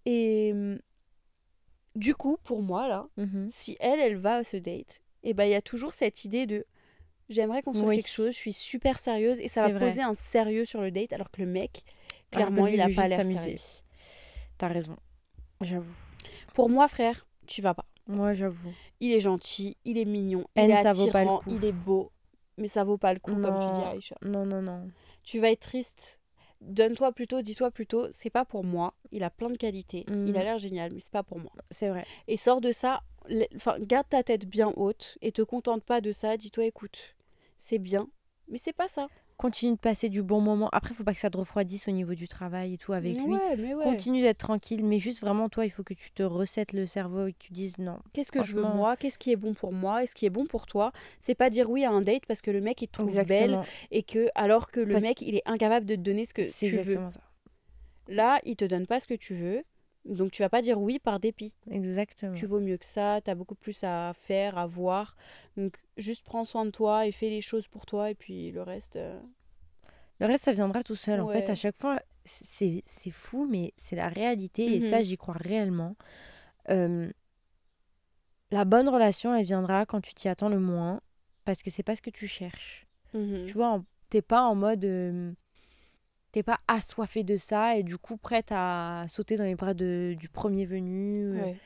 Et, 0.07 0.55
du 1.97 2.15
coup, 2.15 2.37
pour 2.45 2.63
moi, 2.63 2.89
là, 2.89 3.07
Mhm. 3.17 3.49
si 3.51 3.77
elle, 3.81 4.01
elle 4.01 4.17
va 4.17 4.37
à 4.37 4.45
ce 4.45 4.57
date, 4.57 5.03
et 5.23 5.35
ben 5.35 5.45
il 5.45 5.51
y 5.51 5.55
a 5.55 5.63
toujours 5.63 5.93
cette 5.93 6.25
idée 6.25 6.47
de 6.47 6.65
j'aimerais 7.29 7.63
qu'on 7.63 7.73
soit 7.75 7.87
Oui. 7.89 7.97
quelque 7.97 8.09
chose, 8.11 8.33
je 8.33 8.39
suis 8.39 8.53
super 8.53 8.99
sérieuse 8.99 9.39
et 9.41 9.49
ça 9.49 9.63
va 9.63 9.73
vrai. 9.73 9.89
poser 9.89 10.03
un 10.03 10.15
sérieux 10.15 10.65
sur 10.65 10.81
le 10.81 10.91
date 10.91 11.13
alors 11.13 11.31
que 11.31 11.41
le 11.43 11.47
mec, 11.49 11.85
que 12.31 12.37
clairement, 12.37 12.67
il 12.67 12.81
a 12.81 12.89
pas 12.89 13.07
l'air 13.09 13.19
s'amuser. 13.21 13.57
sérieux. 13.57 13.83
T'as 14.59 14.69
raison. 14.69 14.97
J'avoue. 15.63 15.95
Pour 16.55 16.69
moi, 16.69 16.89
frère, 16.89 17.27
tu 17.47 17.63
vas 17.63 17.75
pas. 17.75 17.87
Moi, 18.07 18.33
j'avoue. 18.33 18.73
Il 19.01 19.13
est 19.13 19.21
gentil, 19.21 19.77
il 19.85 19.97
est 19.99 20.05
mignon, 20.05 20.45
Elle, 20.55 20.71
il 20.71 20.73
est 20.77 20.83
ça 20.83 20.93
vaut 20.93 21.07
pas 21.09 21.23
le 21.25 21.31
attirant, 21.31 21.39
coup. 21.41 21.51
il 21.51 21.65
est 21.65 21.73
beau, 21.73 22.11
mais 22.59 22.67
ça 22.69 22.83
vaut 22.85 22.99
pas 22.99 23.13
le 23.15 23.21
coup 23.21 23.33
comme 23.35 23.59
tu 23.61 23.71
dis. 23.73 23.81
Aïcha. 23.83 24.17
Non, 24.23 24.45
non, 24.45 24.61
non. 24.63 24.89
Tu 25.23 25.39
vas 25.39 25.51
être 25.51 25.61
triste. 25.61 26.20
Donne-toi 26.61 27.13
plutôt, 27.13 27.41
dis-toi 27.41 27.71
plutôt, 27.71 28.07
c'est 28.13 28.31
pas 28.31 28.45
pour 28.45 28.65
moi. 28.65 28.95
Il 29.13 29.23
a 29.25 29.31
plein 29.31 29.49
de 29.49 29.57
qualités, 29.57 30.05
il 30.09 30.37
a 30.37 30.45
l'air 30.45 30.59
génial, 30.59 30.93
mais 30.93 31.01
c'est 31.01 31.13
pas 31.13 31.23
pour 31.23 31.39
moi. 31.39 31.53
C'est 31.71 31.89
vrai. 31.89 32.05
Et 32.29 32.37
sors 32.37 32.61
de 32.61 32.71
ça, 32.71 33.03
enfin 33.57 33.77
garde 33.81 34.09
ta 34.09 34.23
tête 34.23 34.47
bien 34.47 34.73
haute 34.77 35.17
et 35.23 35.33
te 35.33 35.43
contente 35.43 35.83
pas 35.83 36.01
de 36.01 36.13
ça. 36.13 36.37
Dis-toi, 36.37 36.67
écoute, 36.67 37.17
c'est 37.59 37.79
bien, 37.79 38.09
mais 38.49 38.59
c'est 38.59 38.75
pas 38.75 38.89
ça. 38.89 39.09
Continue 39.41 39.73
de 39.73 39.79
passer 39.79 40.11
du 40.11 40.23
bon 40.23 40.43
moment. 40.43 40.69
Après, 40.71 40.93
faut 40.93 41.03
pas 41.03 41.15
que 41.15 41.19
ça 41.19 41.31
te 41.31 41.39
refroidisse 41.39 41.89
au 41.89 41.93
niveau 41.93 42.13
du 42.13 42.29
travail 42.29 42.75
et 42.75 42.77
tout 42.77 42.93
avec 42.93 43.15
lui. 43.23 43.33
Ouais, 43.33 43.57
mais 43.57 43.73
ouais. 43.73 43.85
Continue 43.85 44.21
d'être 44.21 44.37
tranquille, 44.37 44.85
mais 44.85 44.99
juste 44.99 45.19
vraiment, 45.23 45.49
toi, 45.49 45.65
il 45.65 45.71
faut 45.71 45.83
que 45.83 45.95
tu 45.95 46.11
te 46.11 46.23
recètes 46.23 46.75
le 46.75 46.85
cerveau 46.85 47.27
et 47.27 47.33
que 47.33 47.39
tu 47.39 47.55
dises 47.55 47.79
non. 47.79 48.01
Qu'est-ce 48.13 48.33
que 48.33 48.43
je 48.45 48.55
veux 48.55 48.63
moi? 48.63 48.99
Qu'est-ce 48.99 49.19
qui 49.19 49.33
est 49.33 49.37
bon 49.37 49.55
pour 49.55 49.73
moi? 49.73 50.03
Et 50.03 50.07
ce 50.07 50.15
qui 50.15 50.27
est 50.27 50.31
bon 50.31 50.45
pour 50.45 50.67
toi, 50.67 50.93
c'est 51.21 51.35
pas 51.35 51.49
dire 51.49 51.71
oui 51.71 51.87
à 51.87 51.91
un 51.91 52.03
date 52.03 52.27
parce 52.27 52.43
que 52.43 52.51
le 52.51 52.61
mec 52.61 52.83
il 52.83 52.89
te 52.89 52.93
trouve 52.93 53.25
belle 53.25 53.61
et 53.91 54.03
que 54.03 54.29
alors 54.35 54.71
que 54.71 54.81
le 54.81 54.93
Parce- 54.93 55.05
mec 55.05 55.23
il 55.23 55.35
est 55.37 55.43
incapable 55.47 55.87
de 55.87 55.95
te 55.95 56.01
donner 56.01 56.27
ce 56.27 56.35
que 56.35 56.43
tu 56.43 56.67
veux. 56.73 56.79
exactement 56.81 57.11
ça. 57.11 57.21
Là, 58.09 58.41
il 58.45 58.57
te 58.57 58.67
donne 58.67 58.87
pas 58.87 59.01
ce 59.01 59.07
que 59.07 59.15
tu 59.15 59.35
veux. 59.37 59.63
Donc 60.05 60.31
tu 60.33 60.43
vas 60.43 60.49
pas 60.49 60.63
dire 60.63 60.81
oui 60.81 60.99
par 60.99 61.21
dépit. 61.21 61.53
Exactement. 61.71 62.35
Tu 62.35 62.47
vaux 62.47 62.61
mieux 62.61 62.79
que 62.79 62.85
ça, 62.87 63.21
tu 63.23 63.31
as 63.31 63.35
beaucoup 63.35 63.55
plus 63.55 63.85
à 63.85 64.13
faire, 64.15 64.57
à 64.59 64.67
voir. 64.67 65.17
Donc 65.57 65.77
juste 65.97 66.25
prends 66.25 66.45
soin 66.45 66.65
de 66.65 66.71
toi 66.71 67.07
et 67.07 67.13
fais 67.13 67.29
les 67.31 67.41
choses 67.43 67.69
pour 67.69 67.85
toi 67.87 68.11
et 68.11 68.15
puis 68.15 68.51
le 68.51 68.63
reste 68.63 68.97
euh, 68.97 69.21
Le 70.19 70.27
reste, 70.27 70.45
ça 70.45 70.53
viendra 70.53 70.83
tout 70.83 70.97
seul. 70.97 71.21
En 71.21 71.29
fait, 71.29 71.49
à 71.51 71.55
chaque 71.55 71.77
fois, 71.77 72.01
c'est 72.25 72.83
fou, 73.11 73.47
mais 73.49 73.73
c'est 73.77 73.97
la 73.97 74.09
réalité. 74.09 74.77
Et 74.77 74.81
Mhm. 74.81 74.89
ça, 74.89 75.03
j'y 75.03 75.17
crois 75.17 75.35
réellement. 75.35 75.97
Euh, 76.71 77.11
la 78.51 78.65
bonne 78.65 78.89
relation, 78.89 79.35
elle 79.35 79.45
viendra 79.45 79.87
quand 79.87 80.01
tu 80.01 80.15
t'y 80.15 80.29
attends 80.29 80.49
le 80.49 80.59
moins. 80.59 81.01
Parce 81.45 81.63
que 81.63 81.71
c'est 81.71 81.83
pas 81.83 81.97
ce 81.97 82.03
que 82.03 82.11
tu 82.11 82.27
cherches. 82.27 82.87
mhm. 83.15 83.47
Tu 83.47 83.55
vois, 83.55 83.83
t'es 84.09 84.23
pas 84.23 84.43
en 84.43 84.55
mode. 84.55 84.85
euh, 84.85 85.33
t'es 86.33 86.43
pas 86.43 86.61
assoiffé 86.69 87.23
de 87.25 87.37
ça 87.37 87.77
et 87.77 87.83
du 87.83 87.99
coup 87.99 88.17
prête 88.17 88.49
à 88.51 89.05
sauter 89.09 89.37
dans 89.37 89.45
les 89.45 89.55
bras 89.55 89.75
de, 89.75 90.15
du 90.19 90.29
premier 90.29 90.65
venu. 90.67 91.25
euh. 91.39 91.43
Ouais. 91.45 91.57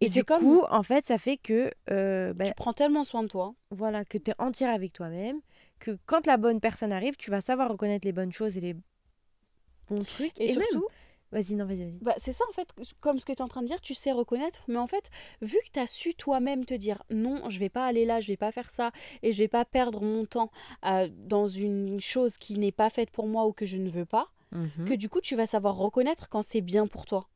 Et 0.00 0.06
du 0.06 0.12
c'est 0.12 0.22
comme- 0.24 0.42
coup, 0.42 0.62
en 0.68 0.82
fait, 0.82 1.06
ça 1.06 1.16
fait 1.16 1.36
que. 1.36 1.70
euh, 1.90 2.32
bah, 2.34 2.44
Tu 2.44 2.52
prends 2.54 2.72
tellement 2.72 3.04
soin 3.04 3.22
de 3.22 3.28
toi. 3.28 3.54
voilà, 3.70 4.04
que 4.04 4.18
tu 4.18 4.30
es 4.30 4.34
entière 4.38 4.74
avec 4.74 4.92
toi-même, 4.92 5.40
que 5.78 5.96
quand 6.06 6.26
la 6.26 6.36
bonne 6.36 6.60
personne 6.60 6.92
arrive, 6.92 7.16
tu 7.16 7.30
vas 7.30 7.40
savoir 7.40 7.70
reconnaître 7.70 8.04
les 8.06 8.12
bonnes 8.12 8.32
choses 8.32 8.56
et 8.56 8.60
les 8.60 8.74
bons 9.88 10.02
trucs. 10.04 10.38
Et, 10.40 10.54
même- 10.54 10.62
surtout, 10.70 10.86
Vas-y, 11.32 11.54
non, 11.54 11.64
vas-y, 11.64 11.84
vas-y. 11.84 11.98
bah, 12.02 12.14
c'est 12.18 12.32
ça 12.32 12.44
en 12.48 12.52
fait, 12.52 12.68
comme 13.00 13.20
ce 13.20 13.24
que 13.24 13.32
tu 13.32 13.38
es 13.38 13.42
en 13.42 13.48
train 13.48 13.62
de 13.62 13.66
dire, 13.68 13.80
tu 13.80 13.94
sais 13.94 14.10
reconnaître. 14.10 14.60
Mais 14.66 14.78
en 14.78 14.86
fait, 14.88 15.10
vu 15.42 15.56
que 15.64 15.70
tu 15.72 15.78
as 15.78 15.86
su 15.86 16.14
toi-même 16.14 16.64
te 16.64 16.74
dire 16.74 17.02
non, 17.10 17.48
je 17.48 17.58
vais 17.60 17.68
pas 17.68 17.86
aller 17.86 18.04
là, 18.04 18.20
je 18.20 18.26
vais 18.26 18.36
pas 18.36 18.50
faire 18.50 18.70
ça, 18.70 18.90
et 19.22 19.30
je 19.32 19.38
vais 19.38 19.48
pas 19.48 19.64
perdre 19.64 20.02
mon 20.02 20.24
temps 20.24 20.50
euh, 20.86 21.08
dans 21.12 21.46
une 21.46 22.00
chose 22.00 22.36
qui 22.36 22.58
n'est 22.58 22.72
pas 22.72 22.90
faite 22.90 23.10
pour 23.10 23.28
moi 23.28 23.46
ou 23.46 23.52
que 23.52 23.64
je 23.66 23.76
ne 23.76 23.88
veux 23.90 24.06
pas, 24.06 24.28
Mhm. 24.52 24.84
que 24.88 24.94
du 24.94 25.08
coup 25.08 25.20
tu 25.20 25.36
vas 25.36 25.46
savoir 25.46 25.76
reconnaître 25.76 26.28
quand 26.28 26.42
c'est 26.42 26.60
bien 26.60 26.88
pour 26.88 27.04
toi. 27.06 27.28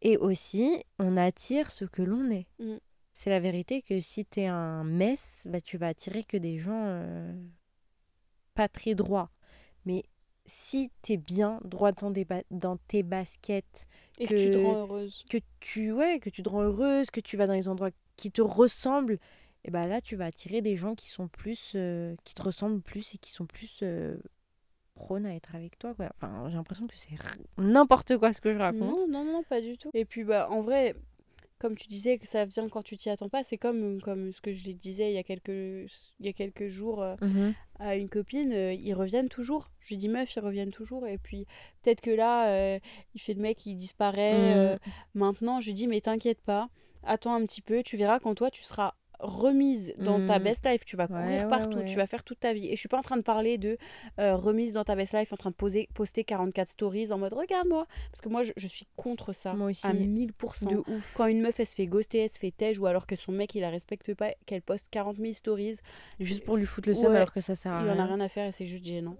Et 0.00 0.16
aussi, 0.16 0.82
on 0.98 1.18
attire 1.18 1.70
ce 1.70 1.84
que 1.84 2.00
l'on 2.02 2.30
est. 2.30 2.46
Mm. 2.58 2.76
C'est 3.12 3.28
la 3.30 3.40
vérité 3.40 3.82
que 3.82 4.00
si 4.00 4.24
tu 4.24 4.40
es 4.40 4.46
un 4.46 4.82
mess, 4.84 5.46
bah, 5.50 5.60
tu 5.60 5.76
vas 5.78 5.88
attirer 5.88 6.22
que 6.24 6.36
des 6.38 6.58
gens 6.58 6.84
euh, 6.86 7.32
pas 8.54 8.68
très 8.68 8.94
droits. 8.94 9.30
Mais 9.84 10.04
si 10.46 10.90
tu 11.02 11.12
es 11.12 11.16
bien 11.16 11.60
droit 11.64 11.92
dans, 11.92 12.10
des 12.10 12.24
ba- 12.24 12.42
dans 12.50 12.76
tes 12.76 13.02
baskets, 13.02 13.86
Et 14.18 14.26
que, 14.26 14.34
tu 14.34 14.50
te 14.50 14.58
rends 14.58 14.76
heureuse. 14.76 15.24
que 15.28 15.38
tu, 15.60 15.92
ouais, 15.92 16.20
que 16.20 16.30
tu 16.30 16.42
te 16.42 16.48
rends 16.48 16.62
heureuse, 16.62 17.10
que 17.10 17.20
tu 17.20 17.36
vas 17.36 17.46
dans 17.46 17.52
les 17.54 17.68
endroits 17.68 17.90
qui 18.16 18.30
te 18.30 18.40
ressemblent, 18.42 19.18
et 19.64 19.70
ben 19.70 19.86
là, 19.86 20.00
tu 20.00 20.16
vas 20.16 20.26
attirer 20.26 20.62
des 20.62 20.76
gens 20.76 20.94
qui 20.94 21.08
sont 21.10 21.28
plus, 21.28 21.72
euh, 21.74 22.14
qui 22.24 22.34
te 22.34 22.42
ressemblent 22.42 22.80
plus 22.80 23.14
et 23.14 23.18
qui 23.18 23.32
sont 23.32 23.46
plus 23.46 23.80
euh, 23.82 24.16
prônes 24.94 25.26
à 25.26 25.34
être 25.34 25.54
avec 25.54 25.78
toi. 25.78 25.94
Quoi. 25.94 26.10
Enfin, 26.16 26.48
j'ai 26.48 26.54
l'impression 26.56 26.86
que 26.86 26.96
c'est 26.96 27.16
n'importe 27.58 28.16
quoi 28.16 28.32
ce 28.32 28.40
que 28.40 28.52
je 28.54 28.58
raconte. 28.58 28.98
Non, 28.98 29.08
non, 29.08 29.24
non, 29.24 29.42
pas 29.42 29.60
du 29.60 29.76
tout. 29.76 29.90
Et 29.92 30.04
puis, 30.04 30.24
bah, 30.24 30.48
en 30.50 30.60
vrai, 30.60 30.94
comme 31.58 31.76
tu 31.76 31.88
disais 31.88 32.18
que 32.18 32.26
ça 32.26 32.44
vient 32.44 32.68
quand 32.68 32.82
tu 32.82 32.96
t'y 32.96 33.08
attends 33.10 33.28
pas, 33.28 33.42
c'est 33.42 33.56
comme, 33.58 34.00
comme 34.02 34.32
ce 34.32 34.40
que 34.40 34.52
je 34.52 34.64
les 34.64 34.74
disais 34.74 35.10
il 35.10 35.14
y 35.14 35.18
a 35.18 35.22
quelques, 35.22 35.48
il 36.20 36.26
y 36.26 36.28
a 36.28 36.32
quelques 36.32 36.68
jours 36.68 37.02
euh, 37.02 37.16
Mhm. 37.20 37.54
à 37.78 37.96
une 37.96 38.08
copine, 38.08 38.52
euh, 38.52 38.72
ils 38.72 38.94
reviennent 38.94 39.28
toujours. 39.28 39.70
Je 39.80 39.88
lui 39.88 39.96
dis, 39.98 40.08
meuf, 40.08 40.34
ils 40.36 40.40
reviennent 40.40 40.70
toujours. 40.70 41.06
Et 41.06 41.18
puis, 41.18 41.46
peut-être 41.82 42.00
que 42.00 42.10
là, 42.10 42.48
euh, 42.48 42.78
il 43.14 43.20
fait 43.20 43.34
le 43.34 43.40
mec, 43.40 43.64
il 43.66 43.76
disparaît. 43.76 44.54
Mhm. 44.74 44.78
maintenant, 45.14 45.60
je 45.60 45.66
lui 45.68 45.74
dis, 45.74 45.86
mais 45.86 46.00
t'inquiète 46.00 46.40
pas, 46.40 46.68
attends 47.02 47.34
un 47.34 47.44
petit 47.46 47.62
peu, 47.62 47.82
tu 47.82 47.96
verras 47.96 48.18
quand 48.20 48.34
toi, 48.34 48.50
tu 48.50 48.62
seras 48.62 48.94
remise 49.20 49.94
dans 49.98 50.24
ta 50.26 50.38
Mhm. 50.38 50.44
best 50.44 50.66
life, 50.66 50.84
tu 50.84 50.96
vas 50.96 51.06
courir 51.06 51.42
Ouais, 51.42 51.48
partout, 51.48 51.78
ouais. 51.78 51.84
tu 51.84 51.96
vas 51.96 52.06
faire 52.06 52.22
toute 52.24 52.40
ta 52.40 52.52
vie. 52.52 52.66
Et 52.68 52.72
je 52.76 52.80
suis 52.80 52.88
pas 52.88 52.98
en 52.98 53.02
train 53.02 53.16
de 53.16 53.22
parler 53.22 53.58
de 53.58 53.78
euh, 54.18 54.36
remise 54.36 54.72
dans 54.72 54.84
ta 54.84 54.94
best 54.96 55.14
life, 55.14 55.32
en 55.32 55.36
train 55.36 55.50
de 55.50 55.54
poser, 55.54 55.88
poster 55.94 56.24
44 56.24 56.68
stories 56.68 57.12
en 57.12 57.18
mode 57.18 57.32
regarde-moi. 57.32 57.86
Parce 58.10 58.20
que 58.20 58.28
moi, 58.28 58.42
je, 58.42 58.52
je 58.56 58.66
suis 58.66 58.86
contre 58.96 59.32
ça 59.32 59.54
Moi 59.54 59.70
aussi, 59.70 59.86
à 59.86 59.92
1000%. 59.92 60.70
de 60.70 60.76
ouf. 60.90 61.14
Quand 61.16 61.26
une 61.26 61.40
meuf, 61.40 61.58
elle 61.60 61.66
se 61.66 61.74
fait 61.74 61.86
ghoster, 61.86 62.20
elle 62.24 62.30
se 62.30 62.38
fait 62.38 62.50
tège, 62.50 62.78
ou 62.78 62.86
alors 62.86 63.06
que 63.06 63.16
son 63.16 63.32
mec, 63.32 63.54
il 63.54 63.60
la 63.60 63.70
respecte 63.70 64.14
pas, 64.14 64.32
qu'elle 64.46 64.62
poste 64.62 64.88
40 64.90 65.16
000 65.18 65.32
stories, 65.32 65.76
Juste 66.20 66.44
pour 66.44 66.56
lui 66.56 66.66
foutre 66.66 66.88
le 66.88 66.94
seum 66.94 67.14
alors 67.14 67.32
que 67.32 67.40
ça 67.40 67.54
sert 67.54 67.72
à 67.72 67.82
il 67.82 67.90
en 67.90 67.98
a 67.98 68.04
rien. 68.06 68.20
à 68.20 68.28
faire 68.28 68.46
et 68.48 68.52
c'est 68.52 68.66
juste 68.66 68.84
gênant. 68.84 69.16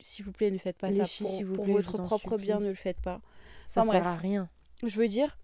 S'il 0.00 0.24
vous 0.24 0.32
plaît, 0.32 0.50
ne 0.50 0.58
faites 0.58 0.78
pas 0.78 0.88
Les 0.88 0.98
ça. 0.98 1.04
filles, 1.04 1.26
pour 1.26 1.44
vous 1.46 1.54
pour 1.54 1.64
plaît, 1.64 1.72
votre 1.74 1.96
propre 2.02 2.30
supplie. 2.30 2.46
bien, 2.46 2.60
ne 2.60 2.68
le 2.68 2.74
faites 2.74 3.00
pas. 3.00 3.20
ça 3.68 3.80
Enfin, 3.80 3.92
sert 3.92 4.02
bref. 4.02 4.12
à 4.12 4.16
rien. 4.16 4.48
Je 4.84 4.96
veux 4.98 5.08
dire, 5.08 5.38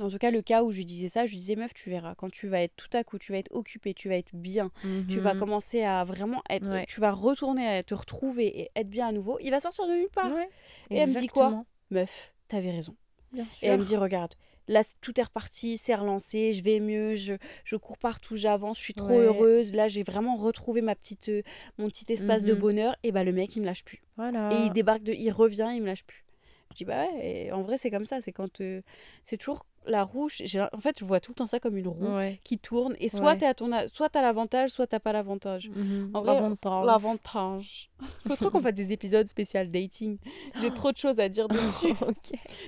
en 0.00 0.08
tout 0.10 0.18
cas, 0.18 0.30
le 0.30 0.42
cas 0.42 0.62
où 0.62 0.72
je 0.72 0.78
lui 0.78 0.84
disais 0.84 1.08
ça, 1.08 1.26
je 1.26 1.32
lui 1.32 1.38
disais, 1.38 1.56
meuf, 1.56 1.72
tu 1.74 1.90
verras, 1.90 2.14
quand 2.14 2.30
tu 2.30 2.48
vas 2.48 2.60
être 2.62 2.74
tout 2.76 2.90
à 2.92 3.02
coup, 3.04 3.18
tu 3.18 3.32
vas 3.32 3.38
être 3.38 3.52
occupée, 3.54 3.94
tu 3.94 4.08
vas 4.08 4.16
être 4.16 4.34
bien, 4.34 4.70
tu 5.08 5.20
vas 5.20 5.32
Mhm. 5.32 5.38
commencer 5.40 5.82
à 5.82 6.04
vraiment 6.04 6.42
être. 6.50 6.68
Ouais. 6.70 6.84
Tu 6.86 7.00
vas 7.00 7.12
retourner 7.12 7.66
à 7.66 7.82
te 7.82 7.94
retrouver 7.94 8.46
et 8.60 8.70
être 8.76 8.88
bien 8.90 9.08
à 9.08 9.12
nouveau, 9.12 9.38
il 9.40 9.50
va 9.50 9.60
sortir 9.60 9.86
de 9.86 9.92
nulle 9.92 10.08
part. 10.10 10.32
Ouais, 10.32 10.48
Et 10.90 10.96
elle 10.98 11.10
me 11.10 11.14
dit 11.14 11.28
quoi. 11.28 11.64
Meuf, 11.90 12.32
t'avais 12.48 12.70
raison. 12.72 12.94
Bien 13.32 13.46
Et 13.62 13.66
elle 13.68 13.80
me 13.80 13.84
dit, 13.84 13.96
regarde, 13.96 14.34
là, 14.68 14.82
tout 15.00 15.18
est 15.20 15.22
reparti, 15.24 15.78
c'est 15.78 15.94
relancé, 15.94 16.52
je 16.52 16.62
vais 16.62 16.80
mieux, 16.80 17.14
je, 17.14 17.34
je 17.64 17.76
cours 17.76 17.96
partout, 17.98 18.36
j'avance, 18.36 18.78
je 18.78 18.82
suis 18.84 18.94
trop 18.94 19.10
Ouais. 19.10 19.24
heureuse. 19.24 19.72
Là, 19.74 19.88
j'ai 19.88 20.02
vraiment 20.02 20.36
retrouvé 20.36 20.80
ma 20.80 20.94
petite, 20.94 21.28
euh, 21.28 21.42
mon 21.78 21.88
petit 21.88 22.12
espace 22.12 22.44
de 22.44 22.54
Mhm. 22.54 22.60
bonheur. 22.60 22.96
Et 23.02 23.12
bah, 23.12 23.24
le 23.24 23.32
mec, 23.32 23.54
il 23.56 23.60
me 23.60 23.66
lâche 23.66 23.84
plus. 23.84 24.02
Voilà. 24.16 24.48
Et 24.52 24.66
il 24.66 24.72
débarque, 24.72 25.02
de, 25.02 25.12
il 25.12 25.30
revient, 25.30 25.70
il 25.74 25.80
me 25.82 25.86
lâche 25.86 26.04
plus. 26.04 26.24
Je 26.72 26.76
dis, 26.78 26.84
bah 26.84 27.06
ouais, 27.06 27.46
et 27.46 27.52
en 27.52 27.62
vrai, 27.62 27.78
c'est 27.78 27.90
comme 27.90 28.06
ça. 28.06 28.20
C'est 28.20 28.32
quand. 28.32 28.60
euh, 28.60 28.82
c'est 29.24 29.36
toujours 29.36 29.64
la 29.86 30.02
roue. 30.04 30.28
En 30.72 30.80
fait, 30.80 30.98
je 30.98 31.04
vois 31.04 31.20
tout 31.20 31.32
le 31.32 31.36
temps 31.36 31.46
ça 31.46 31.60
comme 31.60 31.76
une 31.76 31.88
roue 31.88 32.14
Ouais. 32.16 32.40
qui 32.44 32.58
tourne. 32.58 32.94
Et 33.00 33.08
soit 33.08 33.20
Ouais. 33.32 33.38
t'es 33.38 33.46
à 33.46 33.54
ton 33.54 33.72
a- 33.72 33.88
soit 33.88 34.08
t'as 34.08 34.22
l'avantage, 34.22 34.70
soit 34.70 34.86
t'as 34.86 35.00
pas 35.00 35.12
l'avantage. 35.12 35.70
Vrai, 35.70 36.40
L'avantage. 36.84 37.90
Faut 38.26 38.36
trop 38.36 38.50
qu'on 38.50 38.60
fasse 38.60 38.74
des 38.74 38.92
épisodes 38.92 39.26
spécial 39.28 39.70
dating. 39.70 40.18
J'ai 40.60 40.70
trop 40.72 40.92
de 40.92 40.96
choses 40.96 41.20
à 41.20 41.28
dire 41.28 41.48
dessus. 41.48 41.94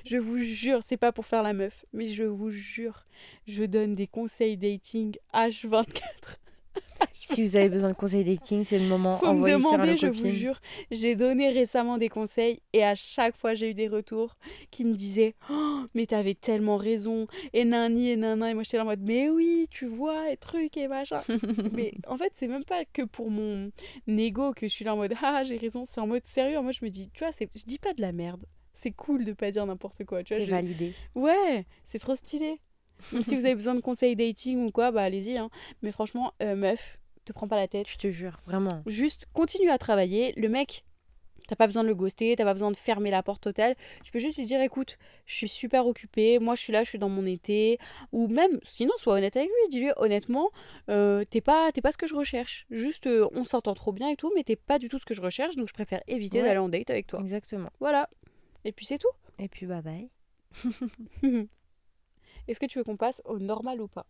Je 0.05 0.17
vous 0.19 0.39
jure, 0.39 0.83
c'est 0.83 0.97
pas 0.97 1.13
pour 1.13 1.27
faire 1.27 1.43
la 1.43 1.53
meuf, 1.53 1.85
mais 1.93 2.07
je 2.07 2.25
vous 2.25 2.51
jure, 2.51 3.05
je 3.47 3.65
donne 3.65 3.95
des 3.95 4.07
conseils 4.07 4.57
dating 4.57 5.17
H24. 5.35 6.39
Si 7.13 7.43
vous 7.43 7.57
avez 7.57 7.69
besoin 7.69 7.91
de 7.91 7.95
conseils 7.95 8.25
dating, 8.25 8.65
c'est 8.65 8.79
le 8.79 8.85
moment. 8.87 9.19
Faut 9.19 9.27
me 9.27 9.31
Envoyez 9.33 9.61
sur 9.61 9.73
demander, 9.73 9.91
le 9.93 9.97
je 9.97 10.07
vous 10.07 10.29
jure. 10.31 10.61
J'ai 10.91 11.15
donné 11.17 11.51
récemment 11.51 11.97
des 11.99 12.09
conseils 12.09 12.61
et 12.73 12.85
à 12.85 12.95
chaque 12.95 13.37
fois 13.37 13.55
j'ai 13.55 13.71
eu 13.71 13.75
des 13.75 13.89
retours 13.89 14.37
qui 14.71 14.85
me 14.85 14.95
disaient 14.95 15.35
oh, 15.51 15.81
mais 15.95 16.07
t'avais 16.07 16.35
tellement 16.35 16.77
raison 16.77 17.27
et 17.53 17.65
nani 17.65 18.11
et 18.11 18.17
nana 18.17 18.51
et 18.51 18.55
moi 18.55 18.63
j'étais 18.63 18.77
là 18.79 18.83
en 18.85 18.87
mode 18.87 19.01
mais 19.03 19.29
oui 19.31 19.67
tu 19.71 19.87
vois 19.87 20.31
et 20.31 20.37
truc 20.37 20.77
et 20.77 20.89
machin. 20.89 21.23
mais 21.73 21.93
en 22.07 22.17
fait 22.17 22.33
c'est 22.35 22.49
même 22.49 22.65
pas 22.65 22.85
que 22.85 23.03
pour 23.03 23.31
mon 23.31 23.71
ego 24.07 24.53
que 24.53 24.67
je 24.69 24.73
suis 24.73 24.85
là 24.85 24.95
en 24.95 24.99
mode 24.99 25.15
ah 25.23 25.43
j'ai 25.45 25.57
raison 25.57 25.85
c'est 25.87 26.01
en 26.01 26.07
mode 26.07 26.25
sérieux 26.27 26.61
moi 26.61 26.73
je 26.73 26.85
me 26.85 26.91
dis 26.91 27.11
tu 27.13 27.25
vois 27.25 27.31
je 27.33 27.65
dis 27.65 27.79
pas 27.79 27.93
de 27.95 28.01
la 28.01 28.13
merde. 28.13 28.45
C'est 28.75 28.93
cool 28.93 29.25
de 29.25 29.33
pas 29.33 29.51
dire 29.51 29.67
n'importe 29.67 30.05
quoi. 30.05 30.23
Tu 30.23 30.35
vois, 30.35 30.41
T'es 30.41 30.47
je- 30.47 30.53
validé. 30.53 30.93
Ouais, 31.17 31.67
c'est 31.85 31.99
trop 31.99 32.15
stylé. 32.15 32.61
Donc 33.13 33.25
si 33.25 33.37
vous 33.37 33.45
avez 33.47 33.55
besoin 33.55 33.75
de 33.75 33.81
conseils 33.81 34.17
dating 34.17 34.67
ou 34.67 34.71
quoi, 34.71 34.91
bah 34.91 35.03
allez-y. 35.03 35.37
hein. 35.39 35.51
Mais 35.83 35.93
franchement, 35.93 36.33
euh, 36.43 36.55
meuf, 36.57 36.99
te 37.25 37.33
prends 37.33 37.49
pas 37.49 37.57
la 37.57 37.69
tête. 37.69 37.89
Je 37.89 37.97
te 37.99 38.11
jure, 38.11 38.41
vraiment. 38.47 38.83
Juste 38.87 39.27
continue 39.33 39.71
à 39.71 39.79
travailler. 39.79 40.33
Le 40.37 40.49
mec, 40.49 40.85
t'as 41.47 41.57
pas 41.57 41.67
besoin 41.67 41.83
de 41.83 41.89
le 41.89 41.95
ghoster, 41.95 42.35
t'as 42.37 42.45
pas 42.45 42.53
besoin 42.53 42.71
de 42.71 42.77
fermer 42.77 43.11
la 43.11 43.23
porte 43.23 43.43
totale. 43.43 43.75
Tu 44.05 44.13
peux 44.13 44.19
juste 44.19 44.37
lui 44.39 44.45
dire 44.45 44.61
écoute, 44.61 44.99
je 45.27 45.35
suis 45.35 45.49
super 45.49 45.87
occupée, 45.87 46.39
moi 46.39 46.55
je 46.55 46.61
suis 46.63 46.73
là, 46.75 46.83
je 46.85 46.91
suis 46.91 46.99
dans 46.99 47.09
mon 47.09 47.25
été. 47.27 47.79
Ou 48.13 48.29
même, 48.29 48.59
sinon, 48.63 48.93
sois 48.99 49.15
honnête 49.15 49.37
avec 49.37 49.49
lui. 49.49 49.71
Dis-lui 49.71 49.91
honnêtement, 49.97 50.51
euh, 50.91 51.25
t'es 51.31 51.41
pas, 51.41 51.71
t'es 51.73 51.81
pas 51.81 51.93
ce 51.93 51.97
que 51.99 52.07
je 52.07 52.15
recherche. 52.15 52.67
Juste, 52.71 53.07
euh, 53.07 53.29
on 53.33 53.45
s'entend 53.45 53.75
trop 53.75 53.93
bien 53.93 54.09
et 54.11 54.17
tout, 54.17 54.31
mais 54.35 54.43
t'es 54.43 54.57
pas 54.57 54.79
du 54.79 54.89
tout 54.89 54.99
ce 54.99 55.07
que 55.07 55.15
je 55.15 55.23
recherche, 55.23 55.57
donc 55.57 55.69
je 55.69 55.75
préfère 55.75 56.03
éviter 56.07 56.39
Ouais. 56.43 56.49
d'aller 56.49 56.59
en 56.59 56.69
date 56.69 56.91
avec 56.91 57.07
toi. 57.07 57.21
Exactement. 57.21 57.71
Voilà. 57.81 58.09
Et 58.65 58.73
puis 58.73 58.85
c'est 58.85 58.99
tout. 58.99 59.09
Et 59.39 59.49
puis 59.49 59.65
bye 59.67 59.83
bye. 59.83 60.09
Est-ce 62.49 62.59
que 62.61 62.67
tu 62.67 62.79
veux 62.79 62.85
qu'on 62.85 62.97
passe 62.97 63.23
au 63.25 63.39
normal 63.39 63.81
ou 63.81 63.89
pas 63.89 64.07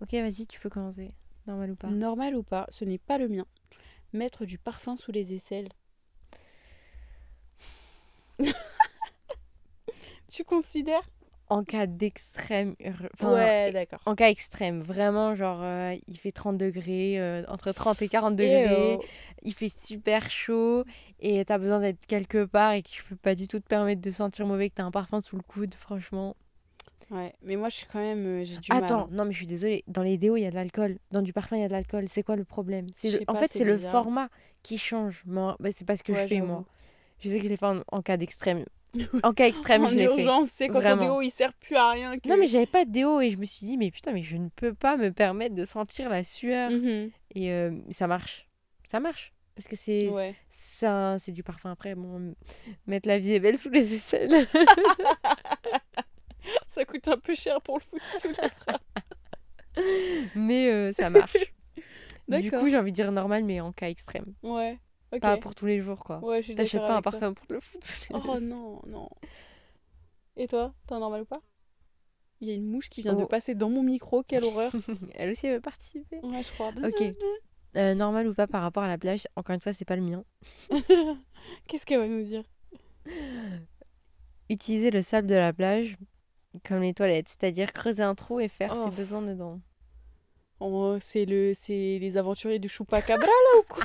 Ok, 0.00 0.12
vas-y, 0.12 0.46
tu 0.46 0.58
peux 0.60 0.70
commencer. 0.70 1.12
Normal 1.46 1.72
ou 1.72 1.76
pas 1.76 1.88
Normal 1.88 2.34
ou 2.36 2.42
pas, 2.42 2.66
ce 2.70 2.84
n'est 2.84 2.98
pas 2.98 3.18
le 3.18 3.28
mien. 3.28 3.44
Mettre 4.12 4.44
du 4.44 4.58
parfum 4.58 4.96
sous 4.96 5.10
les 5.12 5.34
aisselles. 5.34 5.68
tu 10.30 10.44
considères 10.44 11.08
En 11.48 11.64
cas 11.64 11.86
d'extrême. 11.86 12.74
enfin, 13.14 13.32
Ouais, 13.34 13.72
d'accord. 13.72 14.00
En 14.06 14.14
cas 14.14 14.28
extrême, 14.30 14.82
vraiment, 14.82 15.34
genre, 15.34 15.60
euh, 15.62 15.96
il 16.08 16.18
fait 16.18 16.32
30 16.32 16.56
degrés, 16.56 17.18
euh, 17.20 17.44
entre 17.48 17.72
30 17.72 18.00
et 18.02 18.08
40 18.08 18.36
degrés, 18.36 18.94
Et, 18.94 18.96
euh, 18.96 18.98
il 19.42 19.54
fait 19.54 19.68
super 19.68 20.30
chaud, 20.30 20.84
et 21.20 21.44
t'as 21.44 21.58
besoin 21.58 21.80
d'être 21.80 22.04
quelque 22.06 22.44
part 22.44 22.72
et 22.72 22.82
que 22.82 22.88
tu 22.88 23.02
peux 23.04 23.16
pas 23.16 23.34
du 23.34 23.48
tout 23.48 23.60
te 23.60 23.66
permettre 23.66 24.00
de 24.00 24.10
sentir 24.10 24.46
mauvais, 24.46 24.70
que 24.70 24.76
t'as 24.76 24.84
un 24.84 24.90
parfum 24.90 25.20
sous 25.20 25.36
le 25.36 25.42
coude, 25.42 25.74
franchement. 25.74 26.36
Ouais, 27.12 27.32
mais 27.42 27.56
moi 27.56 27.68
je 27.68 27.76
suis 27.76 27.86
quand 27.86 27.98
même. 28.00 28.26
euh, 28.26 28.44
J'ai 28.44 28.56
du 28.58 28.70
mal. 28.72 28.84
Attends, 28.84 29.08
non, 29.10 29.24
mais 29.24 29.32
je 29.32 29.36
suis 29.38 29.46
désolée, 29.46 29.84
dans 29.86 30.02
les 30.02 30.18
déos, 30.18 30.36
il 30.36 30.42
y 30.42 30.46
a 30.46 30.50
de 30.50 30.54
l'alcool, 30.56 30.98
dans 31.10 31.22
du 31.22 31.32
parfum, 31.32 31.56
il 31.56 31.60
y 31.60 31.64
a 31.64 31.68
de 31.68 31.72
l'alcool, 31.72 32.08
c'est 32.08 32.22
quoi 32.22 32.36
le 32.36 32.44
problème? 32.44 32.86
C'est 32.94 33.10
le- 33.10 33.20
En 33.28 33.34
pas, 33.34 33.40
fait, 33.40 33.48
c'est 33.48 33.64
le 33.64 33.78
format 33.78 34.28
qui 34.62 34.78
change. 34.78 35.22
Moi, 35.26 35.56
bah, 35.60 35.70
c'est 35.72 35.86
pas 35.86 35.96
ce 35.96 36.02
que 36.02 36.12
Ouais, 36.12 36.22
je 36.22 36.26
fais, 36.28 36.40
moi. 36.40 36.64
Je 37.20 37.28
sais 37.28 37.38
que 37.38 37.44
je 37.44 37.48
l'ai 37.50 37.56
fait 37.56 37.66
en, 37.66 37.82
en 37.92 38.02
cas 38.02 38.16
d'extrême. 38.16 38.64
En 39.22 39.32
cas 39.32 39.46
extrême, 39.46 39.84
en 39.84 39.86
je 39.86 39.94
l'ai 39.94 40.06
fait. 40.06 40.12
urgence, 40.12 40.48
c'est 40.50 40.66
quand 40.68 40.80
Vraiment. 40.80 40.96
ton 40.98 41.02
déo 41.14 41.22
il 41.22 41.30
sert 41.30 41.54
plus 41.54 41.76
à 41.76 41.92
rien. 41.92 42.18
Que... 42.18 42.28
Non, 42.28 42.36
mais 42.36 42.46
j'avais 42.46 42.66
pas 42.66 42.84
de 42.84 42.90
déo 42.90 43.20
et 43.20 43.30
je 43.30 43.38
me 43.38 43.44
suis 43.46 43.64
dit, 43.66 43.78
mais 43.78 43.90
putain, 43.90 44.12
mais 44.12 44.22
je 44.22 44.36
ne 44.36 44.48
peux 44.50 44.74
pas 44.74 44.96
me 44.98 45.10
permettre 45.12 45.54
de 45.54 45.64
sentir 45.64 46.10
la 46.10 46.24
sueur. 46.24 46.70
Mhm. 46.70 47.10
Et 47.34 47.50
euh, 47.52 47.70
ça 47.90 48.06
marche. 48.06 48.48
Ça 48.90 49.00
marche. 49.00 49.32
Parce 49.54 49.66
que 49.68 49.76
c'est 49.76 50.08
Ouais. 50.10 50.34
c'est 50.50 51.32
du 51.32 51.42
parfum 51.42 51.70
après. 51.70 51.94
Bon, 51.94 52.34
mettre 52.86 53.08
la 53.08 53.18
vie 53.18 53.32
est 53.32 53.40
belle 53.40 53.56
sous 53.56 53.70
les 53.70 53.94
aisselles. 53.94 54.46
Ça 56.66 56.84
coûte 56.84 57.06
un 57.08 57.18
peu 57.18 57.34
cher 57.34 57.60
pour 57.62 57.78
le 57.78 57.82
foot 57.82 58.00
sous 58.20 58.28
les 58.28 58.34
bras. 58.66 58.80
mais 60.34 60.70
euh, 60.70 60.92
ça 60.92 61.10
marche. 61.10 61.36
du 62.28 62.50
coup, 62.50 62.68
j'ai 62.68 62.78
envie 62.78 62.92
de 62.92 62.96
dire 62.96 63.12
normal, 63.12 63.44
mais 63.44 63.60
en 63.60 63.72
cas 63.72 63.88
extrême. 63.88 64.34
Ouais. 64.42 64.78
Ok. 65.12 65.20
Pas 65.20 65.36
pour 65.36 65.54
tous 65.54 65.66
les 65.66 65.80
jours, 65.80 65.98
quoi. 65.98 66.18
Ouais, 66.24 66.40
je 66.40 66.46
suis 66.46 66.54
T'achètes 66.54 66.80
pas 66.80 66.96
un 66.96 67.02
parfum 67.02 67.34
pour 67.34 67.46
le 67.50 67.60
foot 67.60 67.84
sous 67.84 68.12
les 68.14 68.20
Oh 68.26 68.38
non, 68.40 68.80
non. 68.86 69.08
Et 70.36 70.48
toi, 70.48 70.72
t'es 70.86 70.94
un 70.94 71.00
normal 71.00 71.22
ou 71.22 71.24
pas? 71.26 71.40
Il 72.40 72.48
y 72.48 72.50
a 72.50 72.54
une 72.54 72.66
mouche 72.66 72.88
qui 72.88 73.02
vient 73.02 73.14
de 73.14 73.22
Oh. 73.22 73.26
passer 73.26 73.54
dans 73.54 73.68
mon 73.68 73.82
micro, 73.82 74.22
quelle 74.22 74.42
horreur. 74.44 74.72
Elle 75.14 75.30
aussi, 75.30 75.46
elle 75.46 75.56
veut 75.56 75.60
participer. 75.60 76.18
Ouais, 76.22 76.42
je 76.42 76.50
crois. 76.50 76.72
Ok. 76.82 77.14
Euh, 77.76 77.94
normal 77.94 78.26
ou 78.26 78.34
pas 78.34 78.46
par 78.46 78.62
rapport 78.62 78.82
à 78.82 78.88
la 78.88 78.98
plage, 78.98 79.28
encore 79.36 79.54
une 79.54 79.60
fois, 79.60 79.72
c'est 79.72 79.84
pas 79.84 79.96
le 79.96 80.02
mien. 80.02 80.24
Qu'est-ce 81.68 81.86
qu'elle 81.86 81.98
va 82.00 82.08
nous 82.08 82.22
dire? 82.24 82.42
Utiliser 84.48 84.90
le 84.90 85.02
sable 85.02 85.28
de 85.28 85.34
la 85.34 85.52
plage 85.52 85.96
comme 86.66 86.80
les 86.82 86.94
toilettes, 86.94 87.28
c'est-à-dire 87.28 87.72
creuser 87.72 88.02
un 88.02 88.14
trou 88.14 88.40
et 88.40 88.48
faire 88.48 88.74
Oh. 88.76 88.84
ses 88.84 88.90
besoins 88.90 89.22
dedans. 89.22 89.60
Oh, 90.60 90.96
c'est 91.00 91.24
le, 91.24 91.52
c'est 91.54 91.98
les 92.00 92.16
aventuriers 92.16 92.58
du 92.60 92.68
Chupacabra 92.68 93.26
là 93.26 93.58
ou 93.60 93.62
quoi 93.68 93.84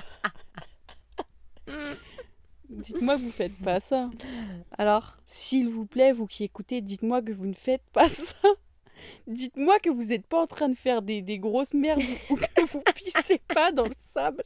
Dites-moi 2.70 3.16
que 3.18 3.22
vous 3.22 3.32
faites 3.32 3.58
pas 3.64 3.80
ça. 3.80 4.10
Alors? 4.78 5.18
S'il 5.26 5.70
vous 5.70 5.86
plaît, 5.86 6.12
vous 6.12 6.28
qui 6.28 6.44
écoutez, 6.44 6.82
dites-moi 6.82 7.22
que 7.22 7.32
vous 7.32 7.46
ne 7.48 7.54
faites 7.54 7.84
pas 7.94 8.10
ça. 8.10 8.36
Dites-moi 9.26 9.80
que 9.80 9.90
vous 9.90 10.04
n'êtes 10.06 10.28
pas 10.28 10.42
en 10.42 10.48
train 10.48 10.68
de 10.68 10.76
faire 10.76 11.02
des, 11.02 11.22
des 11.22 11.40
grosses 11.40 11.74
merdes 11.74 12.02
ou 12.30 12.36
que 12.56 12.66
vous 12.66 12.82
pissez 12.94 13.40
pas 13.48 13.72
dans 13.72 13.86
le 13.86 13.94
sable. 14.02 14.44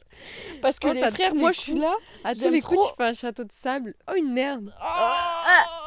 Parce 0.60 0.78
que 0.78 0.86
Oh, 0.88 0.92
les 0.92 1.00
frères, 1.10 1.34
les 1.34 1.40
moi 1.40 1.50
je 1.52 1.60
suis 1.60 1.74
là. 1.74 1.94
À 2.22 2.34
tous 2.34 2.48
les 2.48 2.60
trop. 2.60 2.76
coups, 2.76 2.88
tu 2.90 2.96
fais 2.96 3.04
un 3.08 3.14
château 3.14 3.42
de 3.44 3.52
sable. 3.52 3.94
Oh, 4.08 4.14
une 4.14 4.32
merde 4.32 4.72
Oh 4.80 5.81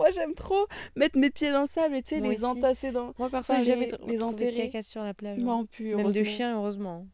moi 0.00 0.10
j'aime 0.10 0.34
trop 0.34 0.66
mettre 0.96 1.18
mes 1.18 1.30
pieds 1.30 1.52
dans 1.52 1.60
le 1.62 1.66
sable 1.66 1.96
et 1.96 2.02
tu 2.02 2.10
sais, 2.14 2.20
Moi 2.20 2.30
les 2.30 2.36
aussi. 2.36 2.44
entasser 2.44 2.90
dans. 2.90 3.12
Moi, 3.18 3.28
perso, 3.30 3.52
j'ai 3.58 3.64
jamais 3.64 3.88
les- 4.06 4.22
enterrer. 4.22 4.52
caca 4.70 4.82
sur 4.82 5.02
la 5.02 5.14
plage. 5.14 5.38
hein. 5.38 5.42
Non, 5.42 5.66
plus. 5.66 5.94
Même 5.94 6.10
de 6.12 6.22
chiens, 6.22 6.56
heureusement. 6.56 7.06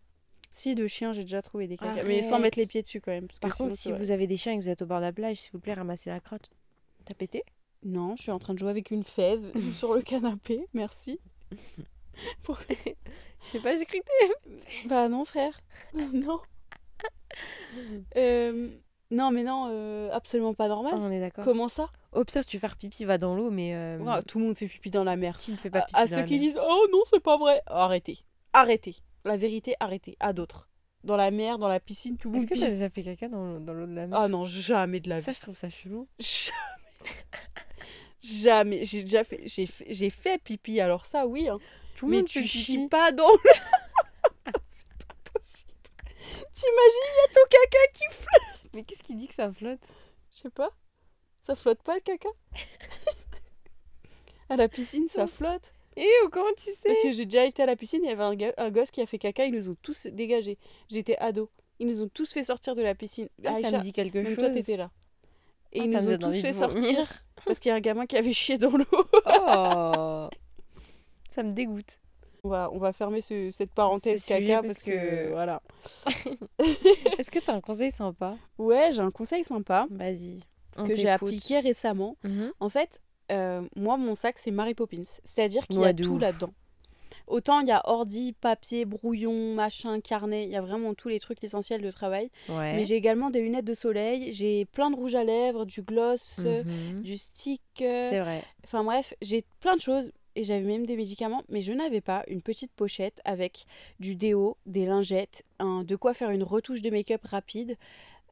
Si, 0.51 0.75
de 0.75 0.87
chiens, 0.87 1.12
j'ai 1.12 1.22
déjà 1.22 1.42
trouvé 1.42 1.66
des 1.66 1.77
caca. 1.77 2.03
Mais 2.05 2.22
sans 2.22 2.38
mettre 2.38 2.59
les 2.59 2.66
pieds 2.66 2.83
dessus 2.83 3.01
quand 3.01 3.11
même. 3.11 3.27
parce 3.27 3.38
que 3.38 3.42
Par 3.42 3.57
contre, 3.57 3.75
sinon, 3.77 3.96
si 3.96 4.01
vous 4.03 4.11
avez 4.11 4.27
des 4.27 4.37
chiens 4.37 4.53
et 4.53 4.57
que 4.59 4.62
vous 4.62 4.68
êtes 4.70 4.81
au 4.83 4.87
bord 4.87 4.99
de 4.99 5.05
la 5.05 5.12
plage, 5.12 5.37
s'il 5.37 5.53
vous 5.53 5.59
plaît, 5.61 5.75
ramassez 5.75 6.09
la 6.11 6.20
crotte. 6.20 6.49
T'as 7.05 7.14
pété? 7.14 7.42
Non, 7.83 8.16
je 8.16 8.22
suis 8.22 8.31
en 8.33 8.38
train 8.38 8.55
de 8.55 8.59
jouer 8.59 8.70
avec 8.70 8.90
une 8.90 9.05
fève 9.05 9.53
sur 9.75 9.94
le 9.94 10.03
canapé. 10.03 10.66
Merci. 10.72 11.20
Pour- 12.42 12.59
Je 12.68 13.46
sais 13.53 13.61
pas, 13.61 13.77
j'ai 13.77 13.85
cru 13.85 14.01
Bah 14.87 15.09
non, 15.09 15.25
frère. 15.27 15.61
non. 15.94 16.40
Euh, 18.16 18.68
Non, 19.11 19.31
mais 19.31 19.42
non, 19.44 19.68
euh, 19.70 20.09
absolument 20.12 20.55
pas 20.55 20.66
normal. 20.68 20.94
on 20.96 21.11
est 21.12 21.20
d'accord. 21.20 21.44
Comment 21.44 21.68
ça? 21.68 21.90
Au 22.16 22.24
pire, 22.24 22.44
tu 22.44 22.57
veux 22.57 22.61
faire 22.61 22.76
pipi, 22.76 23.05
va 23.05 23.18
dans 23.18 23.35
l'eau, 23.37 23.50
mais 23.50 23.74
euh, 23.74 23.98
Ouah, 23.98 24.22
Tout 24.22 24.38
le 24.38 24.46
monde 24.46 24.57
fait 24.57 24.66
pipi 24.68 24.90
dans 24.90 25.05
la 25.05 25.16
mer. 25.16 25.37
qui 25.38 25.52
ne 25.52 25.57
fait 25.57 25.70
pas 25.70 25.83
pipi 25.83 25.96
à 25.96 26.05
dans 26.07 26.11
ceux 26.11 26.16
la 26.16 26.22
qui 26.24 26.33
mer 26.35 26.40
disent 26.40 26.59
Oh 26.61 26.87
non, 26.90 27.00
c'est 27.05 27.20
pas 27.20 27.37
vrai. 27.37 27.62
Arrêtez. 27.66 28.18
Arrêtez. 28.52 28.96
La 29.24 29.37
vérité, 29.37 29.74
arrêtez. 29.81 30.16
À 30.20 30.33
d'autres. 30.33 30.68
Dans 31.05 31.16
la 31.16 31.31
mer, 31.31 31.59
dans 31.59 31.68
la 31.68 31.79
piscine, 31.79 32.16
tout 32.16 32.31
le 32.31 32.37
Est-ce 32.38 32.42
monde 32.46 32.48
que 32.50 32.59
t'as 32.59 32.66
pisse. 32.66 32.74
déjà 32.74 32.90
fait 32.90 33.02
caca 33.05 33.29
dans, 33.29 33.61
dans 33.61 33.72
l'eau 33.74 33.87
de 33.87 33.94
la 33.94 34.07
mer? 34.07 34.18
Ah 34.20 34.29
non, 34.29 34.44
jamais 34.44 34.98
de 35.00 35.09
la 35.09 35.18
vie. 35.18 35.24
Ça, 35.24 35.33
je 35.33 35.40
trouve 35.40 35.55
ça 35.55 35.68
chelou. 35.70 36.09
Jamais. 36.18 36.57
Jamais. 38.22 38.85
J'ai 38.85 39.02
déjà 39.05 39.22
fait, 39.22 39.42
j'ai 39.46 39.66
fait, 39.66 39.87
j'ai 39.88 40.11
fait 40.11 40.42
pipi. 40.42 40.81
Alors 40.81 41.07
ça, 41.07 41.26
oui. 41.26 41.48
hein. 41.48 41.59
Tout 41.94 42.07
le 42.07 42.11
Mais 42.11 42.16
monde 42.18 42.26
tu 42.26 42.42
chies 42.42 42.88
pas 42.88 43.12
dans 43.12 43.29
le. 43.31 43.50
c'est 44.68 44.87
pas 45.07 45.14
possible. 45.33 45.72
T'imagines, 46.52 47.07
il 47.12 47.18
y 47.18 47.31
a 47.31 47.35
ton 47.35 47.40
caca 47.50 47.92
qui 47.94 48.05
flotte. 48.11 48.70
Mais 48.74 48.83
qu'est-ce 48.83 49.02
qui 49.02 49.14
dit 49.14 49.29
que 49.29 49.35
ça 49.35 49.52
flotte? 49.52 49.87
Je 50.35 50.40
sais 50.40 50.50
pas. 50.50 50.70
Ça 51.46 51.54
flotte 51.54 51.80
pas 51.82 51.94
le 51.94 52.00
caca? 52.00 52.28
À 54.48 54.56
la 54.56 54.68
piscine, 54.68 55.06
ça 55.09 55.28
flotte. 55.28 55.72
Eh, 55.96 56.04
oh, 56.24 56.28
comment 56.30 56.52
tu 56.56 56.64
sais? 56.64 56.76
Parce 56.85 57.02
que 57.04 57.12
j'ai 57.12 57.24
déjà 57.24 57.44
été 57.44 57.62
à 57.62 57.66
la 57.66 57.76
piscine, 57.76 58.00
il 58.02 58.09
y 58.09 58.12
avait 58.12 58.24
un, 58.24 58.52
un 58.64 58.70
gosse 58.70 58.90
qui 58.90 59.00
a 59.00 59.06
fait 59.06 59.18
caca, 59.18 59.44
ils 59.44 59.52
nous 59.54 59.68
ont 59.68 59.76
tous 59.80 60.09
dégagés. 60.09 60.59
J'étais 60.90 61.16
ado. 61.18 61.48
Ils 61.78 61.87
nous 61.87 62.02
ont 62.02 62.09
tous 62.09 62.32
fait 62.32 62.42
sortir 62.42 62.74
de 62.74 62.82
la 62.82 62.94
piscine. 62.96 63.28
Ah, 63.44 63.61
ça 63.62 63.78
me 63.78 63.82
dit 63.82 63.92
quelque 63.92 64.18
même 64.18 64.26
chose. 64.35 64.38
toi, 64.38 64.50
t'étais 64.50 64.76
là. 64.76 64.90
Et 65.72 65.80
Ah, 65.80 65.85
ils 65.85 65.90
nous 65.90 66.09
ont 66.09 66.18
tous 66.18 66.40
fait 66.40 66.52
sortir 66.52 67.06
parce 67.44 67.61
qu'il 67.61 67.68
y 67.68 67.72
a 67.72 67.76
un 67.76 67.80
gamin 67.80 68.06
qui 68.06 68.16
avait 68.16 68.32
chié 68.32 68.59
dans 68.59 68.76
l'eau. 68.76 68.85
Oh 68.90 70.28
Ça 71.28 71.42
me 71.44 71.52
dégoûte. 71.52 72.00
On 72.42 72.48
va, 72.48 72.70
on 72.72 72.78
va 72.78 72.92
fermer 72.92 73.20
ce- 73.20 73.50
cette 73.50 73.72
parenthèse 73.72 74.22
Ce 74.22 74.26
caca 74.26 74.62
parce 74.62 74.66
parce 74.66 74.82
que, 74.82 74.90
que- 74.90 75.30
voilà. 75.30 75.62
Est-ce 77.18 77.30
que 77.30 77.38
t'as 77.38 77.54
un 77.54 77.61
conseil 77.61 77.92
sympa? 77.92 78.37
Ouais, 78.59 78.90
j'ai 78.92 79.00
un 79.02 79.11
conseil 79.12 79.44
sympa 79.44 79.87
Vas-y. 79.90 80.40
On 80.78 80.84
que 80.86 80.94
j'ai 80.94 81.08
appliqué 81.08 81.60
récemment. 81.60 82.16
Mhm. 82.24 82.52
En 82.60 82.68
fait, 82.68 83.00
euh, 83.32 83.62
moi, 83.76 83.96
mon 83.96 84.14
sac, 84.14 84.38
c'est 84.38 84.50
Mary 84.50 84.74
Poppins. 84.74 85.02
C'est-à-dire 85.24 85.66
qu'il 85.66 85.80
y 85.80 85.84
a 85.84 85.92
tout 85.94 86.18
là-dedans. 86.18 86.52
Autant 87.28 87.58
il 87.60 87.66
y 87.66 87.72
a 87.72 87.82
ordi, 87.88 88.32
papier, 88.34 88.84
brouillon, 88.84 89.54
machin, 89.54 90.00
carnet, 90.00 90.44
il 90.44 90.50
y 90.50 90.54
a 90.56 90.60
vraiment 90.60 90.94
tous 90.94 91.08
les 91.08 91.18
trucs 91.18 91.42
essentiels 91.42 91.82
de 91.82 91.90
travail. 91.90 92.30
Ouais. 92.48 92.76
Mais 92.76 92.84
j'ai 92.84 92.94
également 92.94 93.30
des 93.30 93.40
lunettes 93.40 93.64
de 93.64 93.74
soleil, 93.74 94.32
j'ai 94.32 94.64
plein 94.64 94.90
de 94.90 94.96
rouge 94.96 95.16
à 95.16 95.24
lèvres, 95.24 95.64
du 95.64 95.82
gloss, 95.82 96.22
euh, 96.38 96.62
Mhm. 96.62 97.02
du 97.02 97.16
stick. 97.18 97.62
euh, 97.80 98.10
C'est 98.10 98.20
vrai. 98.20 98.44
Enfin 98.64 98.84
bref, 98.84 99.12
j'ai 99.22 99.44
plein 99.60 99.74
de 99.74 99.80
choses 99.80 100.12
et 100.36 100.44
j'avais 100.44 100.60
même 100.64 100.86
des 100.86 100.96
médicaments, 100.96 101.42
mais 101.48 101.62
je 101.62 101.72
n'avais 101.72 102.00
pas 102.00 102.22
une 102.28 102.42
petite 102.42 102.70
pochette 102.72 103.20
avec 103.24 103.64
du 103.98 104.14
déo, 104.14 104.56
des 104.66 104.86
lingettes, 104.86 105.42
un, 105.58 105.82
de 105.82 105.96
quoi 105.96 106.14
faire 106.14 106.30
une 106.30 106.44
retouche 106.44 106.82
de 106.82 106.90
make-up 106.90 107.22
rapide. 107.24 107.76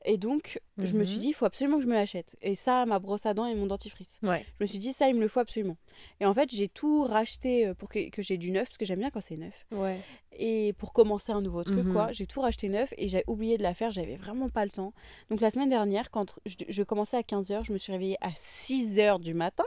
Et 0.06 0.18
donc, 0.18 0.60
je 0.78 0.94
me 0.96 1.04
suis 1.04 1.16
Mhm. 1.16 1.22
dit, 1.22 1.28
il 1.28 1.32
faut 1.32 1.46
absolument 1.46 1.78
que 1.78 1.82
je 1.84 1.88
me 1.88 1.94
l'achète. 1.94 2.36
Et 2.42 2.54
ça, 2.54 2.84
ma 2.84 2.98
brosse 2.98 3.24
à 3.24 3.32
dents 3.32 3.46
et 3.46 3.54
mon 3.54 3.66
dentifrice. 3.66 4.18
Ouais. 4.22 4.44
Je 4.58 4.64
me 4.64 4.66
suis 4.66 4.78
dit, 4.78 4.92
ça, 4.92 5.08
il 5.08 5.14
me 5.14 5.20
le 5.20 5.28
faut 5.28 5.40
absolument. 5.40 5.76
Et 6.20 6.26
en 6.26 6.34
fait, 6.34 6.50
j'ai 6.50 6.68
tout 6.68 7.04
racheté 7.04 7.66
euh, 7.66 7.74
pour 7.74 7.88
que, 7.88 8.10
que 8.10 8.20
j'ai 8.22 8.36
du 8.36 8.50
neuf, 8.50 8.68
parce 8.68 8.76
que 8.76 8.84
j'aime 8.84 8.98
bien 8.98 9.10
quand 9.10 9.22
c'est 9.22 9.36
neuf. 9.38 9.64
Ouais. 9.72 9.98
Et 10.36 10.74
pour 10.74 10.92
commencer 10.92 11.32
un 11.32 11.40
nouveau 11.40 11.64
truc, 11.64 11.84
Mhm. 11.86 11.92
quoi, 11.92 12.12
j'ai 12.12 12.26
tout 12.26 12.40
racheté 12.42 12.68
neuf 12.68 12.92
et 12.98 13.08
j'ai 13.08 13.24
oublié 13.26 13.56
de 13.56 13.62
la 13.62 13.72
faire, 13.72 13.90
j'avais 13.90 14.16
vraiment 14.16 14.48
pas 14.50 14.64
le 14.64 14.70
temps. 14.70 14.92
Donc 15.30 15.40
la 15.40 15.50
semaine 15.50 15.70
dernière, 15.70 16.10
quand 16.10 16.34
je, 16.44 16.56
je 16.68 16.82
commençais 16.82 17.16
à 17.16 17.22
15h, 17.22 17.64
je 17.64 17.72
me 17.72 17.78
suis 17.78 17.92
réveillée 17.92 18.18
à 18.20 18.30
6h 18.36 19.20
du 19.20 19.32
matin. 19.32 19.64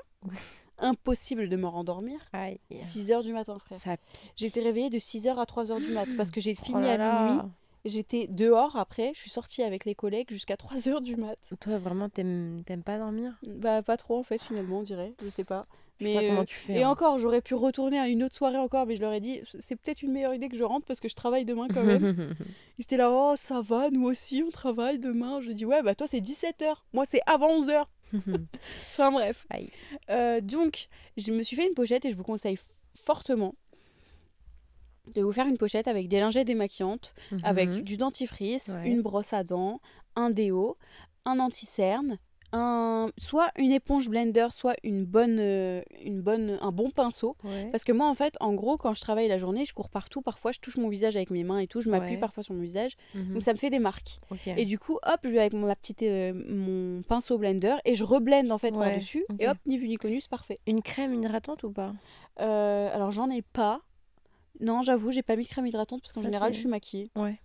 Impossible 0.79 1.49
de 1.49 1.55
me 1.55 1.65
rendormir. 1.65 2.19
Aïe. 2.33 2.59
6h 2.71 3.23
du 3.23 3.33
matin, 3.33 3.57
frère. 3.57 3.79
J'étais 4.35 4.61
réveillée 4.61 4.91
de 4.91 4.99
6h 4.99 5.35
à 5.39 5.45
3h 5.45 5.79
du 5.79 5.91
mat 5.91 6.05
parce 6.17 6.29
que 6.29 6.39
j'ai 6.39 6.53
Oh 6.61 6.63
fini 6.65 6.83
là 6.83 6.93
à 6.93 7.25
minuit. 7.31 7.41
J'étais 7.87 8.27
dehors 8.27 8.75
après, 8.75 9.11
je 9.15 9.19
suis 9.19 9.29
sortie 9.29 9.63
avec 9.63 9.85
les 9.85 9.95
collègues 9.95 10.29
jusqu'à 10.29 10.55
3h 10.55 11.01
du 11.01 11.15
mat. 11.15 11.37
Toi, 11.59 11.77
vraiment, 11.77 12.09
t'aimes 12.09 12.63
t'aimes 12.65 12.83
pas 12.83 12.97
dormir? 12.97 13.33
Bah, 13.43 13.81
pas 13.81 13.97
trop 13.97 14.17
en 14.17 14.23
fait, 14.23 14.41
finalement, 14.41 14.79
on 14.79 14.83
dirait. 14.83 15.13
Je 15.23 15.29
sais 15.29 15.43
pas. 15.43 15.65
Je 15.99 16.05
sais 16.05 16.11
Mais 16.11 16.15
pas 16.15 16.23
euh, 16.23 16.29
comment 16.29 16.45
tu 16.45 16.55
fais. 16.55 16.73
Et 16.73 16.83
hein. 16.83 16.89
encore, 16.89 17.17
j'aurais 17.17 17.41
pu 17.41 17.55
retourner 17.55 17.97
à 17.97 18.07
une 18.07 18.23
autre 18.23 18.35
soirée 18.35 18.57
encore, 18.57 18.85
mais 18.85 18.95
je 18.95 19.01
leur 19.01 19.13
ai 19.13 19.19
dit, 19.19 19.41
c'est 19.59 19.75
peut-être 19.75 20.03
une 20.03 20.11
meilleure 20.11 20.33
idée 20.33 20.47
que 20.49 20.57
je 20.57 20.63
rentre 20.63 20.85
parce 20.85 20.99
que 20.99 21.09
je 21.09 21.15
travaille 21.15 21.45
demain 21.45 21.67
quand 21.73 21.83
même. 21.83 22.35
Ils 22.77 22.83
étaient 22.83 22.97
là, 22.97 23.09
oh 23.11 23.33
ça 23.35 23.61
va, 23.61 23.89
nous 23.89 24.05
aussi 24.05 24.43
on 24.45 24.51
travaille 24.51 24.99
demain. 24.99 25.41
Je 25.41 25.51
dis, 25.51 25.65
ouais, 25.65 25.81
bah 25.81 25.95
toi 25.95 26.07
c'est 26.07 26.19
17h, 26.19 26.75
moi 26.93 27.05
c'est 27.07 27.21
avant 27.25 27.61
11h. 27.61 27.85
Enfin 28.93 29.11
bref. 29.11 29.47
Euh, 30.09 30.39
donc, 30.41 30.87
je 31.17 31.31
me 31.31 31.43
suis 31.43 31.55
fait 31.55 31.67
une 31.67 31.73
pochette 31.73 32.05
et 32.05 32.11
je 32.11 32.15
vous 32.15 32.23
conseille 32.23 32.57
fortement 32.95 33.55
de 35.13 35.21
vous 35.21 35.31
faire 35.31 35.47
une 35.47 35.57
pochette 35.57 35.87
avec 35.87 36.07
des 36.07 36.19
lingettes 36.19 36.47
démaquillantes, 36.47 37.13
avec 37.43 37.69
Mhm. 37.69 37.81
du 37.81 37.97
dentifrice, 37.97 38.75
Ouais. 38.75 38.89
une 38.89 39.01
brosse 39.01 39.33
à 39.33 39.43
dents, 39.43 39.79
un 40.15 40.29
déo, 40.29 40.77
un 41.25 41.39
anti-cerne, 41.39 42.17
un, 42.53 43.09
soit 43.17 43.49
une 43.57 43.73
éponge 43.73 44.07
blender, 44.07 44.47
soit 44.51 44.75
une 44.81 45.03
bonne, 45.03 45.37
euh, 45.37 45.81
une 46.01 46.21
bonne, 46.21 46.57
un 46.61 46.71
bon 46.71 46.89
pinceau. 46.91 47.35
Ouais. 47.43 47.67
Parce 47.71 47.83
que 47.83 47.91
moi, 47.91 48.07
en 48.07 48.13
fait, 48.15 48.35
en 48.39 48.53
gros, 48.53 48.77
quand 48.77 48.93
je 48.93 49.01
travaille 49.01 49.27
la 49.27 49.37
journée, 49.37 49.65
je 49.65 49.73
cours 49.73 49.89
partout. 49.89 50.21
Parfois, 50.21 50.53
je 50.53 50.59
touche 50.59 50.77
mon 50.77 50.87
visage 50.87 51.17
avec 51.17 51.29
mes 51.29 51.43
mains 51.43 51.59
et 51.59 51.67
tout. 51.67 51.81
Je 51.81 51.89
m'appuie 51.89 52.11
Ouais. 52.13 52.17
parfois 52.17 52.43
sur 52.43 52.53
mon 52.53 52.61
visage. 52.61 52.95
Mhm. 53.15 53.33
Donc, 53.33 53.43
ça 53.43 53.51
me 53.51 53.57
fait 53.57 53.69
des 53.69 53.79
marques. 53.79 54.19
Et 54.45 54.63
du 54.63 54.79
coup, 54.79 54.93
hop, 55.05 55.19
je 55.25 55.29
vais 55.29 55.39
avec 55.39 55.51
mon, 55.53 55.67
ma 55.67 55.75
petite, 55.75 56.03
euh, 56.03 56.31
mon 56.47 57.01
pinceau 57.01 57.37
blender 57.37 57.75
et 57.83 57.95
je 57.95 58.05
reblende 58.05 58.49
en 58.49 58.57
fait 58.57 58.71
Ouais, 58.71 58.91
par-dessus. 58.91 59.25
Et 59.39 59.49
hop, 59.49 59.57
ni 59.65 59.77
vu 59.77 59.89
ni 59.89 59.97
connu, 59.97 60.21
c'est 60.21 60.29
parfait. 60.29 60.57
Une 60.67 60.81
crème 60.81 61.13
hydratante 61.15 61.63
ou 61.63 61.71
pas? 61.71 61.93
Euh, 62.39 62.89
alors, 62.95 63.11
j'en 63.11 63.29
ai 63.29 63.41
pas. 63.41 63.81
Non, 64.59 64.83
j'avoue, 64.83 65.11
j'ai 65.11 65.23
pas 65.23 65.35
mis 65.35 65.45
crème 65.45 65.67
hydratante 65.67 66.01
parce 66.01 66.13
qu'en 66.13 66.23
général, 66.23 66.53
je 66.53 66.59
suis 66.59 66.67
maquillée. 66.67 67.11
Ouais. 67.15 67.39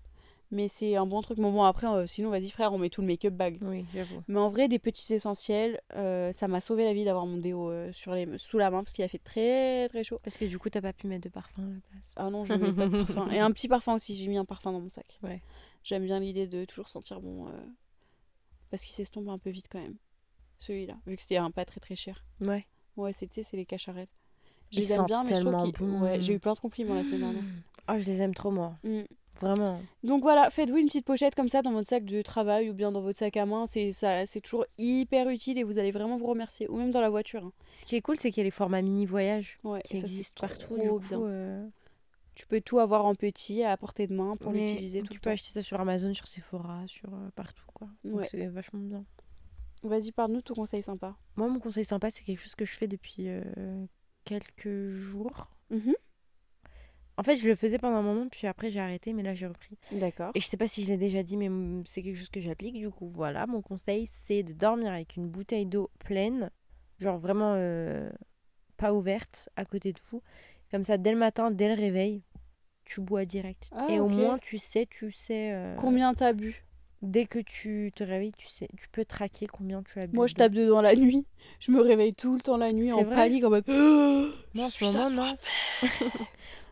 Mais 0.52 0.68
c'est 0.68 0.96
un 0.96 1.06
bon 1.06 1.22
truc. 1.22 1.38
Bon, 1.38 1.50
bon 1.50 1.64
après, 1.64 1.86
euh, 1.86 2.06
sinon, 2.06 2.28
vas-y, 2.28 2.50
frère, 2.50 2.74
on 2.74 2.78
met 2.78 2.90
tout 2.90 3.00
le 3.00 3.06
make-up 3.06 3.32
bag. 3.32 3.56
Oui, 3.62 3.86
j'avoue. 3.94 4.22
Mais 4.28 4.38
en 4.38 4.50
vrai, 4.50 4.68
des 4.68 4.78
petits 4.78 5.14
essentiels, 5.14 5.80
euh, 5.94 6.30
ça 6.32 6.46
m'a 6.46 6.60
sauvé 6.60 6.84
la 6.84 6.92
vie 6.92 7.06
d'avoir 7.06 7.24
mon 7.24 7.38
déo 7.38 7.70
euh, 7.70 7.90
sur 7.92 8.12
les, 8.12 8.28
sous 8.36 8.58
la 8.58 8.70
main 8.70 8.84
parce 8.84 8.92
qu'il 8.92 9.02
a 9.02 9.08
fait 9.08 9.18
très 9.18 9.88
très 9.88 10.04
chaud. 10.04 10.20
Parce 10.22 10.36
que 10.36 10.44
du 10.44 10.58
coup, 10.58 10.68
t'as 10.68 10.82
pas 10.82 10.92
pu 10.92 11.06
mettre 11.06 11.24
de 11.24 11.30
parfum 11.30 11.62
à 11.62 11.66
la 11.66 11.80
place. 11.90 12.12
Ah 12.16 12.28
non, 12.28 12.44
je 12.44 12.52
mets 12.52 12.70
pas 12.70 12.86
de 12.86 13.02
parfum. 13.02 13.30
Et 13.30 13.38
un 13.38 13.50
petit 13.50 13.66
parfum 13.66 13.94
aussi, 13.94 14.14
j'ai 14.14 14.28
mis 14.28 14.36
un 14.36 14.44
parfum 14.44 14.72
dans 14.72 14.80
mon 14.80 14.90
sac. 14.90 15.18
Ouais. 15.22 15.42
J'aime 15.84 16.04
bien 16.04 16.20
l'idée 16.20 16.46
de 16.46 16.66
toujours 16.66 16.90
sentir 16.90 17.22
bon. 17.22 17.46
parce 18.70 18.84
qu'il 18.84 18.94
s'estompe 18.94 19.28
un 19.28 19.38
peu 19.38 19.48
vite 19.48 19.68
quand 19.70 19.80
même. 19.80 19.96
Celui-là, 20.58 20.98
vu 21.06 21.16
que 21.16 21.22
c'était 21.22 21.38
un 21.38 21.50
pas 21.50 21.64
très 21.64 21.80
très 21.80 21.94
cher. 21.94 22.24
Ouais. 22.42 22.66
Ouais, 22.96 23.12
c'est 23.14 23.26
tu 23.26 23.36
sais, 23.36 23.42
c'est 23.42 23.56
les 23.56 23.64
cacharelles. 23.64 24.06
Je 24.72 24.80
les 24.80 24.92
aime 24.92 25.06
bien, 25.06 25.22
mais 25.24 25.34
je 25.34 25.40
trouve 25.42 25.90
bon. 25.90 26.00
ouais, 26.02 26.20
j'ai 26.20 26.34
eu 26.34 26.38
plein 26.38 26.54
de 26.54 26.58
compliments 26.58 26.94
la 26.94 27.04
semaine 27.04 27.20
dernière. 27.20 27.44
Ah, 27.86 27.98
je 27.98 28.06
les 28.06 28.20
aime 28.22 28.34
trop, 28.34 28.50
moi. 28.50 28.74
Mm. 28.84 29.02
Vraiment. 29.40 29.80
Donc 30.04 30.22
voilà, 30.22 30.50
faites-vous 30.50 30.76
une 30.76 30.86
petite 30.86 31.04
pochette 31.06 31.34
comme 31.34 31.48
ça 31.48 31.62
dans 31.62 31.72
votre 31.72 31.88
sac 31.88 32.04
de 32.04 32.22
travail 32.22 32.70
ou 32.70 32.74
bien 32.74 32.92
dans 32.92 33.00
votre 33.00 33.18
sac 33.18 33.36
à 33.36 33.44
main. 33.46 33.66
C'est 33.66 33.90
ça, 33.90 34.24
c'est 34.24 34.40
toujours 34.40 34.64
hyper 34.78 35.28
utile 35.30 35.58
et 35.58 35.64
vous 35.64 35.78
allez 35.78 35.90
vraiment 35.90 36.16
vous 36.16 36.26
remercier. 36.26 36.68
Ou 36.68 36.76
même 36.76 36.90
dans 36.92 37.00
la 37.00 37.10
voiture. 37.10 37.44
hein. 37.46 37.52
Ce 37.76 37.84
qui 37.84 37.96
est 37.96 38.00
cool, 38.02 38.16
c'est 38.18 38.30
qu'il 38.30 38.40
y 38.40 38.42
a 38.42 38.44
les 38.44 38.50
formats 38.52 38.82
mini 38.82 39.04
voyage 39.04 39.58
Ouais, 39.64 39.80
qui 39.82 39.96
existent 39.96 40.46
partout. 40.46 40.76
Du 40.76 40.82
bien. 40.82 41.18
coup, 41.18 41.24
euh, 41.24 41.66
Tu 42.36 42.46
peux 42.46 42.60
tout 42.60 42.78
avoir 42.78 43.04
en 43.04 43.14
petit 43.16 43.64
à 43.64 43.76
portée 43.76 44.06
de 44.06 44.14
main 44.14 44.36
pour 44.36 44.52
l'utiliser 44.52 45.00
Tu 45.02 45.08
le 45.14 45.18
peux 45.18 45.20
temps. 45.20 45.30
acheter 45.30 45.50
ça 45.52 45.62
sur 45.62 45.80
Amazon, 45.80 46.14
sur 46.14 46.26
Sephora, 46.28 46.82
sur 46.86 47.12
euh, 47.12 47.30
partout, 47.34 47.64
quoi. 47.74 47.88
Donc 48.04 48.20
Ouais. 48.20 48.28
c'est 48.30 48.46
vachement 48.46 48.80
bien. 48.80 49.04
Vas-y, 49.82 50.12
parle-nous 50.12 50.38
de 50.38 50.42
ton 50.44 50.54
conseil 50.54 50.82
sympa. 50.82 51.16
Moi, 51.34 51.48
mon 51.48 51.58
conseil 51.58 51.84
sympa, 51.84 52.10
c'est 52.10 52.22
quelque 52.22 52.38
chose 52.38 52.54
que 52.54 52.64
je 52.64 52.76
fais 52.76 52.86
depuis 52.86 53.24
euh, 53.28 53.42
quelques 54.24 54.88
jours. 54.88 55.48
Mhm. 55.70 55.94
En 57.18 57.22
fait, 57.22 57.36
je 57.36 57.46
le 57.48 57.54
faisais 57.54 57.78
pendant 57.78 57.98
un 57.98 58.02
moment, 58.02 58.26
puis 58.30 58.46
après 58.46 58.70
j'ai 58.70 58.80
arrêté, 58.80 59.12
mais 59.12 59.22
là 59.22 59.34
j'ai 59.34 59.46
repris. 59.46 59.76
D'accord. 59.92 60.30
Et 60.34 60.40
je 60.40 60.46
sais 60.46 60.56
pas 60.56 60.66
si 60.66 60.82
je 60.84 60.90
l'ai 60.90 60.96
déjà 60.96 61.22
dit, 61.22 61.36
mais 61.36 61.50
c'est 61.84 62.02
quelque 62.02 62.16
chose 62.16 62.30
que 62.30 62.40
j'applique. 62.40 62.74
Du 62.74 62.88
coup, 62.90 63.06
voilà, 63.06 63.46
mon 63.46 63.60
conseil, 63.60 64.08
c'est 64.24 64.42
de 64.42 64.52
dormir 64.54 64.90
avec 64.92 65.16
une 65.16 65.28
bouteille 65.28 65.66
d'eau 65.66 65.90
pleine, 65.98 66.50
genre 66.98 67.18
vraiment 67.18 67.52
euh, 67.56 68.10
pas 68.78 68.94
ouverte, 68.94 69.50
à 69.56 69.64
côté 69.66 69.92
de 69.92 70.00
vous. 70.10 70.22
Comme 70.70 70.84
ça, 70.84 70.96
dès 70.96 71.12
le 71.12 71.18
matin, 71.18 71.50
dès 71.50 71.68
le 71.68 71.80
réveil, 71.80 72.22
tu 72.86 73.02
bois 73.02 73.26
direct. 73.26 73.68
Ah, 73.72 73.86
Et 73.90 74.00
au 74.00 74.08
moins, 74.08 74.38
tu 74.38 74.56
sais, 74.58 74.86
tu 74.86 75.10
sais. 75.10 75.52
euh, 75.52 75.76
Combien 75.76 76.14
t'as 76.14 76.32
bu? 76.32 76.64
Dès 77.03 77.26
que 77.26 77.40
tu 77.40 77.92
te 77.94 78.05
réveilles, 78.05 78.32
tu 78.36 78.46
sais, 78.46 78.68
tu 78.78 78.88
peux 78.88 79.05
traquer 79.05 79.46
combien 79.46 79.82
tu 79.82 79.98
as 79.98 80.07
bu. 80.07 80.14
Moi, 80.14 80.28
je 80.28 80.34
tape 80.34 80.53
dedans 80.53 80.80
la 80.80 80.94
nuit. 80.94 81.26
Je 81.59 81.72
me 81.72 81.80
réveille 81.80 82.14
tout 82.14 82.34
le 82.34 82.40
temps 82.40 82.57
la 82.57 82.72
nuit 82.72 82.92
en 82.92 83.05
panique 83.05 83.44
en 83.44 83.50
mode. 83.50 83.64
Moi, 83.68 84.30
je 84.55 84.61
en 84.62 84.68
suis 84.68 84.86
ce 84.86 84.98
moment, 84.98 85.11
non. 85.11 85.88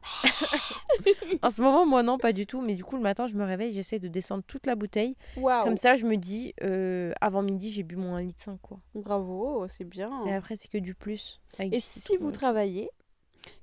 En 1.43 1.51
ce 1.51 1.61
moment, 1.61 1.87
moi, 1.87 2.03
non, 2.03 2.19
pas 2.19 2.33
du 2.33 2.47
tout. 2.47 2.61
Mais 2.61 2.75
du 2.75 2.85
coup, 2.85 2.97
le 2.97 3.03
matin, 3.03 3.27
je 3.27 3.35
me 3.37 3.45
réveille, 3.45 3.73
j'essaie 3.73 3.99
de 3.99 4.09
descendre 4.09 4.45
toute 4.47 4.67
la 4.67 4.75
bouteille. 4.75 5.17
Waouh. 5.37 5.65
Comme 5.65 5.77
ça, 5.77 5.97
je 5.97 6.07
me 6.07 6.17
dis, 6.17 6.55
euh, 6.63 7.13
avant 7.21 7.43
midi, 7.43 7.73
j'ai 7.73 7.83
bu 7.83 7.97
mon 7.97 8.17
1,5 8.17 8.27
litre, 8.27 8.51
quoi. 8.63 8.79
Bravo, 8.95 9.67
c'est 9.69 9.85
bien. 9.85 10.11
Et 10.27 10.33
après, 10.33 10.57
c'est 10.57 10.69
que 10.69 10.79
du 10.79 10.95
plus. 10.95 11.41
Et 11.59 11.69
du 11.69 11.81
si 11.81 12.17
vous 12.17 12.31
travaillez, 12.31 12.91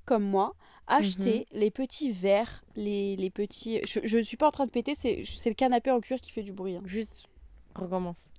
comme 0.05 0.24
moi, 0.24 0.55
achetez 0.88 1.45
Mhm. 1.51 1.59
les 1.59 1.71
petits 1.71 2.11
verres, 2.11 2.63
les, 2.75 3.15
les 3.15 3.29
petits... 3.29 3.79
Je, 3.85 3.99
je 4.03 4.19
suis 4.19 4.38
pas 4.38 4.47
en 4.47 4.51
train 4.51 4.65
de 4.65 4.71
péter, 4.71 4.93
c'est 4.95 5.23
c'est 5.25 5.49
le 5.49 5.55
canapé 5.55 5.91
en 5.91 5.99
cuir 5.99 6.19
qui 6.21 6.31
fait 6.31 6.43
du 6.43 6.51
bruit. 6.53 6.75
hein. 6.75 6.81
Juste, 6.85 7.25
recommence. 7.75 8.29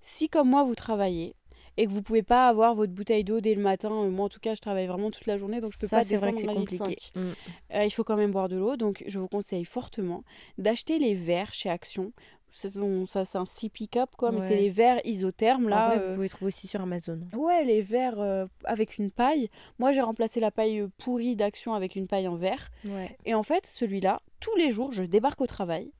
Si 0.00 0.28
comme 0.28 0.48
moi, 0.50 0.64
vous 0.64 0.74
travaillez 0.74 1.34
et 1.78 1.86
que 1.86 1.90
vous 1.90 2.02
pouvez 2.02 2.22
pas 2.22 2.48
avoir 2.48 2.74
votre 2.74 2.92
bouteille 2.92 3.24
d'eau 3.24 3.40
dès 3.40 3.54
le 3.54 3.62
matin, 3.62 3.90
euh, 3.90 4.10
moi 4.10 4.26
en 4.26 4.28
tout 4.28 4.40
cas, 4.40 4.54
je 4.54 4.60
travaille 4.60 4.86
vraiment 4.86 5.10
toute 5.10 5.26
la 5.26 5.36
journée, 5.38 5.60
donc 5.60 5.72
je 5.72 5.78
peux 5.78 5.86
Ça, 5.88 5.98
pas 5.98 6.04
c'est 6.04 6.16
vrai 6.16 6.32
descendre 6.32 6.52
que 6.52 6.58
compliqué. 6.58 6.98
Mm. 7.14 7.30
Euh, 7.74 7.84
il 7.84 7.90
faut 7.90 8.04
quand 8.04 8.16
même 8.16 8.32
boire 8.32 8.48
de 8.48 8.56
l'eau, 8.56 8.76
donc 8.76 9.02
je 9.06 9.18
vous 9.18 9.28
conseille 9.28 9.64
fortement 9.64 10.22
d'acheter 10.58 10.98
les 10.98 11.14
verres 11.14 11.54
chez 11.54 11.70
Action. 11.70 12.12
C'est 12.54 12.76
bon, 12.76 13.06
ça, 13.06 13.24
c'est 13.24 13.38
un 13.38 13.44
sippy 13.46 13.88
cup, 13.88 14.10
quoi, 14.16 14.30
mais 14.30 14.40
c'est 14.42 14.56
les 14.56 14.70
verres 14.70 15.00
isothermes, 15.04 15.68
là. 15.68 15.86
Après, 15.86 15.98
euh, 16.00 16.08
vous 16.10 16.14
pouvez 16.16 16.28
trouver 16.28 16.48
aussi 16.48 16.68
sur 16.68 16.80
Amazon. 16.82 17.18
Ouais, 17.34 17.64
les 17.64 17.80
verres 17.80 18.20
euh, 18.20 18.46
avec 18.64 18.98
une 18.98 19.10
paille. 19.10 19.48
Moi, 19.78 19.92
j'ai 19.92 20.02
remplacé 20.02 20.38
la 20.38 20.50
paille 20.50 20.80
euh, 20.80 20.88
pourrie 20.98 21.34
d'Action 21.34 21.74
avec 21.74 21.96
une 21.96 22.06
paille 22.06 22.28
en 22.28 22.36
verre. 22.36 22.68
Ouais. 22.84 23.16
Et 23.24 23.34
en 23.34 23.42
fait, 23.42 23.66
celui-là, 23.66 24.20
tous 24.40 24.54
les 24.56 24.70
jours, 24.70 24.92
je 24.92 25.02
débarque 25.02 25.40
au 25.40 25.46
travail 25.46 25.92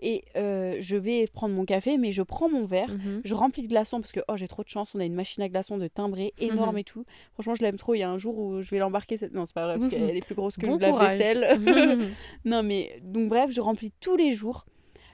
et 0.00 0.24
euh, 0.36 0.76
je 0.80 0.96
vais 0.96 1.26
prendre 1.26 1.54
mon 1.54 1.64
café, 1.64 1.98
mais 1.98 2.10
je 2.12 2.22
prends 2.22 2.48
mon 2.48 2.64
verre. 2.64 2.90
Mhm. 2.92 3.20
Je 3.24 3.34
remplis 3.34 3.62
de 3.62 3.68
glaçons 3.68 4.00
parce 4.00 4.12
que 4.12 4.20
oh, 4.28 4.36
j'ai 4.36 4.48
trop 4.48 4.62
de 4.62 4.68
chance, 4.68 4.94
on 4.94 5.00
a 5.00 5.04
une 5.04 5.14
machine 5.14 5.42
à 5.42 5.48
glaçons 5.48 5.76
de 5.76 5.88
timbré 5.88 6.32
énorme 6.38 6.74
Mhm. 6.76 6.78
et 6.78 6.84
tout. 6.84 7.04
Franchement, 7.34 7.54
je 7.54 7.62
l'aime 7.62 7.76
trop. 7.76 7.94
Il 7.94 7.98
y 7.98 8.02
a 8.02 8.10
un 8.10 8.18
jour 8.18 8.38
où 8.38 8.60
je 8.62 8.70
vais 8.70 8.78
l'embarquer. 8.78 9.16
Cette... 9.16 9.34
Non, 9.34 9.44
c'est 9.44 9.54
pas 9.54 9.64
vrai 9.64 9.76
parce 9.78 9.88
qu'elle 10.10 10.16
est 10.16 10.24
plus 10.24 10.34
grosse 10.34 10.56
que 10.56 10.66
Bon 10.66 10.78
la 10.78 10.92
vaisselle. 10.92 11.60
non, 12.44 12.62
mais 12.62 13.00
donc, 13.02 13.28
bref, 13.28 13.50
je 13.50 13.60
remplis 13.60 13.92
tous 14.00 14.16
les 14.16 14.32
jours 14.32 14.64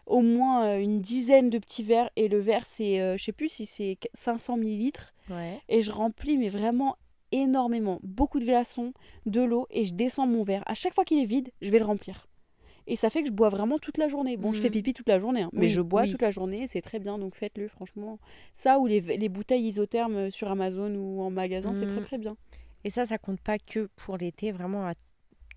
au 0.07 0.20
moins 0.20 0.66
euh, 0.66 0.78
une 0.80 1.00
dizaine 1.00 1.50
de 1.50 1.59
petits 1.59 1.82
verres. 1.82 2.11
Et 2.16 2.28
le 2.28 2.38
verre, 2.40 2.66
c'est, 2.66 3.00
euh, 3.00 3.16
je 3.16 3.24
sais 3.24 3.32
plus 3.32 3.48
si 3.48 3.66
c'est 3.66 3.98
500 4.14 4.57
millilitres. 4.57 5.12
ouais. 5.30 5.61
Et 5.68 5.82
je 5.82 5.90
remplis, 5.90 6.36
mais 6.38 6.48
vraiment 6.48 6.96
énormément. 7.32 7.98
Beaucoup 8.02 8.38
de 8.38 8.44
glaçons, 8.44 8.92
de 9.26 9.40
l'eau, 9.42 9.66
et 9.70 9.84
je 9.84 9.94
descends 9.94 10.26
mon 10.26 10.42
verre. 10.42 10.62
À 10.66 10.74
chaque 10.74 10.94
fois 10.94 11.05
qu'il 11.05 11.18
est 11.18 11.24
vide, 11.24 11.50
je 11.62 11.70
vais 11.70 11.78
le 11.78 11.84
remplir. 11.84 12.26
Et 12.86 12.96
ça 12.96 13.09
fait 13.09 13.22
que 13.22 13.28
je 13.28 13.32
bois 13.32 13.48
vraiment 13.48 13.78
toute 13.78 13.96
la 13.96 14.09
journée. 14.09 14.36
Bon, 14.36 14.52
je 14.52 14.61
fais 14.61 14.66
Mhm. 14.68 14.72
pipi 14.74 14.92
toute 14.92 15.09
la 15.09 15.18
journée, 15.18 15.40
hein, 15.42 15.50
mais 15.55 15.62
Oui, 15.62 15.68
je 15.70 15.80
bois 15.80 16.02
oui. 16.02 16.11
toute 16.11 16.20
la 16.20 16.30
journée, 16.30 16.66
c'est 16.66 16.82
très 16.82 16.98
bien, 16.98 17.18
donc 17.18 17.34
faites-le, 17.34 17.66
franchement. 17.66 18.18
Ça 18.52 18.78
ou 18.78 18.86
les, 18.86 19.00
les 19.00 19.28
bouteilles 19.30 19.64
isothermes 19.66 20.16
euh, 20.16 20.30
sur 20.30 20.50
Amazon 20.50 20.94
ou 20.94 21.22
en 21.22 21.30
magasin, 21.30 21.72
c'est 21.72 21.86
très 21.86 21.96
Mhm. 22.00 22.02
très 22.05 22.18
bien. 22.18 22.36
Et 22.84 22.90
ça, 22.90 23.07
ça 23.07 23.16
compte 23.16 23.40
pas 23.40 23.59
que 23.59 23.88
pour 23.96 24.18
l'été, 24.18 24.52
vraiment 24.52 24.86
à 24.86 24.92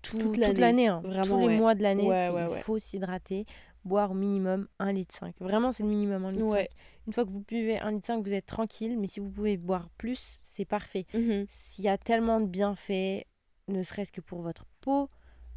tout- 0.00 0.16
Toute 0.18 0.38
l'année. 0.38 0.86
hein. 0.88 1.02
Vraiment, 1.04 1.34
Tous 1.34 1.40
les 1.40 1.46
ouais. 1.48 1.56
mois 1.58 1.74
de 1.74 1.82
l'année, 1.82 2.04
Ouais, 2.08 2.28
c'est- 2.30 2.34
ouais, 2.34 2.56
il 2.56 2.62
faut 2.62 2.78
s'hydrater, 2.78 3.44
boire 3.88 4.12
au 4.12 4.14
minimum 4.14 4.68
1,5 4.80 4.92
litre. 4.94 5.20
Vraiment, 5.40 5.72
c'est 5.72 5.82
le 5.82 5.88
minimum 5.88 6.22
1,5 6.24 6.32
litre. 6.32 6.44
Ouais. 6.46 6.68
Une 7.06 7.12
fois 7.12 7.24
que 7.24 7.30
vous 7.30 7.42
buvez 7.42 7.76
1,5 7.78 7.92
litre, 8.16 8.28
vous 8.28 8.32
êtes 8.34 8.46
tranquille, 8.46 8.98
mais 8.98 9.06
si 9.06 9.18
vous 9.20 9.30
pouvez 9.30 9.56
boire 9.56 9.88
plus, 9.98 10.38
c'est 10.42 10.64
parfait. 10.64 11.06
Mhm. 11.14 11.46
S'il 11.48 11.84
y 11.84 11.88
a 11.88 11.98
tellement 11.98 12.40
de 12.40 12.46
bienfaits, 12.46 13.24
ne 13.68 13.82
serait-ce 13.82 14.12
que 14.12 14.20
pour 14.20 14.42
votre 14.42 14.64
peau, 14.80 15.08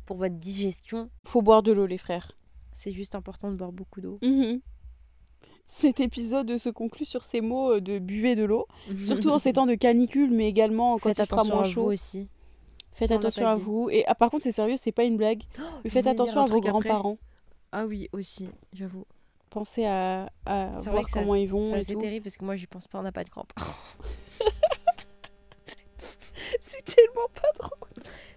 pour 0.06 0.18
votre 0.18 0.36
digestion, 0.36 1.10
Faut 1.26 1.42
boire 1.42 1.62
de 1.64 1.72
l'eau, 1.72 1.86
les 1.86 1.98
frères. 2.00 2.32
c'est 2.72 2.92
juste 2.94 3.16
important 3.16 3.52
de 3.52 3.56
boire 3.58 3.72
beaucoup 3.72 4.02
d'eau. 4.02 4.18
Mhm. 4.22 4.62
Cet 5.68 6.00
épisode 6.02 6.58
se 6.58 6.70
conclut 6.70 7.06
sur 7.06 7.24
ces 7.24 7.40
mots 7.40 7.76
euh, 7.76 7.80
de 7.82 7.98
buvez 8.00 8.36
de 8.36 8.44
l'eau, 8.44 8.68
surtout 9.02 9.30
en 9.30 9.40
ces 9.40 9.54
temps 9.54 9.66
de 9.66 9.76
canicule, 9.76 10.32
mais 10.32 10.48
également 10.48 10.98
quand 10.98 11.10
Faites 11.14 11.20
il 11.20 11.26
fera 11.28 11.44
moins 11.46 11.64
chaud. 11.64 11.86
aussi. 11.92 12.28
Faites 12.94 13.08
Ça, 13.08 13.16
attention 13.16 13.48
à 13.48 13.56
dit. 13.56 13.62
vous. 13.62 13.90
Et 13.90 14.04
ah, 14.06 14.16
par 14.16 14.30
contre, 14.30 14.44
c'est 14.44 14.52
sérieux, 14.52 14.76
c'est 14.78 14.92
pas 14.92 15.04
une 15.06 15.16
blague. 15.16 15.44
Je 15.86 15.90
faites 15.90 16.08
attention 16.08 16.42
à 16.42 16.46
vos 16.46 16.60
grands-parents. 16.60 17.18
Ah 17.72 17.86
oui, 17.86 18.10
aussi, 18.12 18.50
j'avoue. 18.74 19.06
Pensez 19.50 19.86
à, 19.86 20.30
voir 20.46 21.04
que 21.06 21.12
ça- 21.12 21.20
comment 21.22 21.36
ils 21.36 21.48
vont. 21.50 21.70
C'est 21.84 21.96
terrible 21.96 22.24
parce 22.24 22.38
que 22.38 22.46
moi, 22.46 22.56
j'y 22.56 22.68
pense 22.68 22.88
pas, 22.88 23.00
on 23.00 23.04
n'a 23.04 23.12
pas 23.12 23.24
de 23.24 23.30
grands-parents. 23.30 23.74
C'est 26.60 26.84
tellement 26.84 27.28
pas 27.34 27.48
drôle. 27.60 27.90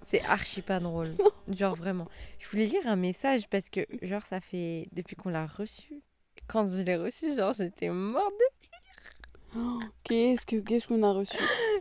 C'est 0.05 0.23
archi 0.23 0.63
pas 0.63 0.81
drôle. 0.81 1.15
Genre 1.49 1.75
vraiment. 1.75 2.09
Je 2.39 2.49
voulais 2.49 2.67
lire 2.67 2.87
un 2.87 2.97
message 2.97 3.49
parce 3.49 3.69
que, 3.69 3.87
genre, 4.03 4.25
ça 4.27 4.41
fait. 4.41 4.87
Depuis 4.93 5.17
qu'on 5.17 5.31
l'a 5.31 5.47
reçu. 5.47 6.03
Quand 6.47 6.69
je 6.71 6.83
l'ai 6.83 6.97
reçu, 6.97 7.35
genre, 7.35 7.53
j'étais 7.55 7.89
morte. 7.89 8.33
Oh, 9.57 9.81
Qu'est-ce 10.05 10.45
que 10.47 10.57
qu'est-ce 10.57 10.87
qu'on 10.89 11.03
a 11.03 11.13
reçu? 11.13 11.37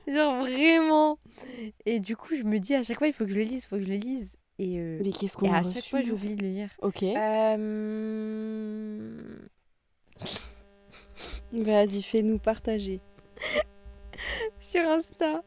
De- 0.08 0.14
Genre, 0.14 0.40
vraiment. 0.42 1.20
Et 1.86 2.00
du 2.00 2.16
coup, 2.16 2.36
je 2.36 2.44
me 2.44 2.60
dis 2.60 2.76
à 2.76 2.84
chaque 2.84 2.98
fois, 2.98 3.08
il 3.08 3.14
faut 3.14 3.26
que 3.26 3.32
je 3.32 3.36
le 3.38 3.44
lise, 3.44 3.66
il 3.66 3.68
faut 3.68 3.78
que 3.78 3.84
je 3.84 3.90
le 3.90 3.96
lise. 3.98 4.38
Et, 4.60 4.78
euh, 4.78 5.00
Mais 5.04 5.12
qu'est-ce 5.12 5.36
et 5.38 5.40
qu'on 5.40 5.52
a 5.52 5.58
à 5.58 5.62
reçu 5.62 5.76
chaque 5.76 5.90
fois, 5.90 6.02
j'oublie 6.04 6.36
de 6.36 6.44
le 6.44 6.50
lire. 6.50 6.70
Ok. 6.82 7.04
Euh... 7.04 7.88
Vas-y, 11.52 12.02
fais-nous 12.02 12.40
partager. 12.40 13.00
Sur 14.60 14.82
Insta. 14.82 15.44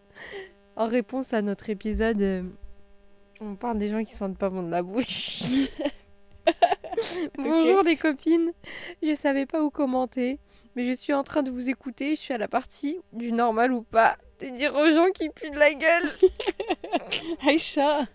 En 0.76 0.86
réponse 0.86 1.32
à 1.32 1.42
notre 1.42 1.70
épisode, 1.70 2.20
euh, 2.20 2.42
on 3.40 3.54
parle 3.57 3.78
des 3.78 3.90
gens 3.90 4.04
qui 4.04 4.14
sentent 4.14 4.38
pas 4.38 4.50
bon 4.50 4.62
de 4.62 4.70
la 4.70 4.82
bouche. 4.82 5.42
Bonjour 7.38 7.82
les 7.82 7.96
copines, 7.96 8.52
je 9.02 9.14
savais 9.14 9.46
pas 9.46 9.62
où 9.62 9.70
commenter, 9.70 10.38
mais 10.74 10.84
je 10.84 10.92
suis 10.92 11.12
en 11.12 11.24
train 11.24 11.42
de 11.42 11.50
vous 11.50 11.68
écouter, 11.68 12.14
je 12.14 12.20
suis 12.20 12.34
à 12.34 12.38
la 12.38 12.48
partie 12.48 12.98
du 13.12 13.32
normal 13.32 13.72
ou 13.72 13.82
pas, 13.82 14.16
de 14.40 14.48
dire 14.48 14.74
aux 14.74 14.90
gens 14.92 15.11
qui 15.14 15.28
puent 15.30 15.50
de 15.50 15.59
la 15.59 15.74
gueule. 15.74 16.12
Aïcha, 17.46 18.07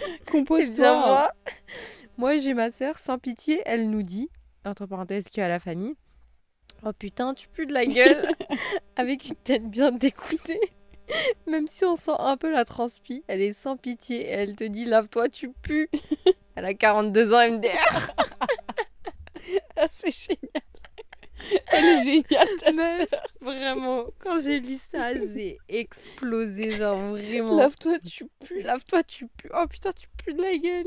compose-toi. 0.30 1.06
moi, 1.06 1.30
moi 2.16 2.36
j'ai 2.38 2.54
ma 2.54 2.70
sœur, 2.70 2.98
sans 2.98 3.18
pitié, 3.18 3.62
elle 3.66 3.90
nous 3.90 4.02
dit, 4.02 4.30
entre 4.64 4.86
parenthèses, 4.86 5.28
que 5.28 5.40
à 5.40 5.48
la 5.48 5.58
famille, 5.58 5.94
Oh 6.84 6.92
putain, 6.92 7.34
tu 7.34 7.48
pues 7.48 7.66
de 7.66 7.72
la 7.72 7.86
gueule 7.86 8.28
Avec 8.96 9.26
une 9.26 9.36
tête 9.36 9.68
bien 9.68 9.92
dégoûtée. 9.92 10.60
Même 11.46 11.66
si 11.66 11.84
on 11.84 11.96
sent 11.96 12.12
un 12.18 12.36
peu 12.36 12.50
la 12.50 12.64
transpi, 12.64 13.24
elle 13.28 13.40
est 13.40 13.52
sans 13.52 13.76
pitié 13.76 14.20
et 14.20 14.30
elle 14.30 14.56
te 14.56 14.64
dit 14.64 14.84
lave-toi, 14.84 15.28
tu 15.28 15.52
pues. 15.62 15.88
Elle 16.54 16.64
a 16.64 16.74
42 16.74 17.34
ans 17.34 17.50
MDR. 17.50 18.12
Ah, 19.76 19.86
c'est 19.88 20.10
génial. 20.10 20.65
Elle 21.72 21.84
est 21.84 22.04
géniale, 22.04 22.48
ta 22.60 22.72
sœur. 22.72 23.06
Vraiment, 23.40 24.06
quand 24.18 24.40
j'ai 24.40 24.60
lu 24.60 24.74
ça, 24.76 25.14
j'ai 25.14 25.58
explosé, 25.68 26.72
genre 26.72 27.12
vraiment. 27.12 27.56
Lave-toi, 27.56 27.98
tu 28.00 28.26
pues. 28.40 28.62
Lave-toi, 28.62 29.02
tu 29.04 29.26
pues. 29.36 29.50
Oh 29.54 29.66
putain, 29.68 29.92
tu 29.92 30.08
pues 30.16 30.34
de 30.34 30.42
la 30.42 30.56
gueule. 30.56 30.86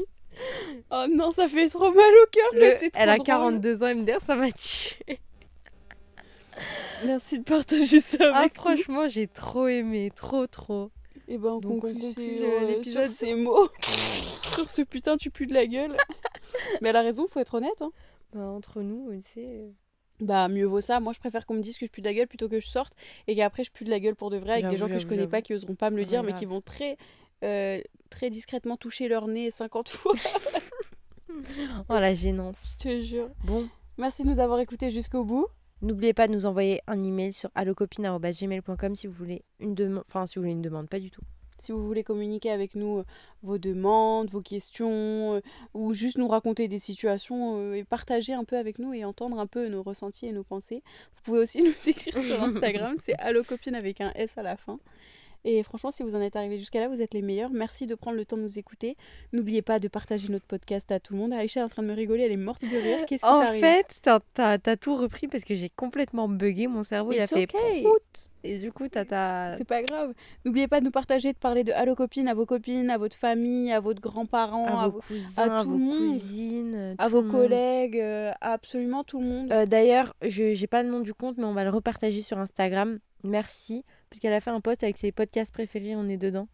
Oh 0.92 1.06
non, 1.10 1.32
ça 1.32 1.48
fait 1.50 1.70
trop 1.70 1.92
mal 1.92 2.12
au 2.24 2.28
cœur, 2.32 2.50
mais 2.54 2.72
Le- 2.72 2.78
c'est 2.80 2.92
trop 2.92 3.02
elle 3.04 3.10
a 3.10 3.16
drôle. 3.16 3.26
42 3.26 3.84
ans 3.84 3.88
MDR, 3.94 4.22
ça 4.22 4.36
m'a 4.36 4.52
tué. 4.52 5.20
Merci 7.06 7.40
de 7.40 7.44
partager 7.44 8.00
ça 8.00 8.18
Ah, 8.34 8.40
avec 8.40 8.56
nous. 8.56 8.62
franchement, 8.62 9.08
j'ai 9.08 9.28
trop 9.28 9.68
aimé, 9.68 10.12
trop, 10.16 10.48
trop. 10.48 10.92
Et 11.28 11.38
ben 11.38 11.50
on 11.52 11.60
Donc, 11.60 11.84
on 11.86 11.94
conclut 11.94 12.40
le- 12.40 12.44
euh, 12.46 12.68
l'épisode 12.68 13.10
sur 13.12 13.28
ces 13.30 13.36
mots. 13.36 13.70
sur 14.50 14.70
ce 14.70 14.82
putain 14.82 15.16
tu 15.16 15.30
pues 15.30 15.46
de 15.48 15.54
la 15.54 15.66
gueule. 15.68 15.96
Mais 16.82 16.90
elle 16.90 16.96
a 16.96 17.02
raison, 17.02 17.28
faut 17.28 17.40
être 17.40 17.54
honnête. 17.56 17.82
Hein. 17.82 17.92
Bah, 18.34 18.42
entre 18.42 18.82
nous, 18.82 19.12
tu 19.22 19.32
sais. 19.36 19.66
Bah 20.20 20.48
mieux 20.48 20.66
vaut 20.66 20.82
ça. 20.82 21.00
Moi 21.00 21.14
je 21.14 21.20
préfère 21.20 21.46
qu'on 21.46 21.54
me 21.54 21.62
dise 21.62 21.78
que 21.78 21.86
je 21.86 21.92
pue 21.92 22.02
de 22.02 22.08
la 22.08 22.14
gueule 22.14 22.28
plutôt 22.28 22.50
que 22.50 22.60
je 22.60 22.68
sorte 22.68 22.94
et 23.28 23.36
qu'après 23.36 23.64
je 23.64 23.72
pue 23.72 23.86
de 23.86 23.90
la 23.90 24.00
guelle 24.00 24.16
pour 24.16 24.30
de 24.30 24.38
vrai 24.38 24.54
avec 24.54 24.70
des 24.70 24.78
gens 24.78 24.88
que 24.88 25.00
je 25.00 25.08
connais 25.08 25.28
pas 25.28 25.42
qui 25.42 25.54
oseront 25.54 25.76
pas 25.76 25.90
me 25.90 25.98
le 25.98 26.06
dire 26.06 26.24
mais 26.24 26.34
qui 26.34 26.46
vont 26.46 26.62
très 26.62 26.98
euh, 27.44 27.80
très 28.10 28.30
discrètement 28.30 28.76
toucher 28.76 29.08
leur 29.08 29.28
nez 29.28 29.50
50 29.52 29.90
fois. 29.90 30.14
Oh 31.90 31.94
la 31.94 32.14
gênance. 32.14 32.58
je 32.74 32.78
te 32.84 33.02
jure. 33.02 33.30
Bon, 33.46 33.70
Merci 33.98 34.24
de 34.24 34.30
nous 34.30 34.40
avoir 34.40 34.60
écoutés 34.60 34.92
jusqu'au 34.92 35.24
bout. 35.24 35.46
n'oubliez 35.82 36.14
pas 36.14 36.28
de 36.28 36.34
nous 36.34 36.46
envoyer 36.46 36.82
un 36.88 37.04
email 37.04 37.32
sur 37.34 37.50
allocopine.gmail.com 37.56 38.96
si 38.96 39.08
vous 39.08 39.14
voulez 39.14 39.44
une 39.60 39.76
demande. 39.76 40.04
Enfin, 40.08 40.26
si 40.26 40.36
vous 40.36 40.42
voulez 40.44 40.54
une 40.54 40.62
demande, 40.62 40.90
pas 40.90 41.00
du 41.00 41.12
tout. 41.12 41.22
Si 41.60 41.72
vous 41.72 41.86
voulez 41.86 42.04
communiquer 42.04 42.52
avec 42.52 42.76
nous 42.76 43.00
euh, 43.00 43.04
vos 43.44 43.58
demandes, 43.58 44.30
vos 44.30 44.42
questions, 44.42 45.36
euh, 45.36 45.42
ou 45.74 45.94
juste 45.94 46.18
nous 46.18 46.28
raconter 46.28 46.68
des 46.68 46.80
situations 46.80 47.60
euh, 47.60 47.74
et 47.74 47.84
partager 47.84 48.34
un 48.34 48.44
peu 48.44 48.58
avec 48.58 48.80
nous 48.80 48.94
et 48.94 49.06
entendre 49.06 49.40
un 49.40 49.48
peu 49.48 49.68
nos 49.68 49.84
ressentis 49.84 50.26
et 50.28 50.32
nos 50.32 50.44
pensées, 50.44 50.84
vous 51.16 51.22
pouvez 51.24 51.40
aussi 51.40 51.62
nous 51.64 51.90
écrire 51.90 52.18
sur 52.22 52.44
Instagram, 52.44 52.96
c'est 52.98 53.16
allocopine 53.20 53.76
avec 53.76 54.02
un 54.02 54.12
S 54.16 54.38
à 54.38 54.44
la 54.44 54.56
fin. 54.56 54.80
Et 55.46 55.64
franchement, 55.64 55.92
si 55.92 56.04
vous 56.04 56.16
en 56.16 56.22
êtes 56.22 56.36
arrivé 56.36 56.58
jusqu'à 56.58 56.80
là, 56.82 56.88
vous 56.90 57.02
êtes 57.02 57.14
les 57.14 57.22
meilleurs. 57.22 57.50
Merci 57.52 57.88
de 57.88 57.96
prendre 57.96 58.18
le 58.18 58.26
temps 58.26 58.36
de 58.38 58.42
nous 58.42 58.60
écouter. 58.60 58.98
N'oubliez 59.32 59.62
pas 59.62 59.80
de 59.80 59.88
partager 59.88 60.30
notre 60.30 60.46
podcast 60.46 60.92
à 60.92 61.00
tout 61.00 61.14
le 61.14 61.20
monde. 61.20 61.32
Aïcha 61.34 61.62
est 61.62 61.64
en 61.64 61.70
train 61.70 61.82
de 61.84 61.88
me 61.88 61.94
rigoler, 61.94 62.24
elle 62.24 62.32
est 62.32 62.38
morte 62.38 62.64
de 62.64 62.76
rire. 62.76 63.06
Qu'est-ce 63.08 63.24
qui 63.24 63.30
En 63.30 63.40
t'arrive 63.42 63.62
fait, 63.62 64.00
t'as- 64.02 64.20
t'as 64.34 64.58
t'as 64.58 64.76
tout 64.76 64.96
repris 64.96 65.28
parce 65.28 65.46
que 65.46 65.56
j'ai 65.56 65.70
complètement 65.70 66.28
bugué. 66.28 66.68
Mon 66.68 66.84
cerveau, 66.84 67.14
il 67.14 67.20
a 67.22 67.28
fait 67.28 67.44
okay. 67.44 67.84
prout. 67.84 68.02
Et 68.44 68.58
du 68.60 68.72
coup, 68.72 68.88
t'as 68.88 69.04
ta. 69.06 69.56
C'est 69.58 69.66
pas 69.66 69.82
grave. 69.84 70.14
N'oubliez 70.46 70.68
pas 70.68 70.80
de 70.80 70.86
nous 70.86 70.92
partager, 70.92 71.34
de 71.34 71.38
parler 71.38 71.64
de 71.66 71.72
Allo 71.74 71.94
Copine 71.96 72.28
à 72.30 72.34
vos 72.34 72.46
copines, 72.46 72.90
à 72.90 72.98
votre 72.98 73.16
famille, 73.18 73.72
à 73.72 73.80
votre 73.82 74.00
grands-parents, 74.02 74.66
À 74.66 74.84
à, 74.84 74.88
vos 74.88 75.00
cousins, 75.02 75.30
à 75.50 75.60
à 75.60 75.64
vos 75.64 75.72
monde. 75.72 76.20
cousines, 76.20 76.96
à 76.98 77.06
tout 77.06 77.12
vos 77.12 77.22
monde. 77.22 77.32
collègues, 77.32 78.00
euh, 78.00 78.32
à 78.40 78.54
absolument 78.54 79.04
tout 79.04 79.20
le 79.20 79.26
monde. 79.26 79.52
Euh, 79.52 79.66
D'ailleurs, 79.66 80.16
je 80.22 80.54
j'ai 80.54 80.68
pas 80.68 80.84
le 80.84 80.90
nom 80.90 81.00
du 81.02 81.14
compte, 81.14 81.38
mais 81.38 81.44
on 81.46 81.54
va 81.54 81.64
le 81.66 81.70
repartager 81.70 82.22
sur 82.22 82.38
Instagram. 82.40 83.00
Merci. 83.24 83.84
Parce 84.10 84.20
qu'elle 84.20 84.34
a 84.34 84.42
fait 84.42 84.50
un 84.52 84.62
post 84.62 84.84
avec 84.84 84.98
ses 84.98 85.12
podcasts 85.12 85.52
préférés, 85.54 85.96
on 85.96 86.08
est 86.10 86.18
dedans. 86.18 86.48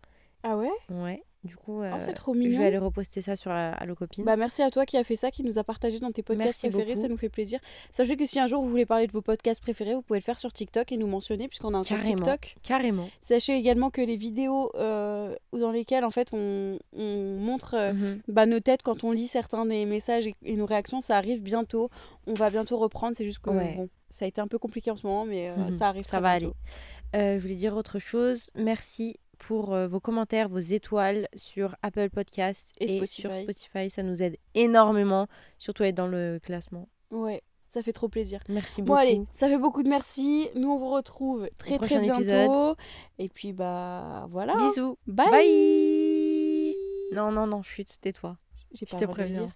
Ah 0.44 0.58
ouais? 0.58 0.70
Ouais. 0.92 1.24
Du 1.44 1.56
coup, 1.56 1.82
euh, 1.82 1.92
Oh, 1.94 1.98
c'est 2.02 2.14
trop 2.14 2.34
je 2.34 2.40
mignon. 2.40 2.58
vais 2.60 2.66
aller 2.66 2.78
reposter 2.80 3.22
ça 3.22 3.36
sur 3.36 3.52
euh, 3.52 3.72
Allo 3.78 3.94
Copine. 3.94 4.24
Bah, 4.26 4.36
merci 4.36 4.64
à 4.64 4.72
toi 4.72 4.84
qui 4.86 4.98
a 4.98 5.04
fait 5.04 5.16
ça, 5.16 5.30
qui 5.30 5.44
nous 5.44 5.60
a 5.60 5.64
partagé 5.64 6.00
dans 6.00 6.12
tes 6.12 6.24
podcasts 6.24 6.46
Merci 6.64 6.70
préférés, 6.70 6.94
beaucoup. 6.94 7.02
ça 7.04 7.08
nous 7.08 7.18
fait 7.18 7.30
plaisir. 7.30 7.60
Sachez 7.92 8.18
que 8.18 8.26
si 8.26 8.40
un 8.40 8.48
jour 8.48 8.64
vous 8.64 8.70
voulez 8.70 8.88
parler 8.88 9.06
de 9.06 9.12
vos 9.12 9.22
podcasts 9.22 9.62
préférés, 9.62 9.94
vous 9.94 10.02
pouvez 10.02 10.18
le 10.20 10.24
faire 10.24 10.40
sur 10.40 10.52
TikTok 10.52 10.92
et 10.92 10.98
nous 10.98 11.06
mentionner 11.06 11.48
puisqu'on 11.48 11.76
a 11.76 11.78
un 11.78 11.84
compte. 11.84 12.02
TikTok. 12.04 12.56
Carrément. 12.64 13.08
Sachez 13.22 13.56
également 13.56 13.92
que 13.92 14.02
les 14.02 14.16
vidéos 14.16 14.72
euh, 14.76 15.36
dans 15.54 15.72
lesquelles 15.72 16.04
en 16.04 16.10
fait 16.12 16.30
on, 16.34 16.80
on 16.98 17.38
montre 17.40 17.76
euh, 17.76 17.94
Mhm. 17.94 18.22
bah, 18.28 18.48
nos 18.48 18.60
têtes 18.60 18.82
quand 18.82 19.04
on 19.04 19.12
lit 19.12 19.28
certains 19.28 19.68
des 19.68 19.86
messages 19.86 20.26
et, 20.26 20.36
et 20.44 20.56
nos 20.56 20.66
réactions, 20.66 21.00
ça 21.00 21.16
arrive 21.16 21.44
bientôt. 21.44 21.92
On 22.26 22.34
va 22.34 22.50
bientôt 22.50 22.78
reprendre, 22.78 23.16
c'est 23.16 23.24
juste 23.26 23.40
que 23.40 23.52
Ouais. 23.52 23.76
bon, 23.78 23.88
ça 24.10 24.26
a 24.26 24.28
été 24.28 24.42
un 24.42 24.48
peu 24.48 24.58
compliqué 24.58 24.90
en 24.90 24.96
ce 24.96 25.06
moment, 25.06 25.26
mais 25.26 25.50
euh, 25.50 25.56
Mhm. 25.56 25.72
ça 25.74 25.90
arrive 25.90 26.06
Ça 26.06 26.10
très 26.18 26.22
va 26.22 26.40
bientôt. 26.40 26.56
Euh, 26.56 26.95
je 27.16 27.40
voulais 27.42 27.56
dire 27.56 27.76
autre 27.76 28.00
chose. 28.00 28.50
Merci 28.56 29.20
pour 29.38 29.74
euh, 29.74 29.88
vos 29.88 30.00
commentaires, 30.00 30.48
vos 30.50 30.60
étoiles 30.60 31.28
sur 31.36 31.76
Apple 31.82 32.10
Podcast 32.10 32.72
Et 32.80 32.86
et, 32.86 32.98
Spotify. 32.98 33.22
sur 33.22 33.34
Spotify. 33.36 33.90
Ça 33.90 34.04
nous 34.04 34.24
aide 34.24 34.38
énormément, 34.54 35.28
surtout 35.60 35.84
à 35.84 35.88
être 35.88 35.96
dans 35.96 36.08
le 36.08 36.40
classement. 36.42 36.88
Ouais, 37.12 37.44
ça 37.68 37.82
fait 37.84 37.92
trop 37.94 38.08
plaisir. 38.10 38.40
Merci 38.50 38.82
Bon 38.82 38.88
beaucoup. 38.94 39.00
allez, 39.00 39.22
ça 39.32 39.48
fait 39.50 39.58
beaucoup 39.58 39.84
de 39.84 39.90
merci. 39.90 40.48
Nous 40.56 40.70
on 40.72 40.78
vous 40.78 40.90
retrouve 40.90 41.50
très 41.58 41.78
très 41.78 42.00
bientôt. 42.00 42.22
épisode. 42.22 42.76
Et 43.20 43.30
puis 43.30 43.52
bah 43.54 44.26
voilà. 44.30 44.56
Bisous. 44.56 44.98
Bye. 45.08 45.30
Bye. 45.32 46.76
Non, 47.12 47.32
non, 47.32 47.46
non, 47.48 47.62
chut, 47.62 47.88
tais-toi. 48.02 48.38
J'ai 48.72 48.86
Je 48.86 48.92
pas 48.92 48.98
te 48.98 49.04
de 49.04 49.08
le 49.08 49.14
préviens. 49.14 49.54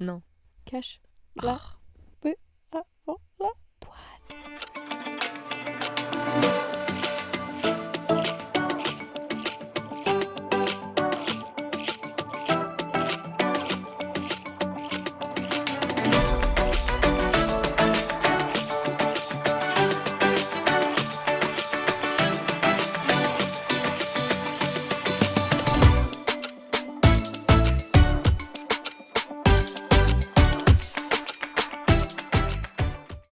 Non. 0.00 0.22
Cache. 0.64 1.00
Là. 1.42 1.58
Peu. 2.20 2.34
Ah, 2.72 2.82
bon, 3.06 3.16
là. 3.40 3.46